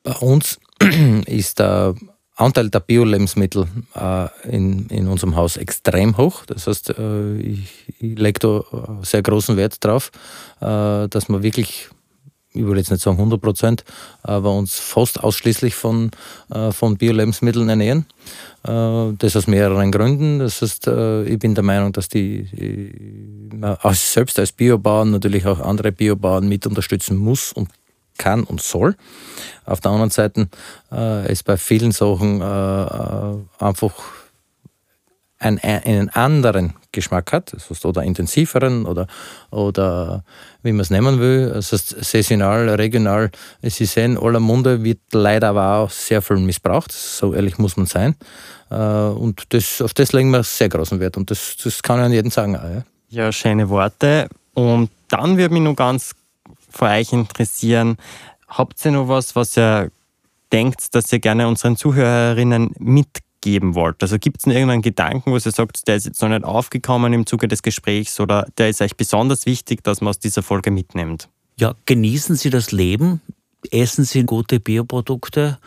Bei 0.04 0.14
uns 0.14 0.60
ist 1.26 1.60
der 1.60 1.96
Anteil 2.38 2.70
der 2.70 2.82
Bio-Lebensmittel 2.82 3.66
äh, 3.96 4.28
in, 4.48 4.88
in 4.88 5.08
unserem 5.08 5.36
Haus 5.36 5.58
extrem 5.58 6.18
hoch. 6.18 6.46
Das 6.46 6.68
heißt, 6.68 6.92
äh, 6.92 7.38
ich, 7.38 7.94
ich 8.00 8.18
lege 8.18 8.40
da 8.40 8.64
sehr 9.02 9.24
großen 9.24 9.58
Wert 9.58 9.84
drauf, 9.84 10.12
äh, 10.62 11.08
dass 11.08 11.30
wir 11.30 11.42
wirklich, 11.42 11.90
ich 12.54 12.66
will 12.66 12.78
jetzt 12.78 12.92
nicht 12.92 13.02
sagen 13.02 13.18
100 13.18 13.42
Prozent, 13.42 13.84
aber 14.22 14.52
uns 14.54 14.78
fast 14.78 15.24
ausschließlich 15.24 15.74
von, 15.74 16.12
äh, 16.52 16.72
von 16.72 16.98
Bio-Lebensmitteln 16.98 17.70
ernähren. 17.70 18.06
Äh, 18.64 19.14
das 19.18 19.36
aus 19.36 19.48
mehreren 19.48 19.92
Gründen. 19.92 20.38
Das 20.38 20.62
heißt, 20.62 20.86
äh, 20.88 21.24
ich 21.24 21.40
bin 21.40 21.56
der 21.56 21.64
Meinung, 21.64 21.92
dass 21.92 22.08
die 22.08 22.48
selbst 23.94 24.38
als 24.38 24.52
Biobauern 24.52 25.10
natürlich 25.10 25.48
auch 25.48 25.60
andere 25.60 25.92
Biobauern 25.92 26.48
mit 26.48 26.68
unterstützen 26.68 27.18
muss 27.18 27.52
und 27.52 27.70
kann 28.18 28.44
und 28.44 28.62
soll. 28.62 28.96
Auf 29.66 29.82
der 29.82 29.92
anderen 29.92 30.12
Seite 30.12 30.48
äh, 30.92 31.32
es 31.32 31.44
bei 31.44 31.58
vielen 31.58 31.92
Sachen 31.92 32.42
äh, 32.42 32.84
äh 32.84 33.38
einfach 33.60 33.94
einen, 35.40 35.60
einen 35.60 36.10
anderen 36.10 36.74
Geschmack 36.92 37.32
hat, 37.32 37.56
oder 37.84 38.02
intensiveren 38.04 38.86
oder, 38.86 39.08
oder 39.52 40.24
wie 40.64 40.72
man 40.72 40.82
es 40.82 40.90
nennen 40.90 41.20
will, 41.20 41.52
das 41.52 41.72
heißt 41.72 42.04
saisonal, 42.04 42.70
regional. 42.70 43.30
Sie 43.62 43.86
sehen, 43.86 44.18
aller 44.18 44.40
Munde 44.40 44.84
wird 44.84 45.00
leider 45.12 45.50
aber 45.50 45.76
auch 45.76 45.92
sehr 45.92 46.22
viel 46.22 46.38
missbraucht, 46.38 46.92
so 46.92 47.34
ehrlich 47.34 47.60
muss 47.60 47.78
man 47.78 47.86
sein. 47.86 48.16
Äh, 48.72 48.76
und 48.76 49.54
das, 49.54 49.82
auf 49.82 49.94
das 49.94 50.12
legen 50.12 50.32
wir 50.32 50.44
sehr 50.44 50.70
großen 50.70 51.00
Wert 51.00 51.18
und 51.18 51.30
das, 51.30 51.56
das 51.64 51.84
kann 51.84 52.00
ich 52.00 52.06
an 52.06 52.14
jeden 52.14 52.32
sagen. 52.32 52.56
Auch, 52.56 52.64
ja. 52.64 52.84
ja, 53.10 53.32
schöne 53.32 53.70
Worte. 53.70 54.28
Und 54.54 54.90
dann 55.08 55.38
würde 55.38 55.54
mich 55.54 55.64
noch 55.64 55.76
ganz 55.76 56.16
von 56.70 56.90
euch 56.90 57.14
interessieren. 57.14 57.98
Habt 58.48 58.84
ihr 58.86 58.92
noch 58.92 59.08
was, 59.08 59.36
was 59.36 59.58
ihr 59.58 59.92
denkt, 60.52 60.96
dass 60.96 61.12
ihr 61.12 61.20
gerne 61.20 61.48
unseren 61.48 61.76
Zuhörerinnen 61.76 62.72
mitgeben 62.80 63.76
wollt? 63.76 64.02
Also 64.02 64.18
gibt 64.20 64.38
es 64.40 64.46
irgendeinen 64.46 64.82
Gedanken, 64.82 65.32
wo 65.32 65.36
ihr 65.36 65.42
sagt, 65.42 65.88
der 65.88 65.96
ist 65.96 66.06
jetzt 66.06 66.22
noch 66.22 66.30
nicht 66.30 66.44
aufgekommen 66.44 67.14
im 67.14 67.26
Zuge 67.26 67.48
des 67.48 67.62
Gesprächs 67.62 68.20
oder 68.20 68.48
der 68.58 68.70
ist 68.70 68.82
euch 68.82 68.96
besonders 68.96 69.46
wichtig, 69.46 69.84
dass 69.84 70.02
man 70.02 70.10
aus 70.10 70.20
dieser 70.20 70.44
Folge 70.44 70.72
mitnimmt? 70.72 71.30
Ja, 71.60 71.74
genießen 71.86 72.36
Sie 72.36 72.50
das 72.50 72.72
Leben, 72.72 73.22
essen 73.72 74.06
Sie 74.06 74.24
gute 74.24 74.60
Bioprodukte 74.60 75.58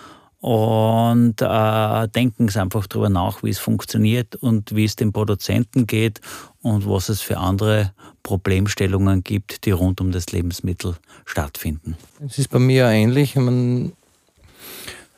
und 0.40 1.34
äh, 1.42 2.08
denken 2.08 2.48
Sie 2.48 2.60
einfach 2.60 2.86
darüber 2.86 3.10
nach, 3.10 3.42
wie 3.42 3.50
es 3.50 3.58
funktioniert 3.58 4.36
und 4.36 4.74
wie 4.74 4.84
es 4.84 4.96
dem 4.96 5.12
Produzenten 5.12 5.86
geht 5.86 6.20
und 6.62 6.88
was 6.88 7.10
es 7.10 7.20
für 7.20 7.36
andere 7.36 7.92
Problemstellungen 8.22 9.22
gibt, 9.22 9.66
die 9.66 9.70
rund 9.70 10.00
um 10.00 10.12
das 10.12 10.32
Lebensmittel 10.32 10.96
stattfinden. 11.26 11.96
Es 12.26 12.38
ist 12.38 12.48
bei 12.48 12.58
mir 12.58 12.86
ähnlich. 12.86 13.36
Man, 13.36 13.92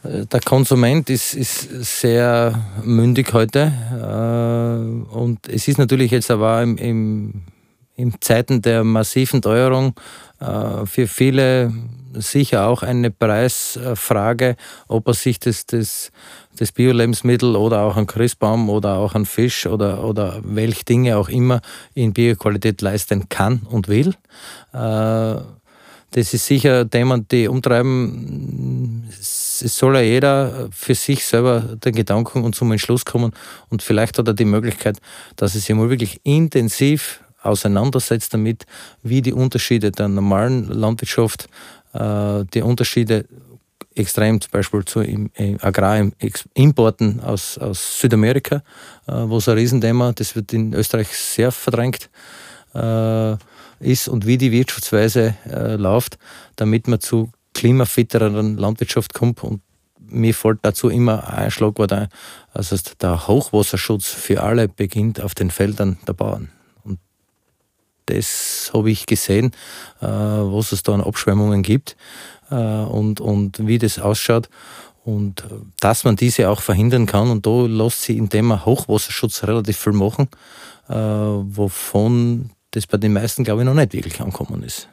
äh, 0.02 0.26
der 0.26 0.40
Konsument 0.40 1.08
ist, 1.08 1.34
ist 1.34 1.68
sehr 2.00 2.60
mündig 2.82 3.32
heute 3.32 3.72
äh, 3.92 5.14
und 5.14 5.46
es 5.48 5.68
ist 5.68 5.78
natürlich 5.78 6.10
jetzt 6.10 6.32
aber 6.32 6.62
im, 6.64 6.76
im, 6.78 7.42
in 7.94 8.20
Zeiten 8.20 8.60
der 8.60 8.82
massiven 8.82 9.40
Teuerung 9.40 9.94
äh, 10.40 10.84
für 10.84 11.06
viele 11.06 11.72
sicher 12.14 12.66
auch 12.66 12.82
eine 12.82 13.10
Preisfrage, 13.10 14.56
ob 14.88 15.08
er 15.08 15.14
sich 15.14 15.38
das, 15.38 15.66
das, 15.66 16.10
das 16.56 16.72
Bio-Lebensmittel 16.72 17.56
oder 17.56 17.82
auch 17.82 17.96
ein 17.96 18.06
Christbaum 18.06 18.68
oder 18.70 18.96
auch 18.96 19.14
ein 19.14 19.26
Fisch 19.26 19.66
oder, 19.66 20.04
oder 20.04 20.40
welche 20.42 20.84
Dinge 20.84 21.16
auch 21.16 21.28
immer 21.28 21.60
in 21.94 22.12
Bioqualität 22.12 22.82
leisten 22.82 23.28
kann 23.28 23.62
und 23.68 23.88
will. 23.88 24.14
Äh, 24.72 25.40
das 26.14 26.34
ist 26.34 26.46
sicher 26.46 26.88
Themen, 26.88 27.26
die 27.28 27.48
umtreiben. 27.48 29.08
Es 29.18 29.78
soll 29.78 29.94
ja 29.94 30.02
jeder 30.02 30.68
für 30.70 30.94
sich 30.94 31.24
selber 31.24 31.60
den 31.60 31.94
Gedanken 31.94 32.44
und 32.44 32.54
zum 32.54 32.70
Entschluss 32.72 33.06
kommen 33.06 33.32
und 33.70 33.82
vielleicht 33.82 34.18
hat 34.18 34.28
er 34.28 34.34
die 34.34 34.44
Möglichkeit, 34.44 34.98
dass 35.36 35.54
er 35.54 35.62
sich 35.62 35.74
mal 35.74 35.88
wirklich 35.88 36.20
intensiv 36.22 37.20
auseinandersetzt 37.42 38.34
damit, 38.34 38.66
wie 39.02 39.22
die 39.22 39.32
Unterschiede 39.32 39.90
der 39.90 40.08
normalen 40.08 40.68
Landwirtschaft 40.68 41.48
die 41.94 42.62
Unterschiede 42.62 43.26
extrem 43.94 44.40
zum 44.40 44.50
Beispiel 44.50 44.84
zu 44.84 45.00
Agrarimporten 45.60 47.20
aus, 47.20 47.58
aus 47.58 48.00
Südamerika, 48.00 48.62
äh, 49.06 49.12
wo 49.12 49.38
es 49.38 49.48
ein 49.48 49.56
Riesenthema, 49.58 50.12
das 50.12 50.34
wird 50.36 50.52
in 50.52 50.74
Österreich 50.74 51.08
sehr 51.08 51.52
verdrängt 51.52 52.10
äh, 52.74 53.36
ist 53.80 54.08
und 54.08 54.26
wie 54.26 54.38
die 54.38 54.52
Wirtschaftsweise 54.52 55.34
läuft, 55.76 56.18
damit 56.56 56.86
man 56.86 57.00
zu 57.00 57.30
klimafittereren 57.52 58.56
Landwirtschaft 58.56 59.12
kommt. 59.12 59.42
Und 59.42 59.60
mir 59.98 60.34
fällt 60.34 60.60
dazu 60.62 60.88
immer 60.88 61.28
ein 61.28 61.50
Schlagwort 61.50 61.92
ein, 61.92 62.08
also 62.52 62.76
der 63.00 63.26
Hochwasserschutz 63.26 64.06
für 64.06 64.42
alle 64.42 64.68
beginnt 64.68 65.20
auf 65.20 65.34
den 65.34 65.50
Feldern 65.50 65.98
der 66.06 66.12
Bauern 66.12 66.50
das 68.12 68.70
habe 68.74 68.90
ich 68.90 69.06
gesehen, 69.06 69.52
äh, 70.00 70.06
was 70.06 70.72
es 70.72 70.82
da 70.82 70.92
an 70.92 71.00
Abschwemmungen 71.00 71.62
gibt 71.62 71.96
äh, 72.50 72.54
und, 72.54 73.20
und 73.20 73.66
wie 73.66 73.78
das 73.78 73.98
ausschaut. 73.98 74.48
Und 75.04 75.40
äh, 75.40 75.54
dass 75.80 76.04
man 76.04 76.16
diese 76.16 76.48
auch 76.48 76.60
verhindern 76.60 77.06
kann. 77.06 77.30
Und 77.30 77.46
da 77.46 77.66
lässt 77.66 78.02
sich 78.02 78.16
im 78.16 78.28
Thema 78.28 78.64
Hochwasserschutz 78.64 79.44
relativ 79.44 79.76
viel 79.78 79.92
machen, 79.92 80.28
wovon 80.88 82.50
das 82.72 82.86
bei 82.86 82.98
den 82.98 83.12
meisten, 83.12 83.44
glaube 83.44 83.62
ich, 83.62 83.66
noch 83.66 83.74
nicht 83.74 83.92
wirklich 83.92 84.20
angekommen 84.20 84.62
ist. 84.62 84.88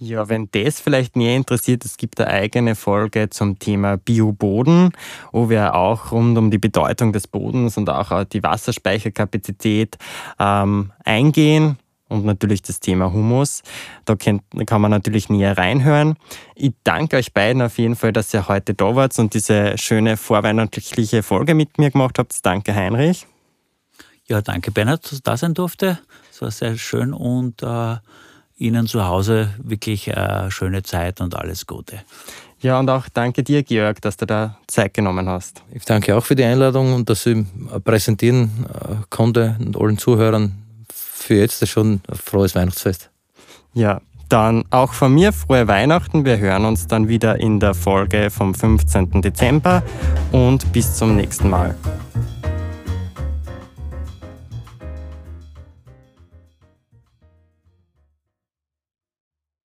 Ja, 0.00 0.28
wenn 0.28 0.48
das 0.52 0.80
vielleicht 0.80 1.16
näher 1.16 1.34
interessiert, 1.34 1.84
es 1.84 1.96
gibt 1.96 2.20
eine 2.20 2.30
eigene 2.30 2.76
Folge 2.76 3.30
zum 3.30 3.58
Thema 3.58 3.96
Bioboden, 3.96 4.92
wo 5.32 5.50
wir 5.50 5.74
auch 5.74 6.12
rund 6.12 6.38
um 6.38 6.52
die 6.52 6.58
Bedeutung 6.58 7.12
des 7.12 7.26
Bodens 7.26 7.76
und 7.76 7.90
auch 7.90 8.22
die 8.24 8.44
Wasserspeicherkapazität 8.44 9.98
ähm, 10.38 10.92
eingehen 11.04 11.78
und 12.08 12.24
natürlich 12.24 12.62
das 12.62 12.80
Thema 12.80 13.12
Humus. 13.12 13.62
Da 14.04 14.16
kann, 14.16 14.42
man 14.52 14.90
natürlich 14.90 15.28
näher 15.28 15.56
reinhören. 15.56 16.16
Ich 16.54 16.72
danke 16.84 17.16
euch 17.16 17.32
beiden 17.32 17.62
auf 17.62 17.78
jeden 17.78 17.96
Fall, 17.96 18.12
dass 18.12 18.32
ihr 18.34 18.48
heute 18.48 18.74
da 18.74 18.94
wart 18.96 19.18
und 19.18 19.34
diese 19.34 19.76
schöne 19.78 20.16
vorweihnachtliche 20.16 21.22
Folge 21.22 21.54
mit 21.54 21.78
mir 21.78 21.90
gemacht 21.90 22.18
habt. 22.18 22.34
Danke, 22.44 22.74
Heinrich. 22.74 23.26
Ja, 24.26 24.42
danke, 24.42 24.70
Bernhard, 24.70 25.04
dass 25.04 25.12
ich 25.12 25.22
da 25.22 25.36
sein 25.36 25.54
durfte. 25.54 25.98
Es 26.30 26.42
war 26.42 26.50
sehr 26.50 26.76
schön 26.76 27.12
und 27.12 27.62
äh, 27.62 27.96
Ihnen 28.58 28.86
zu 28.86 29.06
Hause 29.06 29.54
wirklich 29.62 30.14
eine 30.14 30.48
äh, 30.48 30.50
schöne 30.50 30.82
Zeit 30.82 31.20
und 31.20 31.36
alles 31.36 31.66
Gute. 31.66 32.00
Ja, 32.60 32.80
und 32.80 32.90
auch 32.90 33.08
danke 33.08 33.44
dir, 33.44 33.62
Georg, 33.62 34.02
dass 34.02 34.16
du 34.16 34.26
da 34.26 34.58
Zeit 34.66 34.92
genommen 34.94 35.28
hast. 35.28 35.62
Ich 35.72 35.84
danke 35.84 36.16
auch 36.16 36.24
für 36.24 36.34
die 36.34 36.42
Einladung 36.42 36.92
und 36.92 37.08
dass 37.08 37.24
ich 37.24 37.38
präsentieren 37.84 38.66
äh, 38.68 38.94
konnte 39.10 39.56
und 39.60 39.76
allen 39.76 39.96
Zuhörern 39.96 40.67
für 41.28 41.34
jetzt 41.34 41.66
schon 41.68 42.00
ein 42.08 42.16
frohes 42.16 42.54
Weihnachtsfest. 42.54 43.10
Ja, 43.74 44.00
dann 44.30 44.64
auch 44.70 44.94
von 44.94 45.12
mir 45.12 45.34
frohe 45.34 45.68
Weihnachten. 45.68 46.24
Wir 46.24 46.38
hören 46.38 46.64
uns 46.64 46.86
dann 46.86 47.08
wieder 47.08 47.38
in 47.38 47.60
der 47.60 47.74
Folge 47.74 48.30
vom 48.30 48.54
15. 48.54 49.20
Dezember 49.20 49.82
und 50.32 50.72
bis 50.72 50.96
zum 50.96 51.16
nächsten 51.16 51.50
Mal. 51.50 51.74